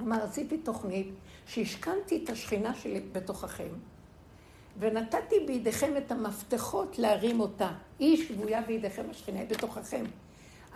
[0.00, 1.14] אמר, עשיתי תוכנית
[1.46, 3.68] שהשכנתי את השכינה שלי בתוככם,
[4.78, 7.70] ונתתי בידיכם את המפתחות להרים אותה.
[7.98, 10.04] היא שבויה בידיכם, השכינה היא בתוככם.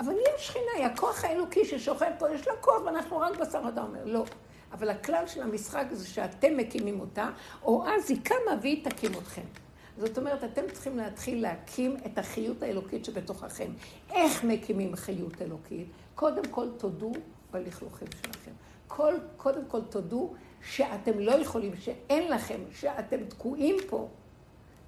[0.01, 3.85] אבל היא השכינה, היא הכוח האלוקי ששוכב פה, יש לה כוח ואנחנו רק בשר ודם.
[3.89, 4.25] אומר, לא.
[4.73, 7.31] אבל הכלל של המשחק זה שאתם מקימים אותה,
[7.63, 9.64] או אז היא קמה והיא תקים אתכם.
[9.99, 13.71] זאת אומרת, אתם צריכים להתחיל להקים את החיות האלוקית שבתוככם.
[14.13, 15.89] איך מקימים חיות אלוקית?
[16.15, 17.13] קודם כל תודו
[17.51, 18.51] בלכלוכים שלכם.
[18.89, 24.09] כל, קודם כל תודו שאתם לא יכולים, שאין לכם, שאתם תקועים פה.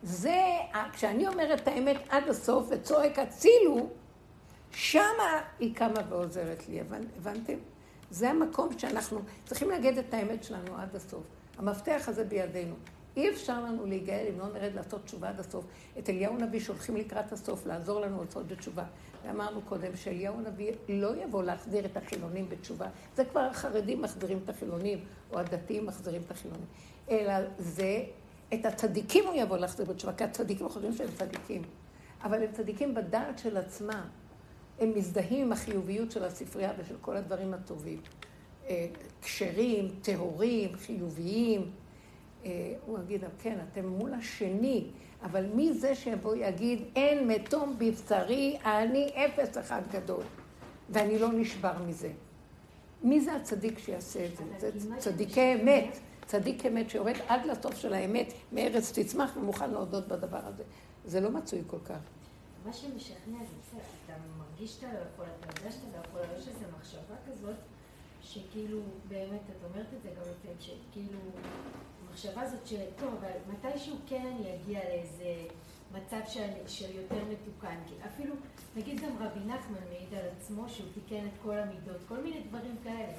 [0.03, 0.41] זה,
[0.93, 3.89] כשאני אומרת את האמת עד הסוף וצועק הצילו,
[4.71, 6.81] שמה היא קמה ועוזרת לי.
[7.17, 7.59] הבנתם?
[8.11, 11.23] זה המקום שאנחנו צריכים להגיד את האמת שלנו עד הסוף.
[11.59, 12.75] המפתח הזה בידינו.
[13.17, 15.65] אי אפשר לנו להיגאל אם לא נרד לעשות תשובה עד הסוף.
[15.99, 18.85] את אליהו נביא שהולכים לקראת הסוף, לעזור לנו לעשות בתשובה.
[19.27, 22.87] ואמרנו קודם שאליהו נביא לא יבוא להחזיר את החילונים בתשובה.
[23.17, 24.99] זה כבר החרדים מחזירים את החילונים,
[25.33, 26.67] או הדתיים מחזירים את החילונים.
[27.11, 28.05] אלא זה,
[28.55, 31.63] את הצדיקים הוא יבוא להחזיר בתשובה, כי הצדיקים חושבים שהם צדיקים.
[32.23, 34.05] אבל הם צדיקים בדעת של עצמם.
[34.79, 38.01] הם מזדהים עם החיוביות של הספרייה ושל כל הדברים הטובים.
[38.69, 38.87] אה,
[39.23, 41.71] כשרים, טהורים, חיוביים.
[42.47, 44.87] אה, הוא יגיד, כן, אתם מול השני,
[45.23, 50.23] אבל מי זה שיבוא יגיד, אין מתום בבשרי, אני אפס אחד גדול,
[50.91, 52.13] ואני לא נשבר מזה.
[53.03, 54.45] מי זה הצדיק שיעשה את זה?
[54.59, 60.41] זה צדיקי אמת, צדיק אמת שיורד עד לסוף של האמת, מארץ תצמח ומוכן להודות בדבר
[60.43, 60.63] הזה.
[61.05, 61.99] זה לא מצוי כל כך.
[62.67, 66.39] מה שמשכנע זה בסדר, אתה מרגיש שאתה לא יכול, אתה יודע שאתה לא יכול, אבל
[66.39, 67.57] יש איזו מחשבה כזאת,
[68.23, 68.79] שכאילו,
[69.09, 71.19] באמת, את אומרת את זה גם לפעמים, שכאילו,
[72.17, 75.49] המחשבה הזאת של, טוב, אבל מתישהו כן אני אגיע לאיזה
[75.93, 77.77] מצב של, של יותר מתוקן.
[77.89, 78.35] כי אפילו,
[78.77, 82.77] נגיד גם רבי נחמן מעיד על עצמו שהוא תיקן את כל המידות, כל מיני דברים
[82.85, 83.13] כאלה.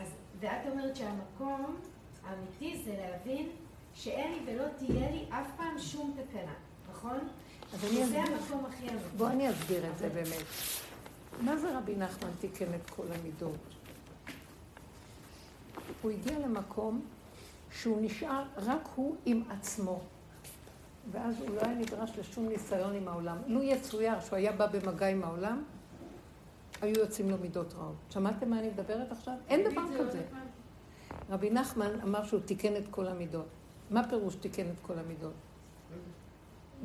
[0.00, 0.08] אז,
[0.40, 1.76] ואת אומרת שהמקום
[2.24, 3.48] האמיתי זה להבין
[3.94, 6.54] שאין לי ולא תהיה לי אף פעם שום תקנה,
[6.90, 7.18] נכון?
[7.74, 9.16] אז אני זה המקום הכי אמיתי.
[9.16, 10.44] בוא אני אסביר את זה באמת.
[11.40, 13.56] מה זה רבי נחמן תיקן את כל המידות?
[16.02, 17.02] הוא הגיע למקום
[17.70, 20.00] שהוא נשאר רק הוא עם עצמו.
[21.12, 23.36] ואז הוא לא היה נדרש לשום ניסיון עם העולם.
[23.46, 25.62] לו יצויר שהוא היה בא במגע עם העולם,
[26.82, 27.94] היו יוצאים לו מידות רעות.
[28.10, 29.34] שמעתם מה אני מדברת עכשיו?
[29.48, 30.22] אין דבר כזה.
[31.30, 33.46] רבי נחמן אמר שהוא תיקן את כל המידות.
[33.90, 35.32] מה פירוש תיקן את כל המידות?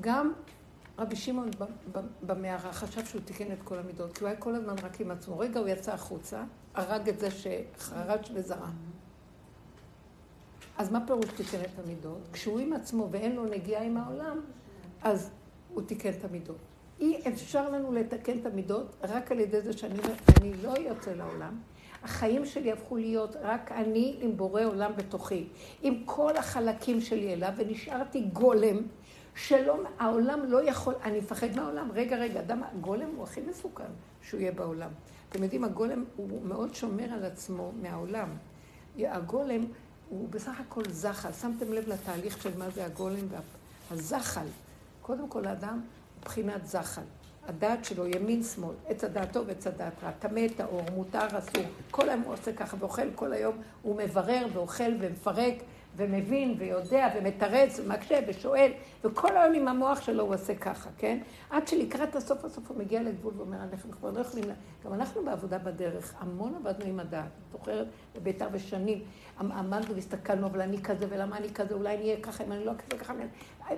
[0.01, 0.33] גם
[0.99, 1.49] רבי שמעון
[2.21, 5.39] במערה חשב שהוא תיקן את כל המידות, כי הוא היה כל הזמן רק עם עצמו.
[5.39, 6.43] רגע הוא יצא החוצה,
[6.73, 8.69] הרג את זה שחרץ וזרע.
[10.77, 12.19] אז מה פירוש תיקן את המידות?
[12.33, 14.41] כשהוא עם עצמו ואין לו נגיעה עם העולם,
[15.01, 15.31] אז
[15.73, 16.57] הוא תיקן את המידות.
[16.99, 21.11] אי אפשר לנו לתקן את המידות רק על ידי זה שאני אומר, אני לא יוצא
[21.13, 21.59] לעולם.
[22.03, 25.47] החיים שלי הפכו להיות רק אני עם בורא עולם בתוכי,
[25.81, 28.77] עם כל החלקים שלי אליו, ונשארתי גולם
[29.35, 31.91] שלא, העולם לא יכול, אני מפחד מהעולם.
[31.93, 33.83] רגע, רגע, אדם, הגולם הוא הכי מסוכן
[34.21, 34.89] שהוא יהיה בעולם.
[35.29, 38.29] אתם יודעים, הגולם הוא מאוד שומר על עצמו מהעולם.
[38.97, 39.65] הגולם
[40.19, 41.29] הוא בסך הכל זחל.
[41.41, 43.27] שמתם לב לתהליך של מה זה הגולם
[43.91, 44.45] והזחל.
[45.01, 47.01] קודם כל, האדם הוא בחינת זחל.
[47.47, 51.63] הדעת שלו, ימין, שמאל, עץ הדעת טוב, עץ הדעת רע, טמא, טהור, מותר, אסור.
[51.91, 55.53] כל היום הוא עושה ככה ואוכל, כל היום הוא מברר ואוכל ומפרק
[55.95, 58.71] ומבין ויודע ומתרץ ומקשה ושואל,
[59.03, 61.19] וכל היום עם המוח שלו הוא עושה ככה, כן?
[61.49, 64.45] עד שלקראת הסוף הסוף הוא מגיע לגבול ואומר, אנחנו כבר לא יכולים,
[64.85, 69.03] גם אנחנו בעבודה בדרך, המון עבדנו עם הדעת, זוכרת בביתר ושנים,
[69.39, 72.71] עמדנו והסתכלנו, אבל אני כזה, ולמה אני כזה, אולי אני אהיה ככה, אם אני לא
[72.71, 73.13] כזה, ככה,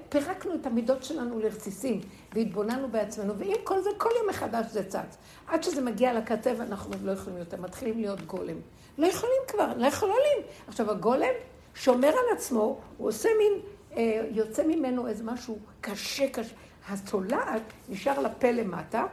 [0.09, 1.99] פירקנו את המידות שלנו לרסיסים,
[2.33, 5.17] והתבוננו בעצמנו, ועם כל זה, כל יום מחדש זה צץ.
[5.47, 8.57] עד שזה מגיע לקצה ואנחנו לא יכולים יותר, מתחילים להיות גולם.
[8.97, 10.37] לא יכולים כבר, לא יכולים.
[10.67, 11.33] עכשיו, הגולם
[11.77, 13.53] שומר על עצמו, הוא עושה מין,
[13.97, 16.53] אה, יוצא ממנו איזה משהו קשה, קשה.
[16.89, 19.05] התולעת נשאר לפה למטה,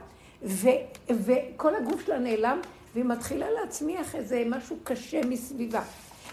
[0.43, 0.67] ו,
[1.09, 2.61] וכל הגוף שלה נעלם,
[2.93, 5.83] והיא מתחילה להצמיח איזה משהו קשה מסביבה.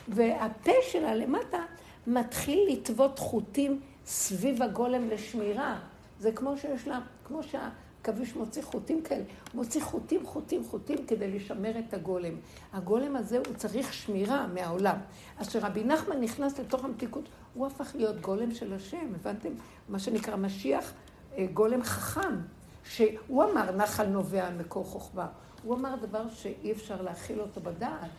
[0.09, 1.59] והפה שלה למטה
[2.07, 5.79] מתחיל לטוות חוטים סביב הגולם לשמירה.
[6.21, 7.69] זה כמו שיש לה, כמו שה...
[8.03, 9.24] עכביש מוציא חוטים כאלה,
[9.55, 12.35] מוציא חוטים, חוטים, חוטים כדי לשמר את הגולם.
[12.73, 14.97] הגולם הזה הוא צריך שמירה מהעולם.
[15.39, 19.49] אז כשרבי נחמן נכנס לתוך המתיקות, הוא הפך להיות גולם של השם, הבנתם?
[19.89, 20.93] מה שנקרא משיח,
[21.37, 22.37] אה, גולם חכם,
[22.85, 25.27] שהוא אמר נחל נובע מקור חוכמה.
[25.62, 28.11] הוא אמר דבר שאי אפשר להכיל אותו בדעת.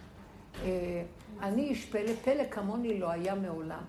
[0.63, 1.03] אה,
[1.41, 3.81] אני איש פלא, פלא כמוני לא היה מעולם.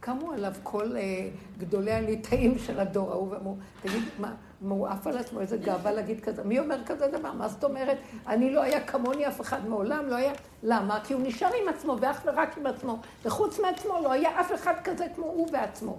[0.00, 4.34] קמו עליו כל אה, גדולי הליטאים של הדור ההוא ואמרו, תגיד, מה,
[4.68, 6.44] הוא עף על עצמו, איזה גאווה להגיד כזה.
[6.44, 7.32] מי אומר כזה דבר?
[7.32, 7.98] מה זאת אומרת?
[8.26, 10.32] אני לא היה כמוני אף אחד מעולם, לא היה...
[10.62, 11.00] למה?
[11.04, 12.98] כי הוא נשאר עם עצמו ואך ורק עם עצמו.
[13.24, 15.98] וחוץ מעצמו לא היה אף אחד כזה כמו הוא בעצמו.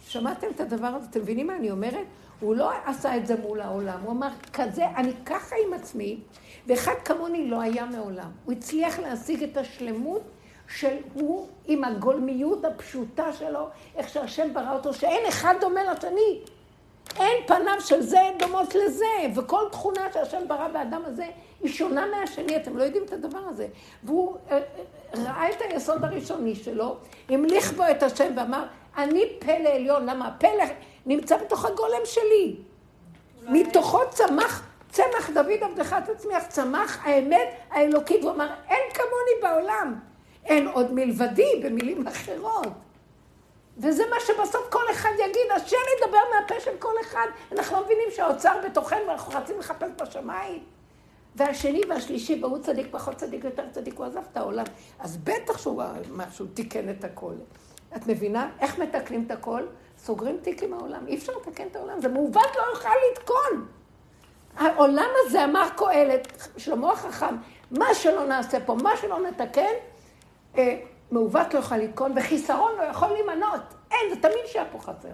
[0.00, 1.06] שמעתם את הדבר הזה?
[1.10, 2.06] אתם מבינים מה אני אומרת?
[2.40, 6.20] הוא לא עשה את זה מול העולם, הוא אמר, כזה, אני ככה עם עצמי,
[6.66, 8.30] ואחד כמוני לא היה מעולם.
[8.44, 10.22] הוא הצליח להשיג את השלמות
[10.68, 16.40] של הוא עם הגולמיות הפשוטה שלו, איך שהשם ברא אותו, שאין אחד דומה לשני.
[17.16, 21.26] אין פניו של זה דומות לזה, וכל תכונה שהשם ברא באדם הזה
[21.60, 23.66] היא שונה מהשני, אתם לא יודעים את הדבר הזה.
[24.04, 24.62] והוא אה, אה,
[25.24, 26.96] ראה את היסוד הראשוני שלו,
[27.28, 28.64] המליך בו את השם ואמר,
[28.96, 30.64] אני פלא עליון, למה הפלא
[31.06, 32.56] נמצא בתוך הגולם שלי.
[33.42, 40.07] מתוכו צמח, צמח דוד עבדך תצמיח, צמח האמת האלוקית, הוא אמר, אין כמוני בעולם.
[40.48, 42.68] אין עוד מלבדי, במילים אחרות.
[43.78, 47.26] וזה מה שבסוף כל אחד יגיד, השם ידבר מהפה של כל אחד.
[47.52, 50.64] אנחנו לא מבינים שהאוצר בתוכנו ואנחנו רצים לחפש בשמיים.
[51.36, 54.64] והשני והשלישי, והוא צדיק, פחות צדיק, יותר צדיק, הוא עזב את העולם.
[54.98, 55.82] אז בטח שהוא,
[56.32, 57.34] שהוא תיקן את הכל.
[57.96, 58.50] את מבינה?
[58.60, 59.62] איך מתקנים את הכל?
[59.98, 61.06] סוגרים תיק עם העולם.
[61.06, 63.66] אי אפשר לתקן את העולם, זה מעוות לא יוכל לתקון.
[64.56, 67.36] העולם הזה, אמר קהלת, שלמה החכם,
[67.70, 69.72] מה שלא נעשה פה, מה שלא נתקן,
[71.10, 73.60] מעוות לא יכול לתקון, וחיסרון לא יכול להימנות.
[73.90, 75.08] אין, זה תמיד שהיה פה חסר.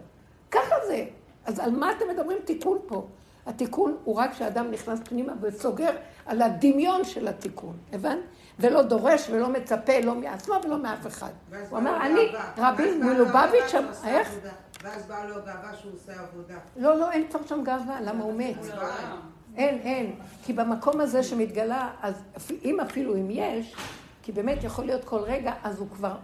[0.50, 1.04] ככה זה.
[1.44, 3.06] אז על מה אתם מדברים תיקון פה?
[3.46, 5.90] התיקון הוא רק כשאדם נכנס פנימה וסוגר
[6.26, 8.18] על הדמיון של התיקון, הבנת?
[8.58, 11.30] ולא דורש ולא מצפה לא מעצמו ולא מאף אחד.
[11.70, 14.34] הוא אמר, אני, רבי מלובביץ', איך?
[14.82, 16.54] ואז באה לו גאווה שהוא עושה עבודה.
[16.76, 18.56] לא, לא, אין כבר שם גאווה, למה הוא מת?
[19.56, 20.14] אין, אין.
[20.44, 22.22] כי במקום הזה שמתגלה, אז
[22.64, 23.76] אם אפילו אם יש,
[24.24, 26.16] כי באמת יכול להיות כל רגע, אז הוא כבר,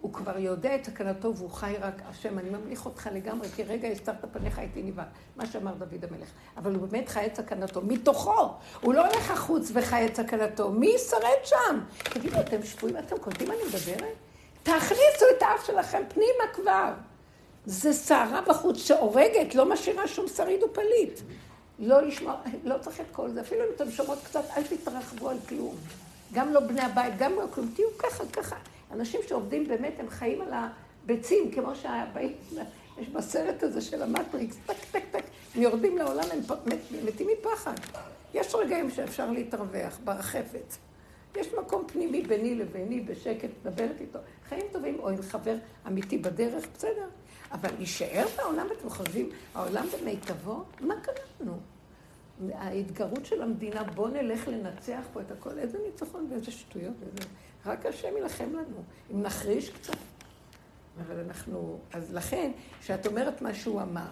[0.00, 2.38] הוא כבר יודע את תקנתו והוא חי רק השם.
[2.38, 5.06] אני ממליך אותך לגמרי, כי רגע הסתרת פניך הייתי נבהל.
[5.36, 6.28] מה שאמר דוד המלך.
[6.56, 8.48] אבל הוא באמת חי את סכנתו, מתוכו.
[8.80, 10.70] הוא לא הולך החוץ וחי את סכנתו.
[10.70, 11.80] מי ישרד שם?
[12.04, 14.14] תגידו, אתם שבויים, אתם קולטים מה אני מדברת?
[14.62, 16.92] תכניסו את האף שלכם פנימה כבר.
[17.66, 21.20] זה סערה בחוץ שהורגת, לא משאירה שום שריד ופליט.
[21.78, 23.40] לא לשמוע, לא צריך את כל זה.
[23.40, 25.74] אפילו אם אתם שומעות קצת, אל תתרחבו על כלום.
[26.34, 28.56] גם לא בני הבית, גם לא כלום, תהיו ככה, ככה.
[28.92, 32.32] אנשים שעובדים באמת, הם חיים על הביצים, כמו שהבאים,
[32.98, 35.24] יש בסרט הזה של המטריקס, טק, טק, טק,
[35.54, 36.40] הם יורדים לעולם, הם
[37.04, 37.74] מתים מפחד.
[38.34, 40.74] יש רגעים שאפשר להתרווח ברחפת.
[41.36, 44.18] יש מקום פנימי ביני לביני, בשקט, מדברת איתו.
[44.48, 45.56] חיים טובים, או עם חבר
[45.86, 47.06] אמיתי בדרך, בסדר.
[47.52, 50.64] אבל להישאר בעולם, אתם חושבים, העולם במיטבו?
[50.80, 51.73] מה קרה לנו?
[52.54, 57.28] ההתגרות של המדינה, בוא נלך לנצח פה את הכל, איזה ניצחון ואיזה שטויות, איזה...
[57.66, 58.82] רק השם יילחם לנו,
[59.12, 59.96] אם נחריש קצת.
[61.00, 64.10] אבל אנחנו, אז לכן, כשאת אומרת מה שהוא אמר,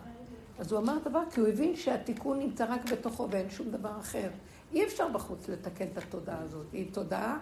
[0.59, 4.28] אז הוא אמר דבר, כי הוא הבין שהתיקון נמצא רק בתוכו ואין שום דבר אחר.
[4.73, 6.66] אי אפשר בחוץ לתקן את התודעה הזאת.
[6.73, 7.39] היא תודעה,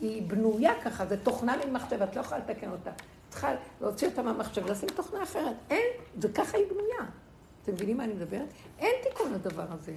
[0.00, 2.90] היא בנויה ככה, זה תוכנה ממחשב, את לא יכולה לתקן אותה.
[3.28, 5.56] צריכה להוציא אותה מהמחשב, לשים תוכנה אחרת.
[5.70, 5.86] אין,
[6.18, 7.10] זה ככה היא בנויה.
[7.62, 8.48] אתם מבינים מה אני מדברת?
[8.78, 9.94] אין תיקון לדבר הזה.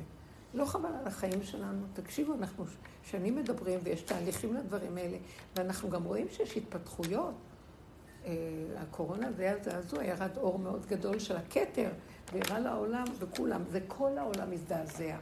[0.56, 1.86] לא חבל על החיים שלנו.
[1.94, 2.66] תקשיבו, אנחנו
[3.04, 5.18] שנים מדברים ויש תהליכים לדברים האלה,
[5.56, 7.34] ואנחנו גם רואים שיש התפתחויות.
[8.26, 8.32] אה,
[8.78, 11.90] הקורונה זה היה זעזוע, ירד אור מאוד גדול של הכתר,
[12.34, 15.18] והראה לעולם, וכולם, זה כל העולם מזדעזע.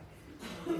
[0.67, 0.73] אה,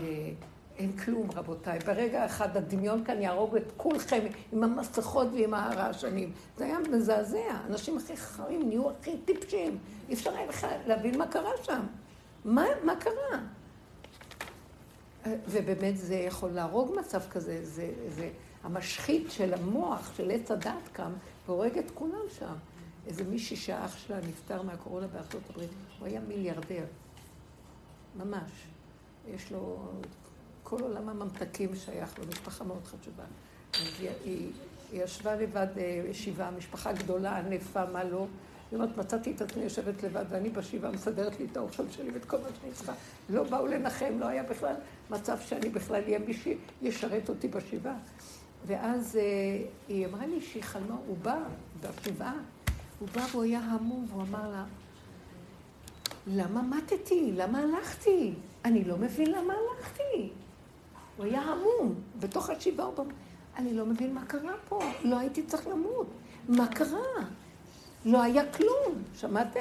[0.77, 1.79] אין כלום, רבותיי.
[1.79, 6.31] ברגע אחד הדמיון כאן יהרוג את כולכם עם המסכות ועם הרעשנים.
[6.57, 7.57] זה היה מזעזע.
[7.69, 9.77] אנשים הכי חכמים נהיו הכי טיפשים.
[10.09, 11.81] אי אפשר היה בכלל להבין מה קרה שם.
[12.45, 13.39] מה, מה קרה?
[15.25, 17.65] ובאמת זה יכול להרוג מצב כזה.
[17.65, 18.29] זה, זה
[18.63, 21.11] המשחית של המוח, של עץ הדת קם,
[21.47, 22.53] והורג את כולם שם.
[23.07, 25.69] איזה מישהי שהאח שלה נפטר מהקורונה בארצות הברית,
[25.99, 26.85] הוא היה מיליארדר.
[28.15, 28.51] ממש.
[29.27, 29.79] יש לו
[30.63, 33.23] כל עולם הממתקים שייך לו, משפחה מאוד חשובה.
[33.73, 34.51] אז היא, היא,
[34.91, 35.67] היא ישבה לבד
[36.09, 38.27] ישיבה, משפחה גדולה, ענפה, מה לא.
[38.73, 42.25] היא אומרת, מצאתי את עצמי יושבת לבד, ואני בשבעה מסדרת לי את האוכל שלי ואת
[42.25, 42.93] כל מה שאני צריכה.
[43.29, 44.75] לא באו לנחם, לא היה בכלל
[45.09, 47.95] מצב שאני בכלל אהיה מי שישרת אותי בשבעה.
[48.67, 49.19] ואז
[49.87, 51.37] היא אמרה לי שהיא חלמה, הוא בא
[51.81, 52.35] בשבעה,
[52.99, 54.65] הוא בא והוא היה המום, והוא אמר לה,
[56.27, 57.31] למה מתתי?
[57.35, 58.33] למה הלכתי?
[58.65, 60.29] אני לא מבין למה הלכתי.
[61.17, 63.05] הוא היה המום, בתוך השבעה הוא
[63.57, 66.07] אני לא מבין מה קרה פה, לא הייתי צריך למות.
[66.49, 67.25] מה קרה?
[68.05, 69.59] לא היה כלום, שמעתם?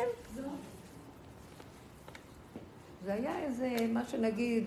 [3.05, 4.65] זה היה איזה, מה שנגיד,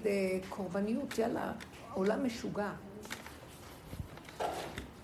[0.50, 1.54] קורבניות, יאללה,
[1.94, 2.72] עולם משוגע.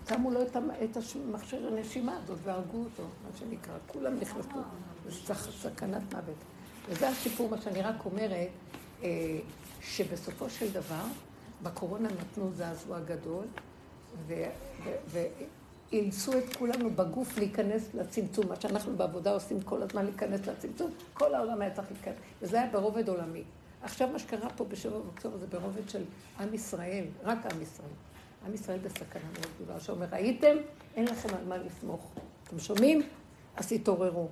[0.08, 3.74] שמו לו את המכשיר הנשימה הזאת והרגו אותו, מה שנקרא.
[3.86, 4.48] כולם נכנסו,
[5.08, 6.36] זה סכנת מוות.
[6.88, 8.48] וזה הסיפור, מה שאני רק אומרת,
[9.80, 11.04] שבסופו של דבר,
[11.62, 13.44] בקורונה נתנו זעזוע גדול,
[15.92, 21.34] ואילצו את כולנו בגוף להיכנס לצמצום, מה שאנחנו בעבודה עושים כל הזמן להיכנס לצמצום, כל
[21.34, 23.42] העולם היה צריך להיכנס, וזה היה ברובד עולמי.
[23.82, 26.02] עכשיו מה שקרה פה בשבוע באוקטובר זה ברובד של
[26.40, 27.88] עם ישראל, רק עם ישראל.
[28.46, 30.56] עם ישראל בסכנה מאוד גדולה, שאומר, ראיתם?
[30.96, 32.12] אין לכם על מה לסמוך.
[32.48, 33.02] אתם שומעים?
[33.56, 34.28] אז תתעוררו.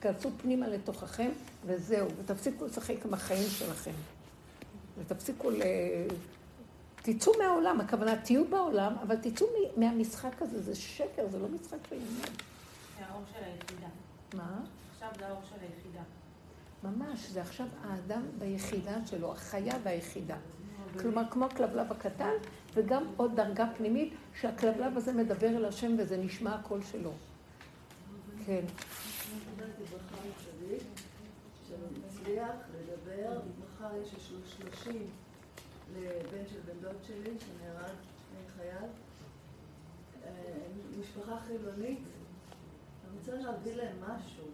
[0.00, 1.30] תיכנסו פנימה לתוככם,
[1.66, 3.92] וזהו, ותפסיקו לשחק עם החיים שלכם.
[4.98, 5.62] ותפסיקו ל...
[7.02, 9.46] תצאו מהעולם, הכוונה, תהיו בעולם, אבל תצאו
[9.76, 12.10] מהמשחק הזה, זה שקר, זה לא משחק של עניין.
[12.98, 13.88] זה האור של היחידה.
[14.34, 14.60] מה?
[14.92, 16.02] עכשיו זה האור של היחידה.
[16.84, 20.36] ממש, זה עכשיו האדם ביחידה שלו, החיה והיחידה.
[21.00, 22.32] כלומר, כמו הכלבלב הקטן,
[22.74, 27.10] וגם עוד דרגה פנימית, שהכלבלב הזה מדבר אל השם וזה נשמע הקול שלו.
[28.46, 28.64] כן.
[32.26, 35.06] לדבר, מחר יש שלושים
[36.08, 37.96] לבן של בן דוד שלי שנהרג
[38.56, 38.90] חייל,
[41.00, 41.98] משפחה חילונית,
[43.08, 44.44] אני רוצה להביא להם משהו,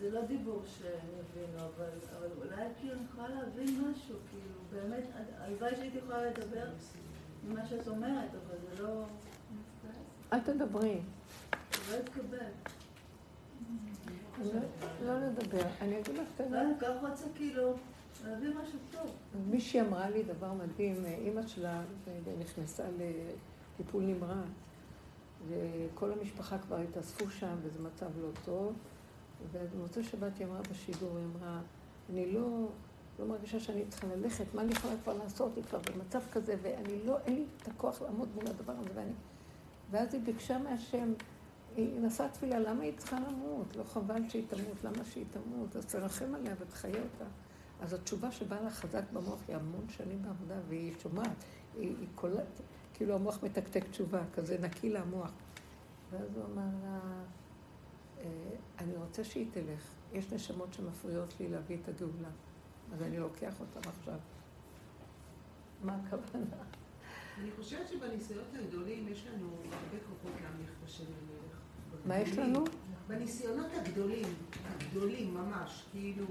[0.00, 5.04] זה לא דיבור שהם יבינו, אבל, אבל אולי כאילו אני יכולה להבין משהו, כאילו באמת,
[5.38, 6.66] הלוואי שהייתי יכולה לדבר
[7.48, 9.04] ממה שאת אומרת, אבל זה לא...
[10.32, 11.00] אל תדברי.
[11.86, 12.46] זה לא יתקבל.
[15.04, 15.66] לא לדבר.
[15.80, 17.76] אני אגיד לך את אני כך רוצה כאילו.
[19.50, 21.82] מישהי אמרה לי דבר מדהים, אימא שלה
[22.40, 24.48] נכנסה לטיפול נמרץ,
[25.48, 28.74] וכל המשפחה כבר התאספו שם, וזה מצב לא טוב.
[29.52, 31.60] ובמוצאי שבת היא אמרה בשידור, היא אמרה,
[32.10, 32.68] אני לא,
[33.18, 35.56] לא מרגישה שאני צריכה ללכת, מה אני יכולה כבר לעשות?
[35.56, 39.12] היא כבר במצב כזה, ואני לא, אין לי את הכוח לעמוד מול הדבר הזה, ואני...
[39.90, 41.12] ואז היא ביקשה מהשם,
[41.76, 43.76] היא נשאה תפילה, למה היא צריכה למות?
[43.76, 45.76] לא חבל שהיא תמות, למה שהיא תמות?
[45.76, 47.24] אז תרחם עליה ותחיה אותה.
[47.80, 51.44] אז התשובה שבאה לה חזק במוח היא המון שנים בעבודה, והיא שומעת,
[51.78, 52.60] היא, היא קולט,
[52.94, 55.30] כאילו המוח מתקתק תשובה, כזה נקי לה המוח.
[56.10, 57.00] ואז הוא אמר לה,
[58.78, 59.90] אני רוצה שהיא תלך.
[60.12, 62.28] יש נשמות שמפריעות לי להביא את הגאולה,
[62.92, 64.18] אז אני לוקח אותם עכשיו.
[65.82, 66.56] מה הכוונה?
[67.40, 71.58] אני חושבת שבניסיונות הגדולים יש לנו הרבה כוחות להמליך בשם המלך.
[72.06, 72.64] מה יש לנו?
[73.08, 74.26] בניסיונות הגדולים,
[74.66, 76.26] הגדולים ממש, כאילו,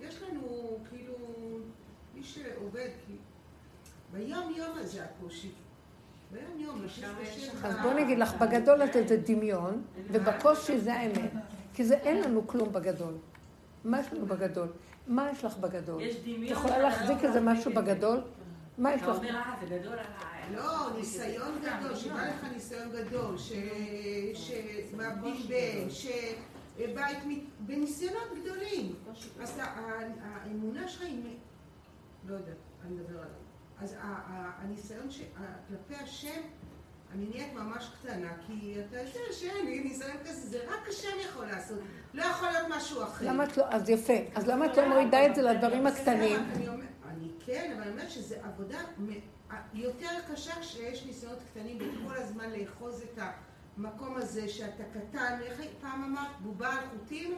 [0.00, 1.14] יש לנו, כאילו,
[2.14, 2.88] מי שעובד,
[4.12, 5.50] ביום יום הזה הקושי.
[6.32, 6.84] ביום יום,
[7.64, 11.30] אז בוא נגיד לך, בגדול את זה דמיון, ובקושי זה האמת.
[11.74, 13.14] כי זה אין לנו כלום בגדול.
[13.84, 14.68] מה יש לנו בגדול?
[15.06, 16.02] מה יש לך בגדול?
[16.02, 16.44] יש דמיון.
[16.44, 18.20] את יכולה להחזיק איזה משהו בגדול?
[18.78, 19.08] מה יש לך?
[19.08, 20.56] אתה אומר, אה, זה גדול עליי.
[20.56, 23.36] לא, ניסיון גדול, שבא לך ניסיון גדול,
[24.34, 25.90] שמאבדים בן,
[26.78, 27.18] שבית,
[27.60, 28.94] בניסיונות גדולים.
[29.40, 29.60] אז
[30.22, 31.36] האמונה שלך היא,
[32.26, 33.34] לא יודעת, אני מדבר עליו.
[33.80, 35.06] אז הניסיון
[35.68, 36.40] כלפי השם
[37.12, 41.78] אני נהיית ממש קטנה, כי אתה יודע שאין ניסיון כזה, זה רק השם יכול לעשות,
[42.14, 43.26] לא יכול להיות משהו אחר.
[43.28, 44.12] למה את לא, אז יפה.
[44.34, 46.40] אז למה את לא מורידה את זה לדברים הקטנים?
[47.08, 49.12] אני כן, אבל אני אומרת שזו עבודה מ-
[49.74, 53.18] יותר קשה כשיש ניסיונות קטנים וכל הזמן לאחוז את
[53.78, 57.34] המקום הזה שאתה קטן, איך פעם אמרת, בובה על חוטים?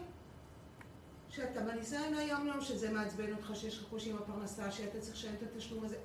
[1.30, 5.32] שאתה בניסיון היום יום שזה מעצבן אותך, שיש לך קושי עם הפרנסה, שאתה צריך לשלם
[5.34, 5.96] את התשלום הזה.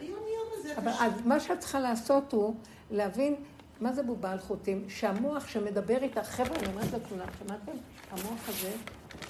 [0.00, 2.54] היום יום הזה אבל אז מה שאת צריכה לעשות הוא
[2.90, 3.34] להבין
[3.80, 7.72] מה זה בובה על חוטים, שהמוח שמדבר איתך, חבר'ה, אני אומרת לכולם, שמעתם?
[8.10, 8.70] המוח הזה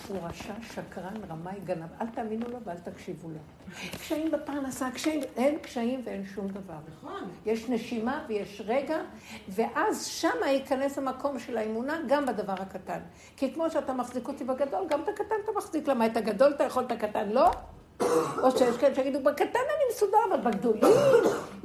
[0.08, 1.88] הוא רשע, שקרן, רמאי, גנב.
[2.00, 3.38] אל תאמינו לו ואל תקשיבו לו.
[3.92, 6.74] קשיים בפרנסה, קשיים, אין קשיים ואין שום דבר.
[6.96, 7.30] נכון.
[7.46, 8.98] יש נשימה ויש רגע,
[9.48, 13.00] ואז שמה ייכנס המקום של האמונה גם בדבר הקטן.
[13.36, 15.88] כי כמו שאתה מחזיק אותי בגדול, גם את הקטן אתה מחזיק.
[15.88, 17.50] למה את הגדול אתה יכול, את הקטן לא?
[18.42, 20.82] או שיש כאלה שיגידו, בקטן אני מסודר, אבל בגדולים,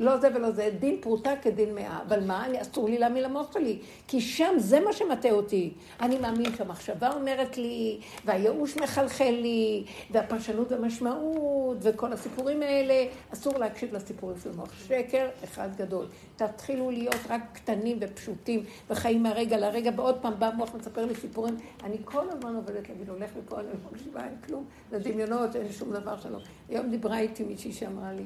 [0.01, 1.99] לא זה ולא זה, דין פרוטה כדין מאה.
[2.07, 5.73] אבל מה, אני, אסור לי להאמין למוח שלי, כי שם זה מה שמטעה אותי.
[5.99, 13.93] אני מאמין שהמחשבה אומרת לי, והייאוש מחלחל לי, והפרשנות והמשמעות, וכל הסיפורים האלה, אסור להקשיב
[13.93, 14.73] לסיפורים של המוח.
[14.87, 16.05] שקר אחד גדול.
[16.35, 21.57] תתחילו להיות רק קטנים ופשוטים, וחיים מהרגע לרגע, ועוד פעם בא המוח מספר לי סיפורים.
[21.83, 25.71] אני כל הזמן עובדת להגיד, הולך מפה, אני לא מקשיבה, אין כלום, זה דמיונות, אין
[25.71, 26.41] שום דבר שלום.
[26.69, 28.23] היום דיברה איתי מישהי שאמרה לי,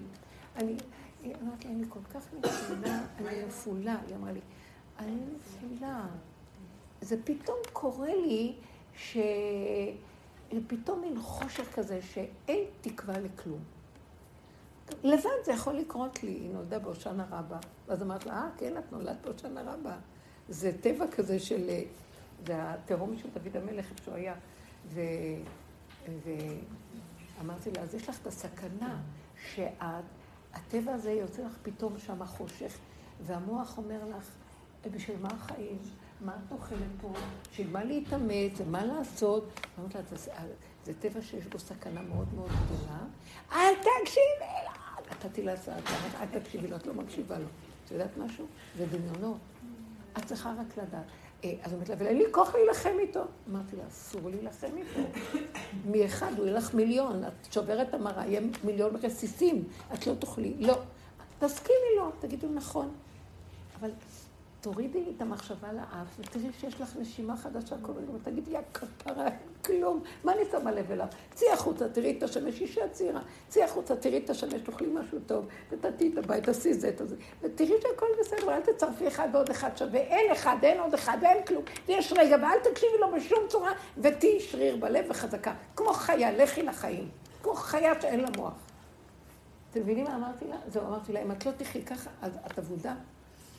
[0.55, 0.73] אני,
[1.25, 4.39] היא אמרת לי, אני כל כך נפולה, אני נפולה, היא אמרה לי,
[4.99, 6.07] אני נפולה.
[7.01, 8.55] זה פתאום קורה לי
[8.95, 9.17] ש...
[10.67, 13.59] פתאום מין חושך כזה שאין תקווה לכלום.
[15.03, 17.57] לבד זה יכול לקרות לי, היא נולדה בהושענא רבה.
[17.87, 19.97] ואז אמרת לה, אה, כן, את נולדת בהושענא רבה.
[20.49, 21.69] זה טבע כזה של...
[22.45, 24.35] זה התהום של דוד המלך, איפה שהוא היה.
[24.87, 25.01] ו...
[27.39, 29.01] ואמרתי לה, אז יש לך את הסכנה
[30.55, 32.77] שהטבע הזה יוצא לך פתאום שם חושך,
[33.25, 34.29] והמוח אומר לך,
[34.91, 35.77] בשביל מה החיים?
[36.21, 37.13] מה את אוכלת פה?
[37.51, 38.51] בשביל מה להתאמץ?
[38.57, 39.49] ומה לעשות?
[39.79, 40.31] אמרתי לה, זה,
[40.85, 42.99] זה טבע שיש בו סכנה מאוד מאוד גדולה.
[43.51, 45.05] אל תקשיבי לו!
[45.11, 45.75] נתתי לה הצעה,
[46.21, 47.45] אל תקשיבי לו, את לא מקשיבה לו.
[47.85, 48.45] את יודעת משהו?
[48.77, 49.37] זה דמיונות.
[50.17, 51.05] את צריכה רק לדעת.
[51.43, 53.23] אז היא אומרת לה, אבל אין לי כוח להילחם איתו.
[53.49, 54.99] אמרתי לה, אסור להילחם איתו.
[55.91, 59.63] מאחד הוא יהיה לך מיליון, את שוברת המראה, יהיה מיליון רסיסים,
[59.93, 60.53] את לא תוכלי.
[60.59, 60.77] לא.
[61.39, 62.91] תסכימי לו, תגידו נכון.
[63.79, 63.89] אבל
[64.65, 69.27] תורידי את המחשבה לאף, ותראי שיש לך נשימה חדשה כל הזמן, ותגידי, יא כפרה,
[69.65, 71.07] כלום, מה אני שמה לב אליו?
[71.33, 75.45] צאי החוצה, תראי את השמש, אישה צעירה, צאי החוצה, תראי את השמש, תאכלי משהו טוב,
[75.71, 79.99] ותתי את הבית, תעשי זה, זה, ותראי שהכל בסדר, אל תצרפי אחד ועוד אחד שווה,
[79.99, 84.39] אין אחד, אין עוד אחד, ואין כלום, ויש רגע, ואל תקשיבי לו בשום צורה, ותהיי
[84.39, 87.09] שריר בלב וחזקה, כמו חיה, לכי לחיים,
[87.43, 88.53] כמו חיה שאין לה מוח.
[89.71, 90.57] אתם מבינים מה אמרתי לה?
[90.67, 92.93] זהו, אמרתי לה, אם את לא תחי ככה, אז את אבודה.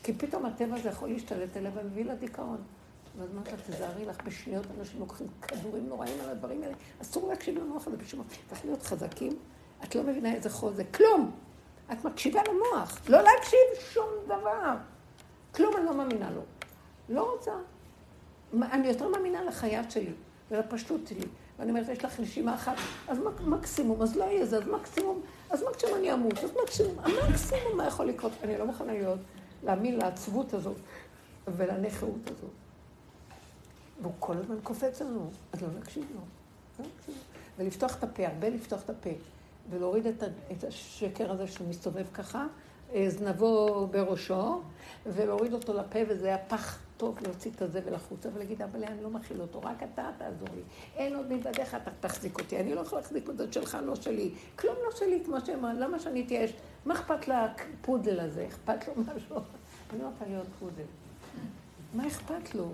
[0.06, 2.56] כי פתאום הטבע הזה יכול להשתלט עליה ומביא לה דיכאון.
[3.18, 6.74] ואז אמרת לה, תזהרי לך, בשניות אנשים לוקחים כדורים נוראים על הדברים האלה.
[7.02, 8.38] אסור להקשיב למוח הזה בשום מקום.
[8.48, 9.32] צריך להיות חזקים.
[9.84, 10.96] את לא מבינה איזה חוזק.
[10.96, 11.30] כלום!
[11.92, 13.00] את מקשיבה למוח.
[13.08, 14.76] לא להקשיב שום דבר.
[15.54, 16.42] כלום אני לא מאמינה לו.
[17.08, 17.52] לא רוצה.
[18.62, 20.12] אני יותר מאמינה לחייו שלי
[20.50, 21.26] ולפשטות שלי.
[21.58, 22.76] ואני אומרת, יש לך נשימה אחת,
[23.08, 25.20] אז מקסימום, אז לא יהיה זה, אז מקסימום,
[25.50, 28.32] אז מקסימום אני אמות, אז מקסימום, המקסימום מה יכול לקרות?
[28.42, 29.18] אני לא מוכנה להיות.
[29.66, 30.76] להאמין לעצבות הזאת
[31.48, 32.50] ולנכאות הזאת.
[34.02, 35.68] והוא כל הזמן קופץ לנו, אז לא.
[35.68, 36.20] לא נקשיב לו.
[37.58, 39.10] ולפתוח את הפה, הרבה לפתוח את הפה,
[39.70, 40.22] ולהוריד את,
[40.52, 42.46] את השקר הזה שהוא מסתובב ככה,
[43.08, 44.62] זנבו בראשו,
[45.06, 49.10] ולהוריד אותו לפה, וזה היה פח טוב להוציא את הזבל החוצה, ולהגיד, אבל אני לא
[49.10, 50.62] מכיל אותו, רק אתה תעזור לי.
[50.96, 52.60] אין עוד מלבדיך, אתה תחזיק אותי.
[52.60, 54.30] אני לא יכולה להחזיק את זה שלך, לא שלי.
[54.58, 56.52] כלום לא שלי, כמו שאמרה, למה שאני אתייאש?
[56.84, 58.46] מה אכפת לפודל הזה?
[58.48, 59.36] אכפת לו משהו?
[59.92, 60.84] אני לא רוצה להיות פודל.
[61.94, 62.68] מה אכפת לו?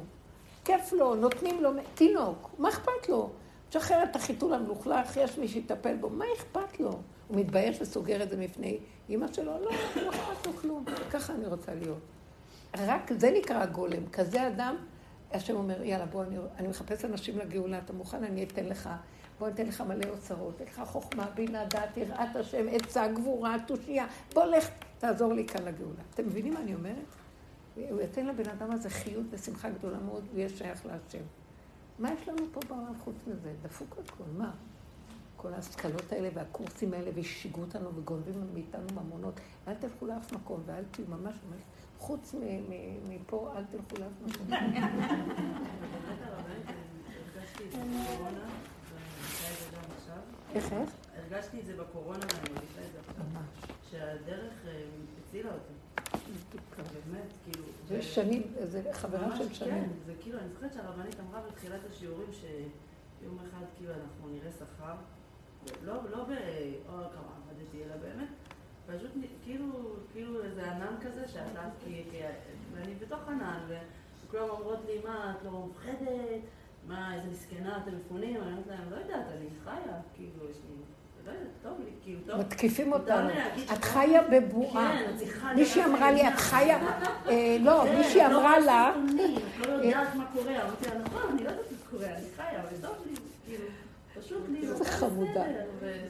[0.65, 3.31] כיף לו, נותנים לו, תינוק, מה אכפת לו?
[3.69, 6.91] תשחרר את החיתול המלוכלך, יש מי שיטפל בו, מה אכפת לו?
[7.29, 8.79] הוא מתבייש וסוגר את זה מפני
[9.09, 9.53] אימא שלו?
[9.53, 9.71] לא,
[10.03, 10.85] לא אכפת לו כלום.
[11.11, 11.99] ככה אני רוצה להיות.
[12.79, 14.07] רק זה נקרא גולם.
[14.13, 14.77] כזה אדם,
[15.33, 18.25] השם אומר, יאללה, בוא, אני, אני מחפש אנשים לגאולה, אתה מוכן?
[18.25, 18.89] אני אתן לך.
[19.39, 24.07] בוא ניתן לך מלא אוצרות, אתן לך חוכמה, בינה, דעת, יראת השם, עצה, גבורה, תושייה.
[24.35, 24.69] בוא לך,
[24.99, 26.03] תעזור לי כאן לגאולה.
[26.15, 27.05] אתם מבינים מה אני אומרת?
[27.75, 31.25] הוא ייתן לבן אדם הזה חיות ושמחה גדולה מאוד, הוא יהיה שייך להשם.
[31.99, 33.53] מה יש לנו פה בעולם חוץ מזה?
[33.63, 34.51] דפוק הכל, מה?
[35.37, 39.41] כל ההשכלות האלה והקורסים האלה, והשיגו אותנו וגונבים מאיתנו ממונות.
[39.69, 41.63] אל תלכו לאף מקום, ואל תהיו ממש ממש...
[42.03, 42.35] חוץ
[43.09, 44.47] מפה, אל תלכו לאף מקום.
[50.55, 50.91] איך, איך?
[51.17, 53.25] הרגשתי את זה בקורונה ואני מרגישה את זה עכשיו.
[53.33, 53.47] ממש.
[53.91, 54.53] שהדרך
[55.21, 55.73] הצילה אותי.
[56.77, 57.65] באמת, כאילו...
[57.89, 59.93] זה שנים, זה חברה ממש של כן, שנים.
[60.07, 64.95] זה כאילו, אני זוכרת שהרבנית אמרה בתחילת השיעורים שיום אחד כאילו אנחנו נראה שכר,
[65.85, 68.29] לא, לא באור כמה עבדתי, אלא באמת,
[68.87, 69.11] פשוט
[69.45, 69.67] כאילו,
[70.13, 72.19] כאילו איזה ענן כזה שאתה, כי, כי,
[72.75, 73.59] ואני בתוך ענן,
[74.27, 76.41] וכולם אומרות לי, מה, את לא מפחדת?
[76.89, 78.37] מה, איזה מסכנה, אתם מפונים?
[78.37, 80.77] אני אומרת להם, לא יודעת, אני חיה, כאילו, יש לי,
[81.65, 81.71] לא
[82.05, 82.39] כאילו.
[82.39, 83.29] מתקיפים אותנו.
[83.73, 84.23] את חיה.
[84.23, 84.99] בבועה.
[84.99, 86.29] כן, מישהי אמרה לי.
[86.29, 86.79] את חיה...
[87.29, 88.93] אה, לא, כן, מישהי לא אמרה לה...
[89.69, 90.63] לא יודעת מה קורה.
[90.63, 93.15] אמרתי לה, נכון, אני לא יודעת מה קורה, אני חיה, אבל טוב לי,
[93.47, 93.65] כאילו,
[94.63, 95.45] איזה חמודה.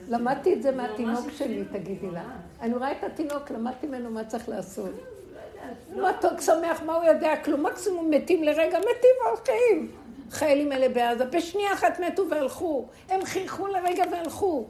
[0.07, 2.23] למדתי את זה מהתינוק שלי, תגידי לה.
[2.61, 4.91] אני רואה את התינוק, למדתי ממנו מה צריך לעשות.
[5.95, 7.35] לא יודעת, הוא מתוק שמח, מה הוא יודע?
[7.43, 9.91] כלום, מקסימום מתים לרגע, מתים והולכים.
[10.29, 12.87] חיילים אלה בעזה, בשנייה אחת מתו והלכו.
[13.09, 14.67] הם חייכו לרגע והלכו.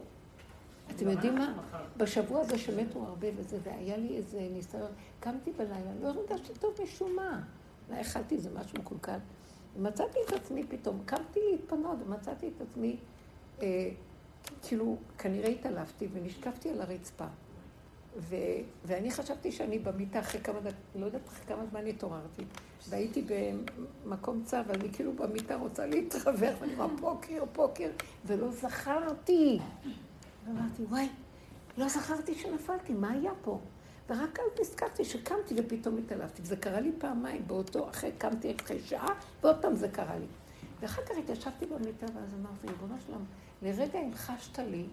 [0.96, 1.54] אתם יודעים מה?
[1.98, 7.16] בשבוע הזה שמתו הרבה וזה, והיה לי איזה ניסיון, קמתי בלילה, לא הרגשתי טוב משום
[7.16, 7.42] מה.
[7.90, 9.18] אולי אכלתי איזה משהו מקולקל.
[9.78, 12.98] ומצאתי את עצמי פתאום, קמתי להתפנות, ומצאתי את עצמי,
[13.64, 13.90] אה,
[14.62, 17.26] כאילו, כנראה התעלפתי ונשכבתי על הרצפה.
[18.18, 18.36] ו,
[18.86, 22.44] ואני חשבתי שאני במיטה אחרי כמה דקות, לא יודעת אחרי כמה זמן התעוררתי.
[22.90, 23.26] והייתי
[24.06, 27.90] במקום צו, ואני כאילו במיטה רוצה להתרווח, ואני אומרת פוקר, פוקר,
[28.26, 29.60] ולא זכרתי.
[30.46, 31.10] ואמרתי, וואי,
[31.78, 33.60] לא זכרתי שנפלתי, מה היה פה?
[34.10, 36.42] ורק אז נזכרתי שקמתי ופתאום התעלפתי.
[36.42, 40.26] וזה קרה לי פעמיים, באותו, אחרי, קמתי אחרי שעה, ועוד פעם זה קרה לי.
[40.82, 43.26] ואחר כך התיישבתי במיטה, ואז אמרתי, ריבונו שלום,
[43.64, 44.86] לרגע המחשת לי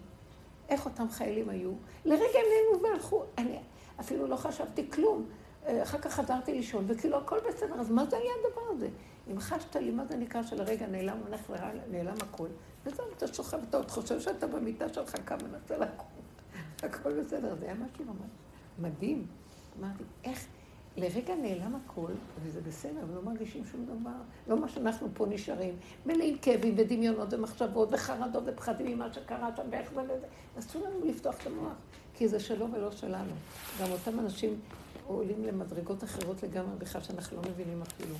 [0.69, 1.73] איך אותם חיילים היו.
[2.05, 3.25] לרגע הם נעלמו והלכו.
[3.39, 3.59] אני
[4.01, 5.27] אפילו לא חשבתי כלום.
[5.67, 8.89] אה, אחר כך חזרתי לישון, וכאילו הכל בסדר, אז מה זה היה הדבר הזה?
[9.31, 12.49] המחשת לי, מה זה נקרא שלרגע נעלם, הולך לרגע, נעלם הכל.
[12.85, 16.07] וזהו, אתה שוכב, אתה עוד חושב שאתה במיטה שלך קם מנסה לקום.
[16.83, 18.31] הכל בסדר, זה היה משהו ממש
[18.79, 19.27] מדהים.
[19.81, 20.47] אמרתי, איך
[20.97, 22.12] לרגע נעלם הכל,
[22.43, 24.11] וזה בסדר, ולא מרגישים שום דבר.
[24.49, 25.77] לא מה שאנחנו פה נשארים,
[26.07, 30.27] מלאים כאבים ודמיונות ומחשבות וחרדות ופחדים ממה שקרה שם ואיך זה וזה.
[30.59, 31.73] אסור לנו לפתוח את המוח,
[32.15, 33.33] כי זה שלו ולא שלנו.
[33.81, 34.61] גם אותם אנשים
[35.07, 38.15] עולים למדרגות אחרות לגמרי בכלל שאנחנו לא מבינים אפילו.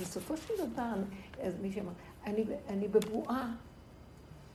[0.00, 0.94] בסופו של דבר,
[1.42, 1.92] אז מישהי אמר,
[2.26, 3.52] אני, אני בבועה.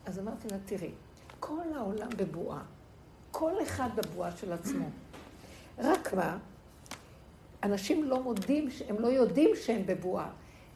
[0.06, 0.91] אז אמרתי לה, תראי,
[1.40, 2.62] כל העולם בבועה.
[3.32, 4.90] כל אחד בבועה של עצמו.
[5.78, 6.38] רק מה,
[7.64, 10.30] אנשים לא מודים, הם לא יודעים שהם בבועה.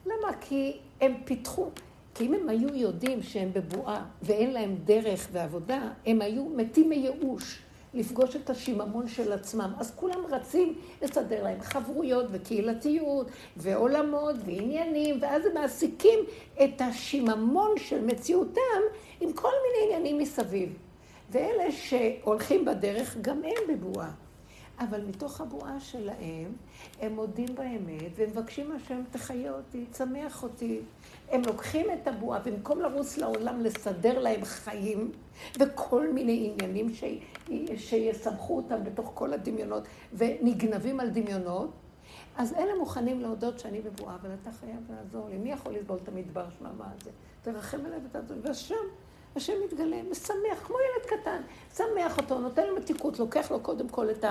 [0.05, 0.33] למה?
[0.41, 1.69] כי הם פיתחו,
[2.15, 7.59] כי אם הם היו יודעים שהם בבועה ואין להם דרך ועבודה, הם היו מתים מייאוש
[7.93, 9.73] לפגוש את השיממון של עצמם.
[9.79, 16.19] אז כולם רצים לסדר להם חברויות וקהילתיות ועולמות ועניינים, ואז הם מעסיקים
[16.63, 18.81] את השיממון של מציאותם
[19.21, 20.77] עם כל מיני עניינים מסביב.
[21.31, 24.11] ואלה שהולכים בדרך, גם הם בבועה.
[24.79, 26.53] אבל מתוך הבועה שלהם,
[27.01, 30.79] הם מודים באמת, והם מבקשים מהשם, תחיה אותי, תשמח אותי.
[31.29, 35.11] הם לוקחים את הבועה, במקום לרוץ לעולם לסדר להם חיים,
[35.59, 37.03] וכל מיני עניינים ש...
[37.77, 39.83] שיסמכו אותם בתוך כל הדמיונות,
[40.13, 41.71] ונגנבים על דמיונות,
[42.37, 45.37] אז אלה מוכנים להודות שאני בבועה, אבל אתה חייב לעזור לי.
[45.37, 47.11] מי יכול לסבול את המדבר שממה הזה?
[47.41, 48.37] תרחם עליי ותעזור.
[48.41, 48.75] והשם,
[49.35, 51.41] השם מתגלה, משמח, כמו ילד קטן.
[51.75, 54.25] שמח אותו, נותן לו מתיקות, לוקח לו קודם כל את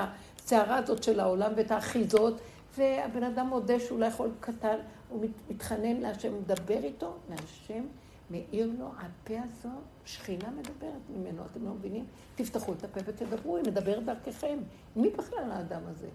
[0.45, 2.41] הסערה הזאת של העולם ואת האחיזות,
[2.77, 4.77] והבן אדם מודה שהוא לא יכול קטן,
[5.09, 7.85] הוא מת, מתחנן להשם, מדבר איתו, והשם
[8.31, 9.69] מאיר לו, הפה הזו,
[10.05, 12.05] שכינה מדברת ממנו, אתם לא מבינים?
[12.35, 14.59] תפתחו את הפה ותדברו, היא מדברת דרככם.
[14.97, 16.09] מי בכלל האדם הזה?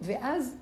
[0.00, 0.56] ואז,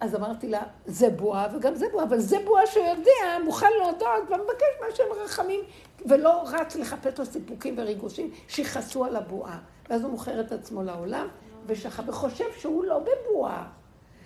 [0.00, 4.66] אז אמרתי לה, זה בועה וגם זה בועה, אבל זה בועה שיודע, מוכן להודות ומבקש
[4.80, 5.60] מהשם רחמים,
[6.06, 9.58] ולא רץ לחפש לו סיפוקים וריגושים שיכעסו על הבועה.
[9.90, 11.28] ואז הוא מוכר את עצמו לעולם,
[11.66, 13.66] ושכב, וחושב שהוא לא בבועה.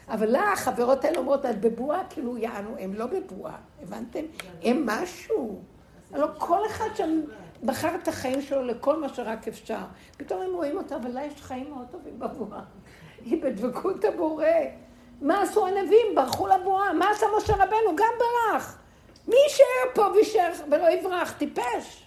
[0.08, 4.24] אבל לה, החברות האלה אומרות, את בבועה, כאילו יענו, הם לא בבועה, הבנתם?
[4.62, 5.62] הם משהו.
[6.12, 7.20] הלוא כל אחד שם
[7.64, 9.84] בחר את החיים שלו לכל מה שרק אפשר.
[10.16, 12.62] פתאום הם רואים אותה, אבל לה יש חיים מאוד טובים בבועה.
[13.24, 14.46] היא בדבקות הבורא.
[15.22, 16.14] מה עשו הנביאים?
[16.14, 16.92] ברחו לבועה.
[16.92, 17.96] מה עשה משה רבנו?
[17.96, 18.78] גם ברח.
[19.28, 21.32] מי יישאר פה ויישאר ולא יברח?
[21.32, 22.06] טיפש.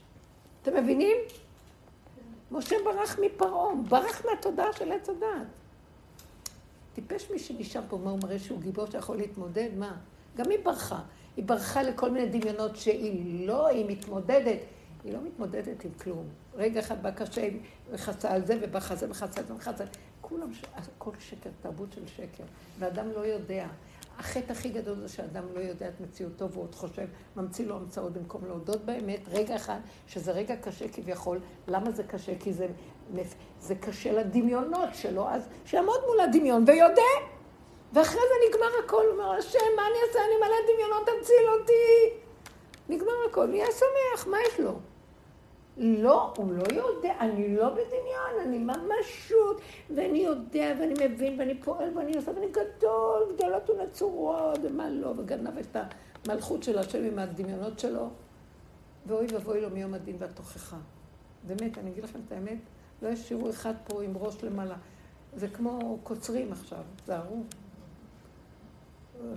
[0.62, 1.18] אתם מבינים?
[2.52, 5.48] משה ברח מפרעה, ברח מהתודעה של עץ הדת.
[6.94, 9.70] טיפש מי שנשאר פה, מה הוא מראה שהוא גיבור שיכול להתמודד?
[9.78, 9.96] מה?
[10.38, 11.00] גם היא ברחה.
[11.38, 14.60] היא ברחה לכל מיני דמיונות שהיא לא, היא מתמודדת.
[15.04, 16.28] היא לא מתמודדת עם כלום.
[16.56, 17.48] רגע אחד בא קשה,
[17.94, 19.84] מכסה על זה ובא חזה וחסה על זה וחסה.
[20.30, 20.64] כולם, ש...
[20.76, 22.44] הכל שקר, תרבות של שקר.
[22.80, 23.68] ואדם לא יודע.
[24.18, 28.14] החטא הכי גדול זה שאדם לא יודע את מציאותו והוא עוד חושב, ממציא לו המצאות
[28.14, 31.40] במקום להודות באמת, רגע אחד, שזה רגע קשה כביכול.
[31.68, 32.34] למה זה קשה?
[32.40, 32.68] כי זה,
[33.60, 37.02] זה קשה לדמיונות שלו, אז שיעמוד מול הדמיון ויודה.
[37.94, 40.20] ואחרי זה נגמר הכל, הוא אומר, השם, מה אני אעשה?
[40.20, 42.20] אני מלא דמיונות, תציל אותי.
[42.90, 44.80] נגמר הכל, נהיה שמח, מה יש לו?
[45.78, 49.62] לא, הוא לא יודע, אני לא בדמיון, אני ממש שוט,
[49.96, 55.58] ואני יודע, ואני מבין, ואני פועל, ואני עושה, ואני גדול, גדולות ונצורות, ומה לא, וגנב
[55.58, 55.78] את
[56.26, 58.10] המלכות של השם עם הדמיונות שלו.
[59.08, 60.78] ואוי ואבוי לו מיום הדין והתוכחה.
[61.48, 62.58] באמת, אני אגיד לכם את האמת,
[63.02, 64.76] לא ישאירו אחד פה עם ראש למעלה.
[65.36, 67.44] זה כמו קוצרים עכשיו, זהרו.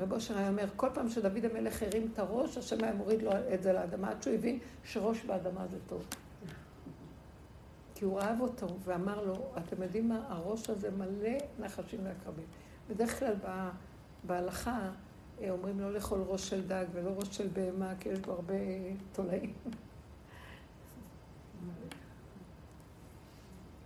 [0.01, 3.31] רב אושר היה אומר, כל פעם שדוד המלך הרים את הראש, השם היה מוריד לו
[3.55, 6.05] את זה לאדמה, עד שהוא הבין שראש באדמה זה טוב.
[7.99, 12.45] כי הוא אהב אותו ואמר לו, אתם יודעים מה, הראש הזה מלא נחשים ועקרבים.
[12.91, 13.71] בדרך כלל בה,
[14.27, 14.91] בהלכה
[15.41, 18.55] אה, אומרים לא לאכול ראש של דג ולא ראש של בהמה, כי יש בו הרבה
[19.13, 19.53] תולעים.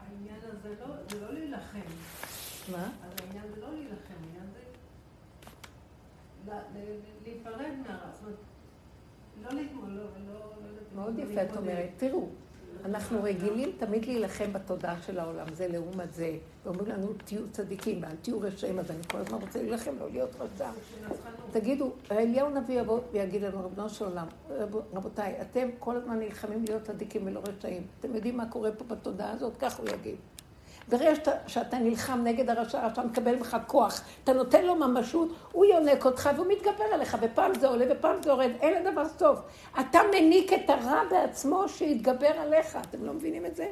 [0.00, 1.78] העניין הזה לא, זה לא להילחם.
[2.72, 2.90] מה?
[3.06, 4.60] אז העניין זה לא להילחם, העניין זה
[7.24, 8.10] להיפרד מהרע.
[8.12, 8.36] זאת אומרת,
[9.42, 10.80] לא להתמול, לא, לא, לא...
[10.94, 11.90] מאוד יפה, את אומרת.
[11.96, 12.28] תראו.
[12.84, 16.36] אנחנו רגילים תמיד להילחם בתודעה של העולם, זה לעומת זה.
[16.64, 20.30] ואומרים לנו, תהיו צדיקים, ואל תהיו רשעים, אז אני כל הזמן רוצה להילחם, לא להיות
[20.40, 20.70] רשע.
[21.52, 24.26] תגידו, אליהו נביא יבוא ויגיד לנו, רבנו של עולם,
[24.94, 27.86] רבותיי, אתם כל הזמן נלחמים להיות צדיקים ולא רשעים.
[28.00, 29.52] אתם יודעים מה קורה פה בתודעה הזאת?
[29.58, 30.16] כך הוא יגיד.
[30.88, 35.64] ברגע שאתה, שאתה נלחם נגד הרשע, אתה מקבל ממך כוח, אתה נותן לו ממשות, הוא
[35.64, 39.40] יונק אותך והוא מתגבר עליך, ופעם זה עולה ופעם זה יורד, אין לדבר סוף.
[39.80, 43.70] אתה מניק את הרע בעצמו שיתגבר עליך, אתם לא מבינים את זה?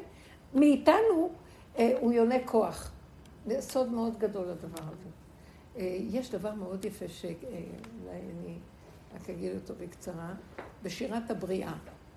[0.53, 1.29] מאיתנו
[1.77, 2.91] אה, הוא יונק כוח.
[3.45, 5.09] זה סוד מאוד גדול הדבר הזה.
[5.77, 7.35] אה, יש דבר מאוד יפה שאולי
[8.09, 8.57] אה, אני
[9.15, 10.33] רק אגיד אותו בקצרה,
[10.83, 11.73] בשירת הבריאה,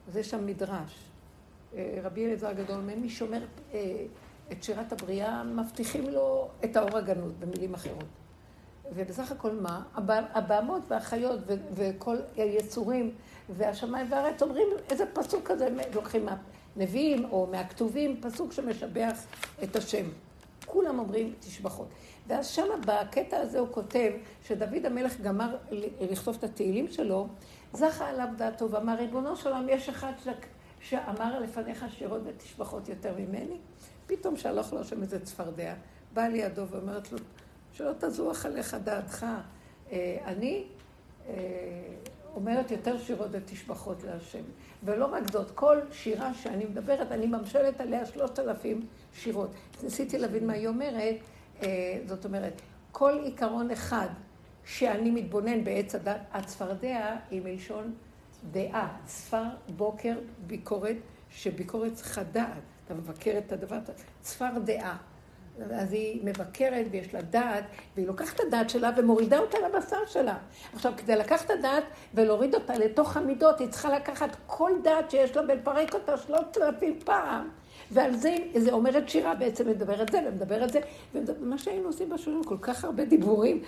[0.09, 1.11] זה שם מדרש.
[1.75, 3.43] אה, רבי אליעזר הגדול מי שומר
[3.75, 4.05] אה,
[4.53, 8.05] את שירת הבריאה, מבטיחים לו את האור הגנות, במילים אחרות.
[8.95, 9.83] ובסך הכל מה?
[10.35, 11.41] הבהמות והחיות
[11.75, 13.15] וכל היצורים
[13.57, 19.25] והשמיים והארץ אומרים איזה פסוק כזה, לוקחים מהנביאים או מהכתובים, פסוק שמשבח
[19.63, 20.07] את השם.
[20.67, 21.89] כולם אומרים תשבחות.
[22.27, 24.13] ואז שם בקטע הזה הוא כותב
[24.43, 25.57] שדוד המלך גמר
[26.01, 27.29] לכתוב את התהילים שלו,
[27.73, 30.13] זכה עליו דעתו ואמר, ריבונו של עולם, יש אחד
[30.81, 33.59] שאמר לפניך שירות ותשבחות יותר ממני?
[34.07, 35.75] פתאום שלח לו שם איזה צפרדע,
[36.15, 37.19] באה לידו ואומרת לו,
[37.73, 39.27] שלא תזוח עליך דעתך.
[39.93, 40.65] אה, אני
[41.29, 41.35] אה,
[42.35, 44.43] אומרת יותר שירות ותשבחות להשם.
[44.85, 49.51] ולא רק זאת, כל שירה שאני מדברת, אני ממשלת עליה שלושת אלפים שירות.
[49.83, 51.17] ניסיתי להבין מה היא אומרת,
[51.63, 52.63] אה, זאת אומרת,
[52.93, 54.09] כל עיקרון אחד
[54.65, 57.95] שאני מתבונן בעץ הדת, הצפרדע היא מלשון
[58.51, 59.45] דעה, צפר
[59.77, 60.15] בוקר
[60.47, 60.97] ביקורת,
[61.31, 62.63] שביקורת צריכה דעת.
[62.85, 63.79] אתה מבקר את הדבר,
[64.21, 64.97] צפר דעה.
[65.75, 70.39] אז היא מבקרת ויש לה דעת, והיא לוקחת את הדעת שלה ומורידה אותה לבשר שלה.
[70.75, 71.85] עכשיו, כדי לקחת את הדעת
[72.15, 76.99] ולהוריד אותה לתוך המידות, היא צריכה לקחת כל דעת שיש לה ולפרק אותה שלושת אלפים
[77.05, 77.49] פעם.
[77.91, 80.81] ועל זה, זה אומרת שירה בעצם, מדברת זה ומדברת זה.
[81.15, 83.63] ומה שהיינו עושים בשיעורים, כל כך הרבה דיבורים.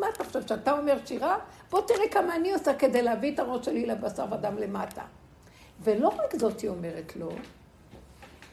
[0.00, 1.38] מה אתה חושב, שאתה אומר שירה?
[1.70, 5.02] בוא תראה כמה אני עושה כדי להביא את הראש שלי לבשר ודם למטה.
[5.84, 7.30] ולא רק זאת היא אומרת לו,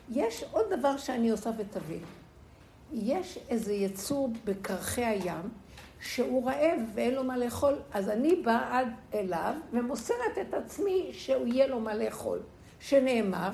[0.09, 2.03] יש עוד דבר שאני עושה ותבין.
[2.93, 5.49] יש איזה יצור בקרחי הים
[6.01, 11.47] שהוא רעב ואין לו מה לאכול, אז אני באה עד אליו ומוסרת את עצמי שהוא
[11.47, 12.39] יהיה לו מה לאכול.
[12.79, 13.49] שנאמר,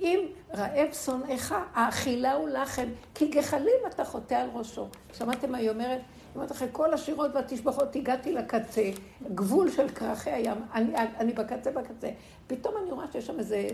[0.00, 4.88] אם רעב שונאיך, האכילה הוא לחם, כי גחלים אתה חוטא על ראשו.
[5.12, 6.00] שמעתם מה היא אומרת?
[6.38, 8.90] אומרת, אחרי כל השירות והתשבחות הגעתי לקצה,
[9.34, 12.10] גבול של קרחי הים, אני, אני בקצה בקצה.
[12.46, 13.68] פתאום אני רואה שיש שם איזה,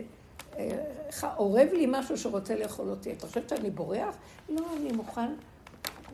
[0.57, 3.12] אה, אורב לי משהו שרוצה לאכול אותי.
[3.12, 4.16] את חושבת שאני בורח?
[4.49, 5.31] לא, אני מוכן.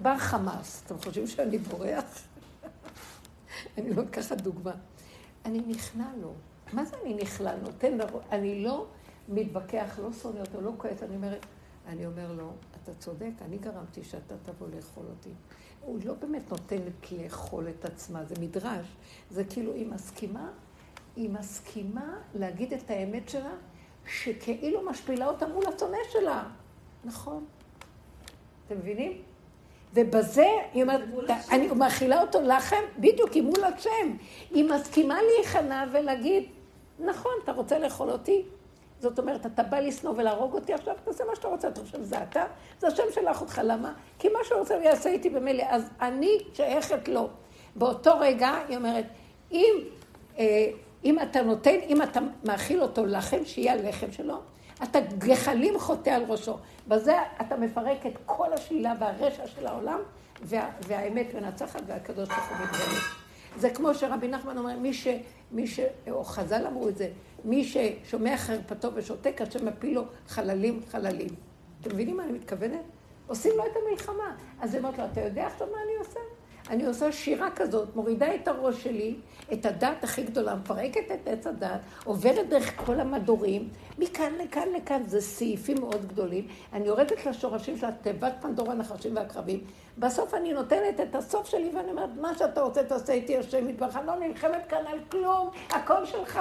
[0.02, 2.04] בר חמאס, אתם חושבים שאני בורח?
[3.78, 4.72] אני לא לקחת דוגמה.
[5.44, 6.32] אני נכנע לו.
[6.72, 7.56] מה זה אני נכנע?
[7.62, 8.86] נותן לו, אני לא
[9.28, 11.46] מתווכח, לא שונא אותו, לא כועס, אני אומרת,
[11.86, 12.52] אני אומר לו,
[12.82, 15.30] אתה צודק, אני גרמתי שאתה תבוא לאכול אותי.
[15.80, 18.86] הוא לא באמת נותנת לאכול את עצמה, זה מדרש.
[19.30, 20.50] זה כאילו, היא מסכימה,
[21.16, 23.52] היא מסכימה להגיד את האמת שלה,
[24.06, 26.44] שכאילו משפילה אותה מול השונא שלה.
[27.04, 27.44] נכון.
[28.66, 29.22] אתם מבינים?
[29.94, 31.02] ובזה, היא אומרת,
[31.50, 34.16] אני מאכילה אותו לחם, בדיוק, היא מול השם.
[34.50, 36.44] היא מסכימה להיכנע ולהגיד,
[36.98, 38.42] נכון, אתה רוצה לאכול אותי?
[39.00, 42.22] זאת אומרת, אתה בא לשנוא ולהרוג אותי עכשיו, תעשה מה שאתה רוצה, אתה חושב שזה
[42.22, 42.44] אתה?
[42.78, 43.92] זה השם שלח אותך, למה?
[44.18, 47.28] כי מה שהוא רוצה הוא יעשה איתי במילא, אז אני שייכת לו.
[47.76, 49.04] באותו רגע, היא אומרת,
[49.52, 49.74] אם,
[50.38, 50.70] אה,
[51.04, 54.38] אם אתה נותן, אם אתה מאכיל אותו לחם, שיהיה הלחם שלו,
[54.82, 56.56] אתה גחלים חוטא על ראשו.
[56.88, 59.98] בזה אתה מפרק את כל השלילה והרשע של העולם,
[60.42, 63.00] וה, והאמת מנצחת והקדוש ברוך הוא מתגלה.
[63.56, 65.08] זה כמו שרבי נחמן אומר, מי ש...
[65.52, 65.80] מי ש...
[66.10, 67.08] או חז"ל אמרו את זה,
[67.44, 71.28] מי ששומע חרפתו ושותק, השם מפיל לו חללים חללים.
[71.80, 72.80] אתם מבינים מה אני מתכוונת?
[73.26, 74.36] עושים לו את המלחמה.
[74.60, 76.20] אז היא אומרת לו, אתה יודע עכשיו מה אני עושה?
[76.70, 79.16] אני עושה שירה כזאת, מורידה את הראש שלי,
[79.52, 83.68] את הדת הכי גדולה, מפרקת את עץ הדת, עוברת דרך כל המדורים,
[83.98, 86.46] מכאן לכאן לכאן, זה סעיפים מאוד גדולים.
[86.72, 89.64] אני יורדת לשורשים של התיבת פנדורה, הנחשים והקרבים.
[89.98, 93.96] בסוף אני נותנת את הסוף שלי ואני אומרת, מה שאתה רוצה תעשה איתי השם יתברך,
[94.06, 96.40] לא נלחמת כאן על כלום, הכל שלך.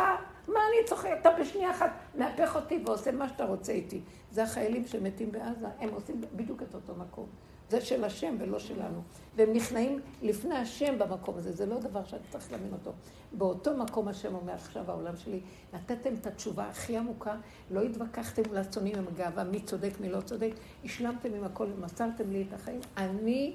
[0.54, 1.10] מה אני צוחק?
[1.22, 4.02] אתה בשנייה אחת מהפך אותי ועושה מה שאתה רוצה איתי.
[4.32, 7.26] זה החיילים שמתים בעזה, הם עושים בדיוק את אותו מקום.
[7.70, 9.02] זה של השם ולא שלנו.
[9.36, 12.92] והם נכנעים לפני השם במקום הזה, זה לא דבר שאתה צריך להבין אותו.
[13.32, 15.40] באותו מקום השם אומר עכשיו העולם שלי,
[15.74, 17.36] נתתם את התשובה הכי עמוקה,
[17.72, 20.52] לא התווכחתם מול הצונים עם הגאווה, מי צודק, מי לא צודק,
[20.86, 22.80] השלמתם עם הכל ומסרתם לי את החיים.
[22.98, 23.54] אני,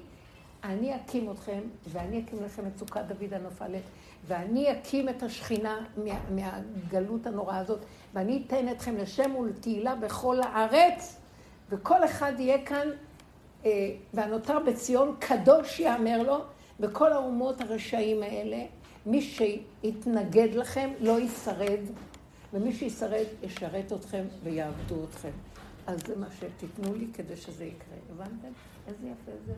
[0.63, 3.83] אני אקים אתכם, ואני אקים לכם את סוכת דוד הנופלת,
[4.27, 7.79] ואני אקים את השכינה מה, מהגלות הנוראה הזאת,
[8.13, 11.17] ואני אתן אתכם לשם ולתהילה בכל הארץ,
[11.69, 12.87] וכל אחד יהיה כאן
[13.65, 13.71] אה,
[14.13, 16.37] והנותר בציון קדוש יאמר לו,
[16.79, 18.65] וכל האומות הרשעים האלה,
[19.05, 21.79] מי שיתנגד לכם לא ישרד,
[22.53, 25.31] ומי שישרד ישרת אתכם ויעבדו אתכם.
[25.87, 27.95] אז זה מה שתיתנו לי כדי שזה יקרה.
[28.11, 28.47] הבנתם?
[28.87, 29.53] איזה יפה זה.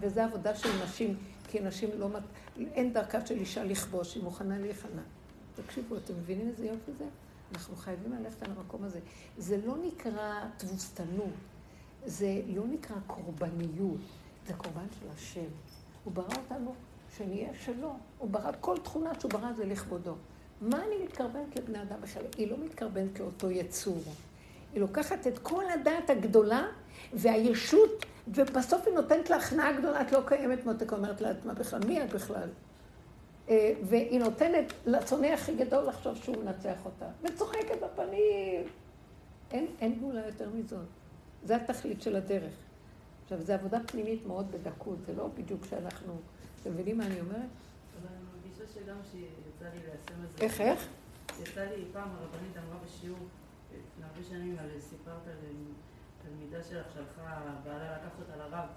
[0.00, 1.16] וזו עבודה של נשים,
[1.50, 2.08] כי נשים לא...
[2.58, 5.02] אין דרכה של אישה לכבוש, היא מוכנה להיכנע.
[5.54, 7.04] תקשיבו, אתם מבינים איזה יופי זה?
[7.54, 9.00] אנחנו חייבים ללכת על המקום הזה.
[9.38, 11.34] זה לא נקרא תבוסתנות.
[12.06, 14.00] זה לא נקרא קורבניות,
[14.46, 15.50] זה קורבן של השם.
[16.04, 16.74] הוא ברא אותנו
[17.16, 17.92] שנהיה שלו.
[18.18, 20.14] הוא ברא כל תכונה שהוא ברא זה לכבודו.
[20.60, 22.22] מה אני מתקרבנת לבני אדם בכלל?
[22.36, 24.02] היא לא מתקרבנת לאותו יצור.
[24.72, 26.66] היא לוקחת את כל הדעת הגדולה
[27.12, 32.04] והישות, ובסוף היא נותנת לה הכנעה גדולה, את לא קיימת מותק, אומרת לעצמה בכלל, מי
[32.04, 32.48] את בכלל?
[33.48, 38.64] אה, והיא נותנת לצונא הכי גדול לחשוב שהוא מנצח אותה, וצוחקת בפנים.
[39.50, 40.86] אין, אין גבולה יותר מזאת.
[41.44, 42.52] זה התכלית של הדרך.
[43.22, 46.12] עכשיו, זו עבודה פנימית מאוד בדקות, זה לא בדיוק שאנחנו...
[46.62, 47.36] אתם מבינים מה אני אומרת?
[47.36, 50.44] אבל אני מרגישה שגם שיצא לי ליישם את זה.
[50.44, 50.88] איך, איך?
[51.42, 53.18] יצא לי פעם הרבנית אמרה בשיעור,
[53.70, 55.34] לפני הרבה שנים, סיפרת על
[56.30, 58.68] תלמידה שלך שהלכה, בעלה לקח אותה לרב,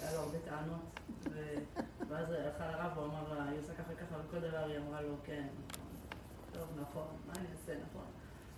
[0.00, 1.00] היה לו הרבה טענות,
[2.08, 5.14] ואז הלכה לרב, הוא אמר לה, היא עושה ככה וככה, וכל דבר היא אמרה לו,
[5.24, 5.86] כן, נכון,
[6.52, 8.04] טוב, נכון, מה אני אעשה, נכון.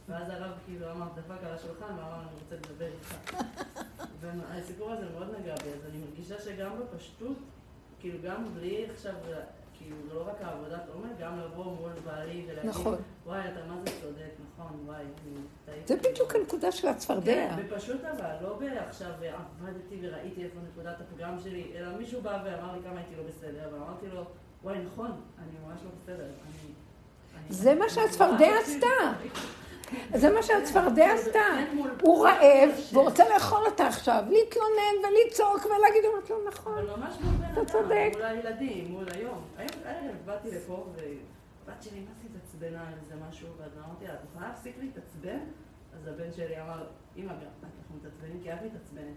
[0.09, 3.35] ואז הרב כאילו אמר, דפק על השולחן ואמר, אני רוצה לדבר איתך.
[4.21, 7.37] והסיפור הזה מאוד נגע בי, אז אני מרגישה שגם בפשטות,
[8.01, 9.15] כאילו גם בלי עכשיו,
[9.79, 12.99] כאילו לא רק העבודת עומק, גם לבוא מול בעלי ולהגיד, נכון.
[13.27, 15.03] וואי, אתה מה זה צודק, נכון, וואי,
[15.69, 15.81] אני.
[15.87, 17.35] זה בדיוק הנקודה של הצפרדע.
[17.35, 22.73] כן, בפשוט אבל, לא בעכשיו עבדתי וראיתי איפה נקודת הפגם שלי, אלא מישהו בא ואמר
[22.77, 24.25] לי כמה הייתי לא בסדר, ואמרתי לו,
[24.63, 26.27] וואי, נכון, אני ממש לא בסדר.
[27.49, 29.13] זה מה שהצפרדע עשתה.
[30.15, 31.41] זה מה שהצפרדע עשתה.
[32.01, 36.87] הוא רעב, והוא רוצה לאכול אותה עכשיו, להתלונן ולצעוק ולהגיד, אמרת לו, נכון,
[37.53, 38.11] אתה צודק.
[38.15, 39.45] מול הילדים, מול היום.
[39.85, 44.19] הערב באתי לפה, ובת שלי, מה זה התעצבנה על איזה משהו, ואז אמרתי לה, את
[44.31, 45.39] יכולה להפסיק להתעצבן?
[45.97, 46.87] אז הבן שלי אמר,
[47.17, 49.17] אמא, אנחנו מתעצבנים כי את מתעצבנת.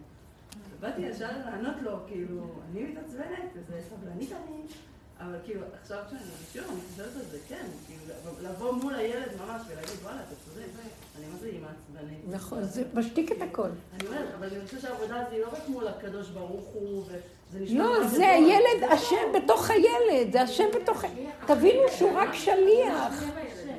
[0.80, 4.62] באתי ישר לענות לו, כאילו, אני מתעצבנת, וזה סבלנית אני.
[5.22, 6.20] אבל כאילו, עכשיו כשאני,
[6.54, 10.66] שוב, אני חושבת על זה, כן, כאילו, לבוא מול הילד ממש ולהגיד, וואלה, אתה צודק,
[11.18, 12.20] אני מה זה אימא עצבנית.
[12.30, 13.70] נכון, זה משתיק את הכל.
[13.94, 17.60] אני אומרת, אבל אני חושבת שהעבודה הזאת היא לא רק מול הקדוש ברוך הוא, וזה
[17.60, 17.84] נשמע...
[17.84, 21.04] לא, זה הילד, השם בתוך הילד, זה השם בתוך...
[21.46, 23.24] תבינו שהוא רק שליח.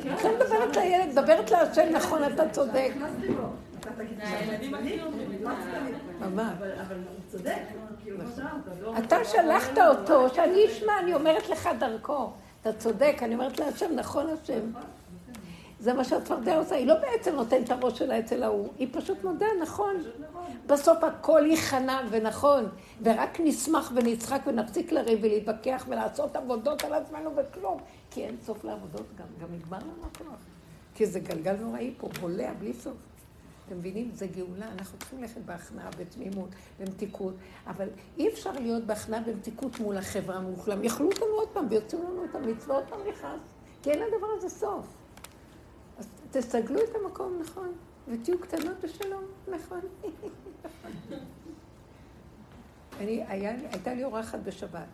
[0.01, 2.93] את לא מדברת לילד, מדברת להשם, נכון, אתה צודק.
[6.81, 7.63] אבל הוא צודק.
[8.81, 12.31] לא אתה שלחת אותו, שאני אשמע, אני אומרת לך דרכו.
[12.61, 14.61] אתה צודק, אני אומרת להשם, נכון השם.
[15.81, 19.25] זה מה שהצפרדע עושה, היא לא בעצם נותנת את הראש שלה אצל ההוא, היא פשוט
[19.25, 19.97] מודה, נכון.
[20.67, 22.69] בסוף הכל ייכנע ונכון,
[23.03, 27.79] ורק נשמח ונצחק ונפסיק לריב ולהתווכח ולעשות עבודות על עצמנו וכלום,
[28.11, 30.39] כי אין סוף לעבודות גם, גם נגמר לנו הכוח.
[30.95, 33.12] כי זה גלגל נוראי פה, בולע בלי סוף.
[33.73, 34.11] אתם מבינים?
[34.15, 36.49] זה גאולה, אנחנו צריכים ללכת בהכנעה, בתמימות,
[36.81, 37.35] במתיקות,
[37.67, 37.89] אבל
[38.19, 40.55] אי אפשר להיות בהכנעה במתיקות מול החברה, מול.
[40.83, 43.41] יכלו אותנו עוד פעם ויוצאו לנו את המצווה, עוד פעם נכנס,
[43.83, 44.87] כי אין לדבר הזה סוף.
[45.99, 47.73] אז תסגלו את המקום נכון,
[48.09, 49.81] ותהיו קטנות בשלום, נכון.
[53.01, 54.87] אני, היה, הייתה לי אורחת בשבת,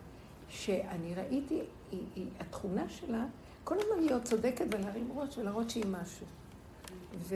[0.49, 1.61] שאני ראיתי,
[1.91, 3.25] היא, היא, התכונה שלה,
[3.63, 6.25] כל הזמן להיות צודקת ולהרים ראש ולהראות שהיא משהו.
[7.17, 7.35] ו...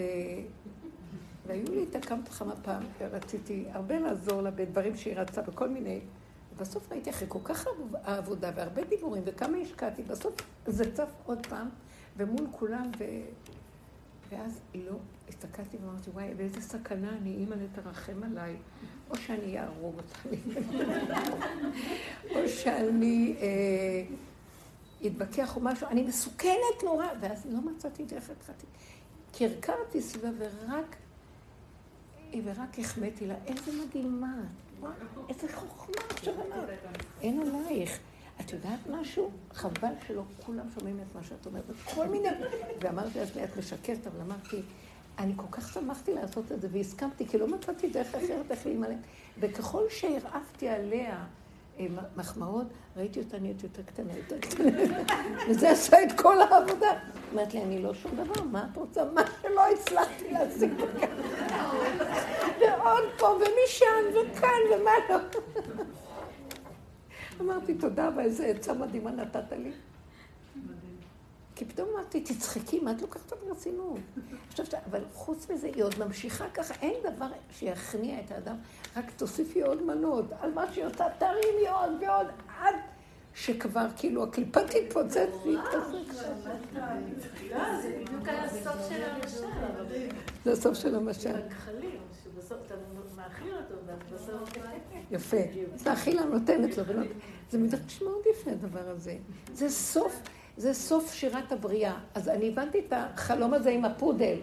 [1.48, 6.02] והיו לי איתה כמה וכמה פעם, רציתי הרבה לעזור לה בדברים שהיא רצה, בכל מיני...
[6.56, 7.68] ובסוף ראיתי אחרי כל כך
[8.04, 11.70] העבודה והרבה דיבורים וכמה השקעתי, בסוף זה צף עוד פעם,
[12.18, 13.04] ומול כולם, ו...
[14.30, 14.96] ואז לא,
[15.30, 18.56] הסתכלתי ואמרתי, וואי, באיזה סכנה אני, אימא לתרחם עליי.
[19.10, 20.30] או שאני אהרוג אותה,
[22.36, 24.04] או שאני אה,
[25.08, 28.66] אתווכח או משהו, אני מסוכנת נורא, ואז לא מצאתי דרך התחלתי.
[29.34, 30.96] קרקרתי סביבה ורק,
[32.46, 34.36] ורק החמאתי לה, איזה מדהימה,
[35.30, 36.70] איזה חוכמה עכשיו אמרת,
[37.22, 38.00] אין עלייך.
[38.42, 39.32] את יודעת משהו?
[39.54, 41.64] חבל שלא כולם שומעים את מה שאת אומרת.
[41.96, 42.30] כל מיני...
[42.82, 44.62] ואמרתי לעצמי, את משקרת, אבל אמרתי,
[45.18, 48.98] אני כל כך שמחתי לעשות את זה, והסכמתי, כי לא מצאתי דרך אחרת איך להימלט.
[49.40, 51.26] וככל שהרעפתי עליה
[52.16, 52.68] מחמאות,
[52.98, 54.72] ראיתי אותה נהיית יותר קטנה, יותר קטנה.
[55.50, 56.92] וזה עשה את כל העבודה.
[57.34, 59.04] אמרת לי, אני לא שום דבר, מה את רוצה?
[59.14, 60.72] מה שלא הצלחתי להשיג
[62.60, 65.18] ועוד פה, ומשם, וכאן, ומה לא.
[67.42, 69.72] אמרתי, תודה, ואיזה עצה מדהימה נתת לי.
[71.56, 74.00] כי פתאום אמרתי, תצחקי, מה את לוקחת אותה ברצינות?
[74.50, 78.56] עכשיו, אבל חוץ מזה, היא עוד ממשיכה ככה, אין דבר שיכניע את האדם,
[78.98, 82.28] רק תוסיפי עוד מנות על מה שהיא עושה, תרימי עוד ועוד,
[82.60, 82.76] עד
[83.36, 86.16] שכבר כאילו הקליפה תתפוצץ והתפוצץ.
[87.82, 89.48] זה בדיוק היה הסוף של המשל.
[90.46, 91.36] זה הסוף של המשל.
[92.24, 92.76] שבסוף אתה
[93.16, 94.50] מאכיל אותו, ובסוף...
[95.12, 95.38] יפה.
[95.74, 96.84] אז האכילה נותנת לו,
[97.52, 99.18] זה מדרש מאוד יפה הדבר הזה.
[99.54, 100.22] זה סוף.
[100.58, 101.94] זה סוף שירת הבריאה.
[102.16, 104.36] אז אני הבנתי את החלום הזה עם הפודל.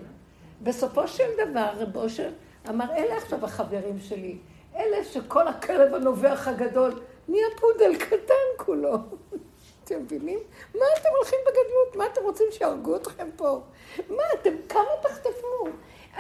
[0.62, 2.31] בסופו של דבר, רב אושר
[2.69, 4.39] אמר, אלה עכשיו החברים שלי.
[4.77, 8.93] אלה שכל הכלב הנובח הגדול נהיה פודל קטן כולו.
[9.85, 10.39] אתם מבינים?
[10.74, 11.97] מה אתם הולכים בגדלות?
[11.97, 13.61] מה אתם רוצים שיהרגו אתכם פה?
[14.09, 15.69] מה אתם, כמה תחטפו?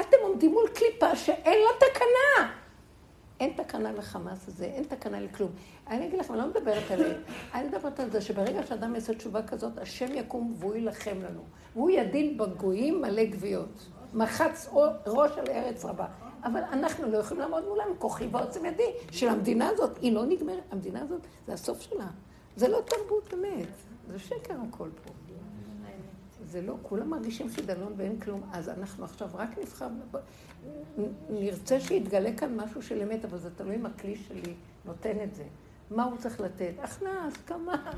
[0.00, 2.59] אתם עומדים מול קליפה שאין לה תקנה.
[3.40, 5.50] אין תקנה לחמאס הזה, אין תקנה לכלום.
[5.86, 7.20] אני אגיד לכם, אני לא מדברת עליהם.
[7.54, 11.40] אני מדברת על זה שברגע שאדם יעשה תשובה כזאת, השם יקום והוא יילחם לנו.
[11.74, 13.86] והוא ידין בגויים מלא גוויות.
[14.14, 14.68] מחץ
[15.06, 16.06] ראש על ארץ רבה.
[16.44, 19.98] אבל אנחנו לא יכולים לעמוד מולם, כוחי ועוצם ידי, של המדינה הזאת.
[20.00, 22.06] היא לא נגמרת, המדינה הזאת, זה הסוף שלה.
[22.56, 23.68] זה לא תרבות אמת,
[24.08, 25.19] זה שקר הכל פה.
[26.50, 29.88] זה לא, כולם מרגישים חידלון ואין כלום, אז אנחנו עכשיו רק נבחר,
[31.30, 34.54] נרצה שיתגלה כאן משהו של אמת, אבל זה תלוי אם הכלי שלי
[34.84, 35.44] נותן את זה.
[35.90, 36.72] מה הוא צריך לתת?
[36.78, 37.92] הכנעה, הסכמה.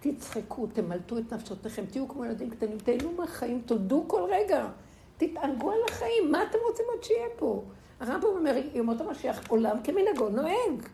[0.00, 4.68] תצחקו, תמלטו את נפשותיכם, תהיו כמו ילדים קטנים, תהנו מהחיים, תודו כל רגע.
[5.16, 7.62] תתענגו על החיים, מה אתם רוצים עוד שיהיה פה?
[8.00, 10.88] הרמב"ם אומר, ימות המשיח עולם כמנהגו נוהג.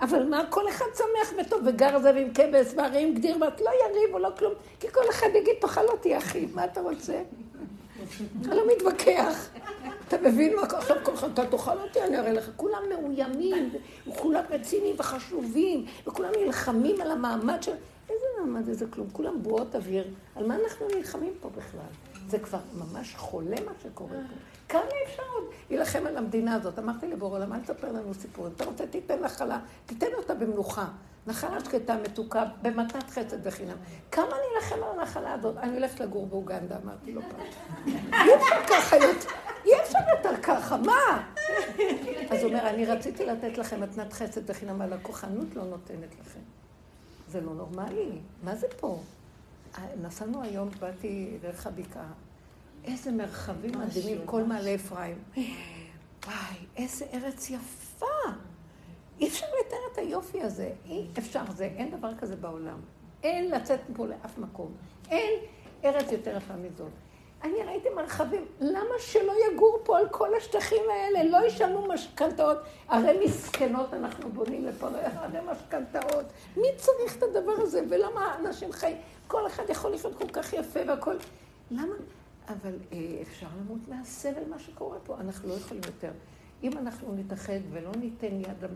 [0.00, 3.70] אבל מה, כל אחד שמח וטוב, וגר זה ועם כבש, והרי עם גדיר, ואת לא
[3.70, 7.22] יריב או לא כלום, כי כל אחד יגיד, תאכל אותי אחי, מה אתה רוצה?
[8.40, 9.48] אתה לא מתווכח.
[10.08, 12.50] אתה מבין מה עכשיו כל אחד, אתה תאכל אותי, אני אראה לך.
[12.56, 13.70] כולם מאוימים,
[14.08, 17.72] וכולם רציניים וחשובים, וכולם נלחמים על המעמד של...
[18.10, 19.06] איזה מעמד, איזה כלום?
[19.12, 20.04] כולם בועות אוויר.
[20.36, 22.07] על מה אנחנו נלחמים פה בכלל?
[22.28, 24.34] זה כבר ממש חולה מה שקורה פה.
[24.68, 26.78] כמה אפשר עוד להילחם על המדינה הזאת?
[26.78, 28.52] אמרתי לבור עולם, אל תספר לנו סיפורים.
[28.56, 30.86] אתה רוצה, תיתן נחלה, תיתן אותה במנוחה.
[31.26, 33.76] נחלה שקטה, מתוקה, במתת חסד וחינם.
[34.12, 35.56] כמה אני אלחם על הנחלה הזאת?
[35.56, 37.46] אני הולכת לגור באוגנדה, אמרתי לו פעם.
[38.12, 39.28] אי אפשר ככה יותר,
[39.64, 41.24] אי אפשר יותר ככה, מה?
[42.30, 46.40] אז הוא אומר, אני רציתי לתת לכם מתנת חסד וחינם, אבל הכוחנות לא נותנת לכם.
[47.28, 48.10] זה לא נורמלי,
[48.42, 48.98] מה זה פה?
[50.02, 52.12] נסענו היום, באתי דרך הבקעה,
[52.84, 55.18] איזה מרחבים מדהימים, כל מעלה אפרים.
[56.26, 58.06] וואי, איזה ארץ יפה.
[59.20, 60.72] אי אפשר לתאר את היופי הזה.
[60.86, 62.80] אי אפשר, זה, אין דבר כזה בעולם.
[63.22, 64.72] אין לצאת פה לאף מקום.
[65.10, 65.40] אין
[65.84, 66.92] ארץ יותר יפה מזאת.
[67.42, 71.30] אני ראיתי מרחבים, למה שלא יגור פה על כל השטחים האלה?
[71.30, 72.58] לא ישלמו משכנתאות.
[72.88, 76.24] הרי מסכנות אנחנו בונים לפה, הרי משכנתאות.
[76.56, 77.80] מי צריך את הדבר הזה?
[77.90, 78.96] ולמה אנשים חיים?
[79.26, 81.16] כל אחד יכול לחיות כל כך יפה והכל.
[81.70, 81.94] למה?
[82.48, 86.10] אבל אה, אפשר למות מהסבל מה שקורה פה, אנחנו לא יכולים יותר.
[86.62, 88.70] אם אנחנו נתאחד ולא ניתן יד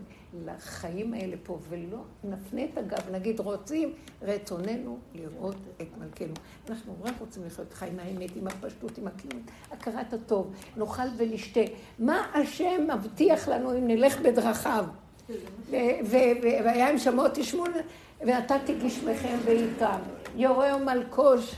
[0.45, 6.33] לחיים האלה פה ולא נפנה את הגב, נגיד רוצים רצוננו לראות את מלכנו.
[6.69, 11.61] אנחנו רק רוצים לחיות חיים האמת, עם הפשטות, עם הכלים, הכרת הטוב, נאכל ונשתה.
[11.99, 14.85] מה השם מבטיח לנו אם נלך בדרכיו?
[15.69, 17.65] והיה עם שמות תשמעו,
[18.21, 19.99] ונתתי גשמכם ואיתם,
[20.35, 21.55] יורה ומלקוש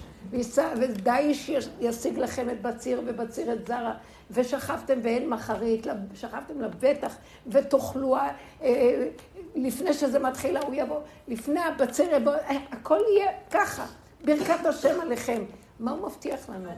[0.79, 3.93] ודאיש ישיג לכם את בציר ובציר את זרע,
[4.31, 7.15] ושכבתם ואין מחרית, שכבתם לבטח,
[7.47, 8.31] ותאכלו, אה,
[8.61, 9.07] אה,
[9.55, 12.33] לפני שזה מתחיל, הוא יבוא, לפני הבציר יבוא,
[12.71, 13.85] הכל יהיה ככה,
[14.25, 15.43] ברכת השם עליכם.
[15.79, 16.69] מה הוא מבטיח לנו?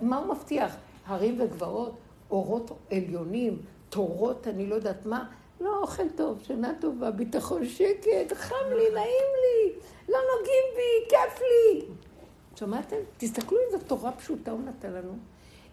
[0.00, 0.76] מה הוא מבטיח?
[1.06, 1.98] הרים וגבעות,
[2.30, 3.58] אורות עליונים,
[3.88, 5.24] תורות, אני לא יודעת מה.
[5.60, 9.72] לא, אוכל טוב, שינה טובה, ביטחון שקט, חם לי, נעים לי,
[10.08, 11.86] לא נוגעים בי, כיף לי.
[12.54, 12.96] שמעתם?
[13.18, 15.12] תסתכלו איזה תורה פשוטה הוא נתן לנו.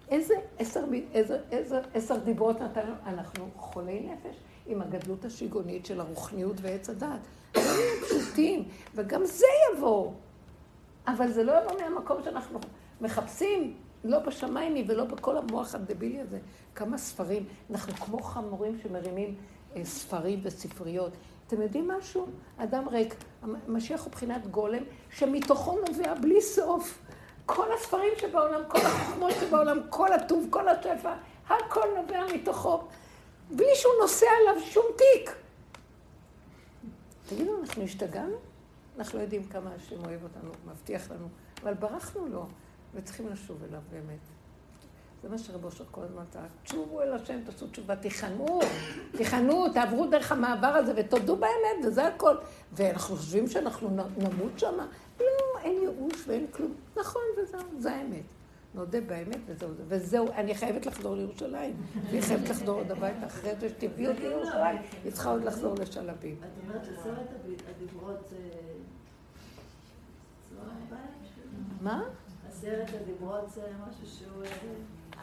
[0.10, 2.96] איזה עשר, איזה, איזה עשר דיברות נתן לנו?
[3.06, 4.36] אנחנו חולי נפש
[4.68, 7.20] עם הגדלות השיגונית של הרוחניות ועץ הדת.
[7.56, 8.64] לא נהיה פשוטים,
[8.96, 10.12] וגם זה יבוא.
[11.08, 12.60] אבל זה לא יבוא מהמקום שאנחנו
[13.02, 13.74] מחפשים,
[14.04, 16.40] לא בשמיים ולא בכל המוח הדבילי הזה.
[16.76, 19.36] כמה ספרים, אנחנו כמו חמורים שמרימים
[19.76, 21.12] אה, ספרים וספריות.
[21.48, 22.28] אתם יודעים משהו?
[22.58, 23.16] אדם ריק.
[23.42, 27.00] המשיח הוא בחינת גולם, שמתוכו נובע בלי סוף.
[27.48, 31.14] כל הספרים שבעולם, כל החוכמות שבעולם, כל הטוב, כל השפע,
[31.48, 32.84] הכל נובע מתוכו,
[33.52, 35.36] בלי שהוא נושא עליו שום תיק.
[37.30, 38.36] תגידו, אנחנו השתגענו?
[38.98, 41.28] אנחנו לא יודעים כמה השם אוהב אותנו, מבטיח לנו,
[41.64, 42.46] אבל ברחנו לו,
[42.96, 44.20] וצריכים לשוב אליו באמת.
[45.24, 48.60] זה מה שרב אושר כל הזמן צעק, תשובו אל השם, תעשו תשובה, תיכנעו,
[49.12, 52.36] תיכנעו, תעברו דרך המעבר הזה ותודו באמת, וזה הכל.
[52.74, 54.80] ואנחנו חושבים שאנחנו נמות שם?
[55.20, 56.74] לא, אין ייאוש ואין כלום.
[56.98, 58.24] נכון, וזהו, זה האמת.
[58.74, 59.84] נודה באמת, וזהו זה.
[59.88, 61.76] וזהו, אני חייבת לחזור לירושלים.
[62.10, 66.36] אני חייבת לחזור עוד הביתה אחרי זה שתביאו אותי לירושלים, היא צריכה עוד לחזור לשלבים.
[66.40, 67.28] את אומרת עשרת
[67.70, 68.38] הדיברות זה...
[71.82, 72.04] מה?
[72.50, 74.44] עשרת הדיברות זה משהו שהוא...
[74.44, 74.50] אה,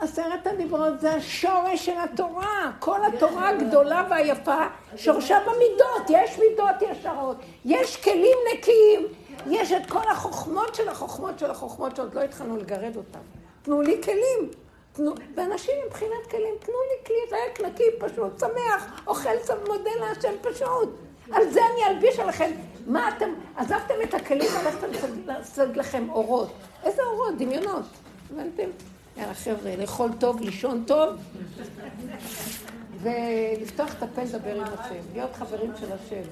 [0.00, 2.72] עשרת הדיברות זה השורש של התורה.
[2.78, 4.66] כל התורה הגדולה והיפה,
[4.96, 6.10] שורשה במידות.
[6.10, 9.06] יש מידות ישרות, יש כלים נקיים,
[9.46, 13.18] יש את כל החוכמות של החוכמות של החוכמות שעוד לא התחלנו לגרד אותם.
[13.62, 14.50] תנו לי כלים.
[14.92, 19.28] תנו, ואנשים מבחינת כלים, תנו לי כלי ריק, נקי, פשוט, שמח, אוכל,
[19.66, 20.96] מודה להשם פשוט.
[21.32, 22.50] על זה אני אלביש עליכם.
[22.86, 24.86] מה אתם, עזבתם את הכלים והלכתם
[25.26, 26.52] לסג לכם אורות.
[26.84, 27.38] איזה אורות?
[27.38, 27.84] דמיונות.
[28.32, 28.68] הבנתם?
[29.16, 31.14] יאללה חבר'ה, לאכול טוב, לישון טוב,
[33.00, 36.22] ולפתוח את הפה לדבר עם השם, להיות חברים של השם.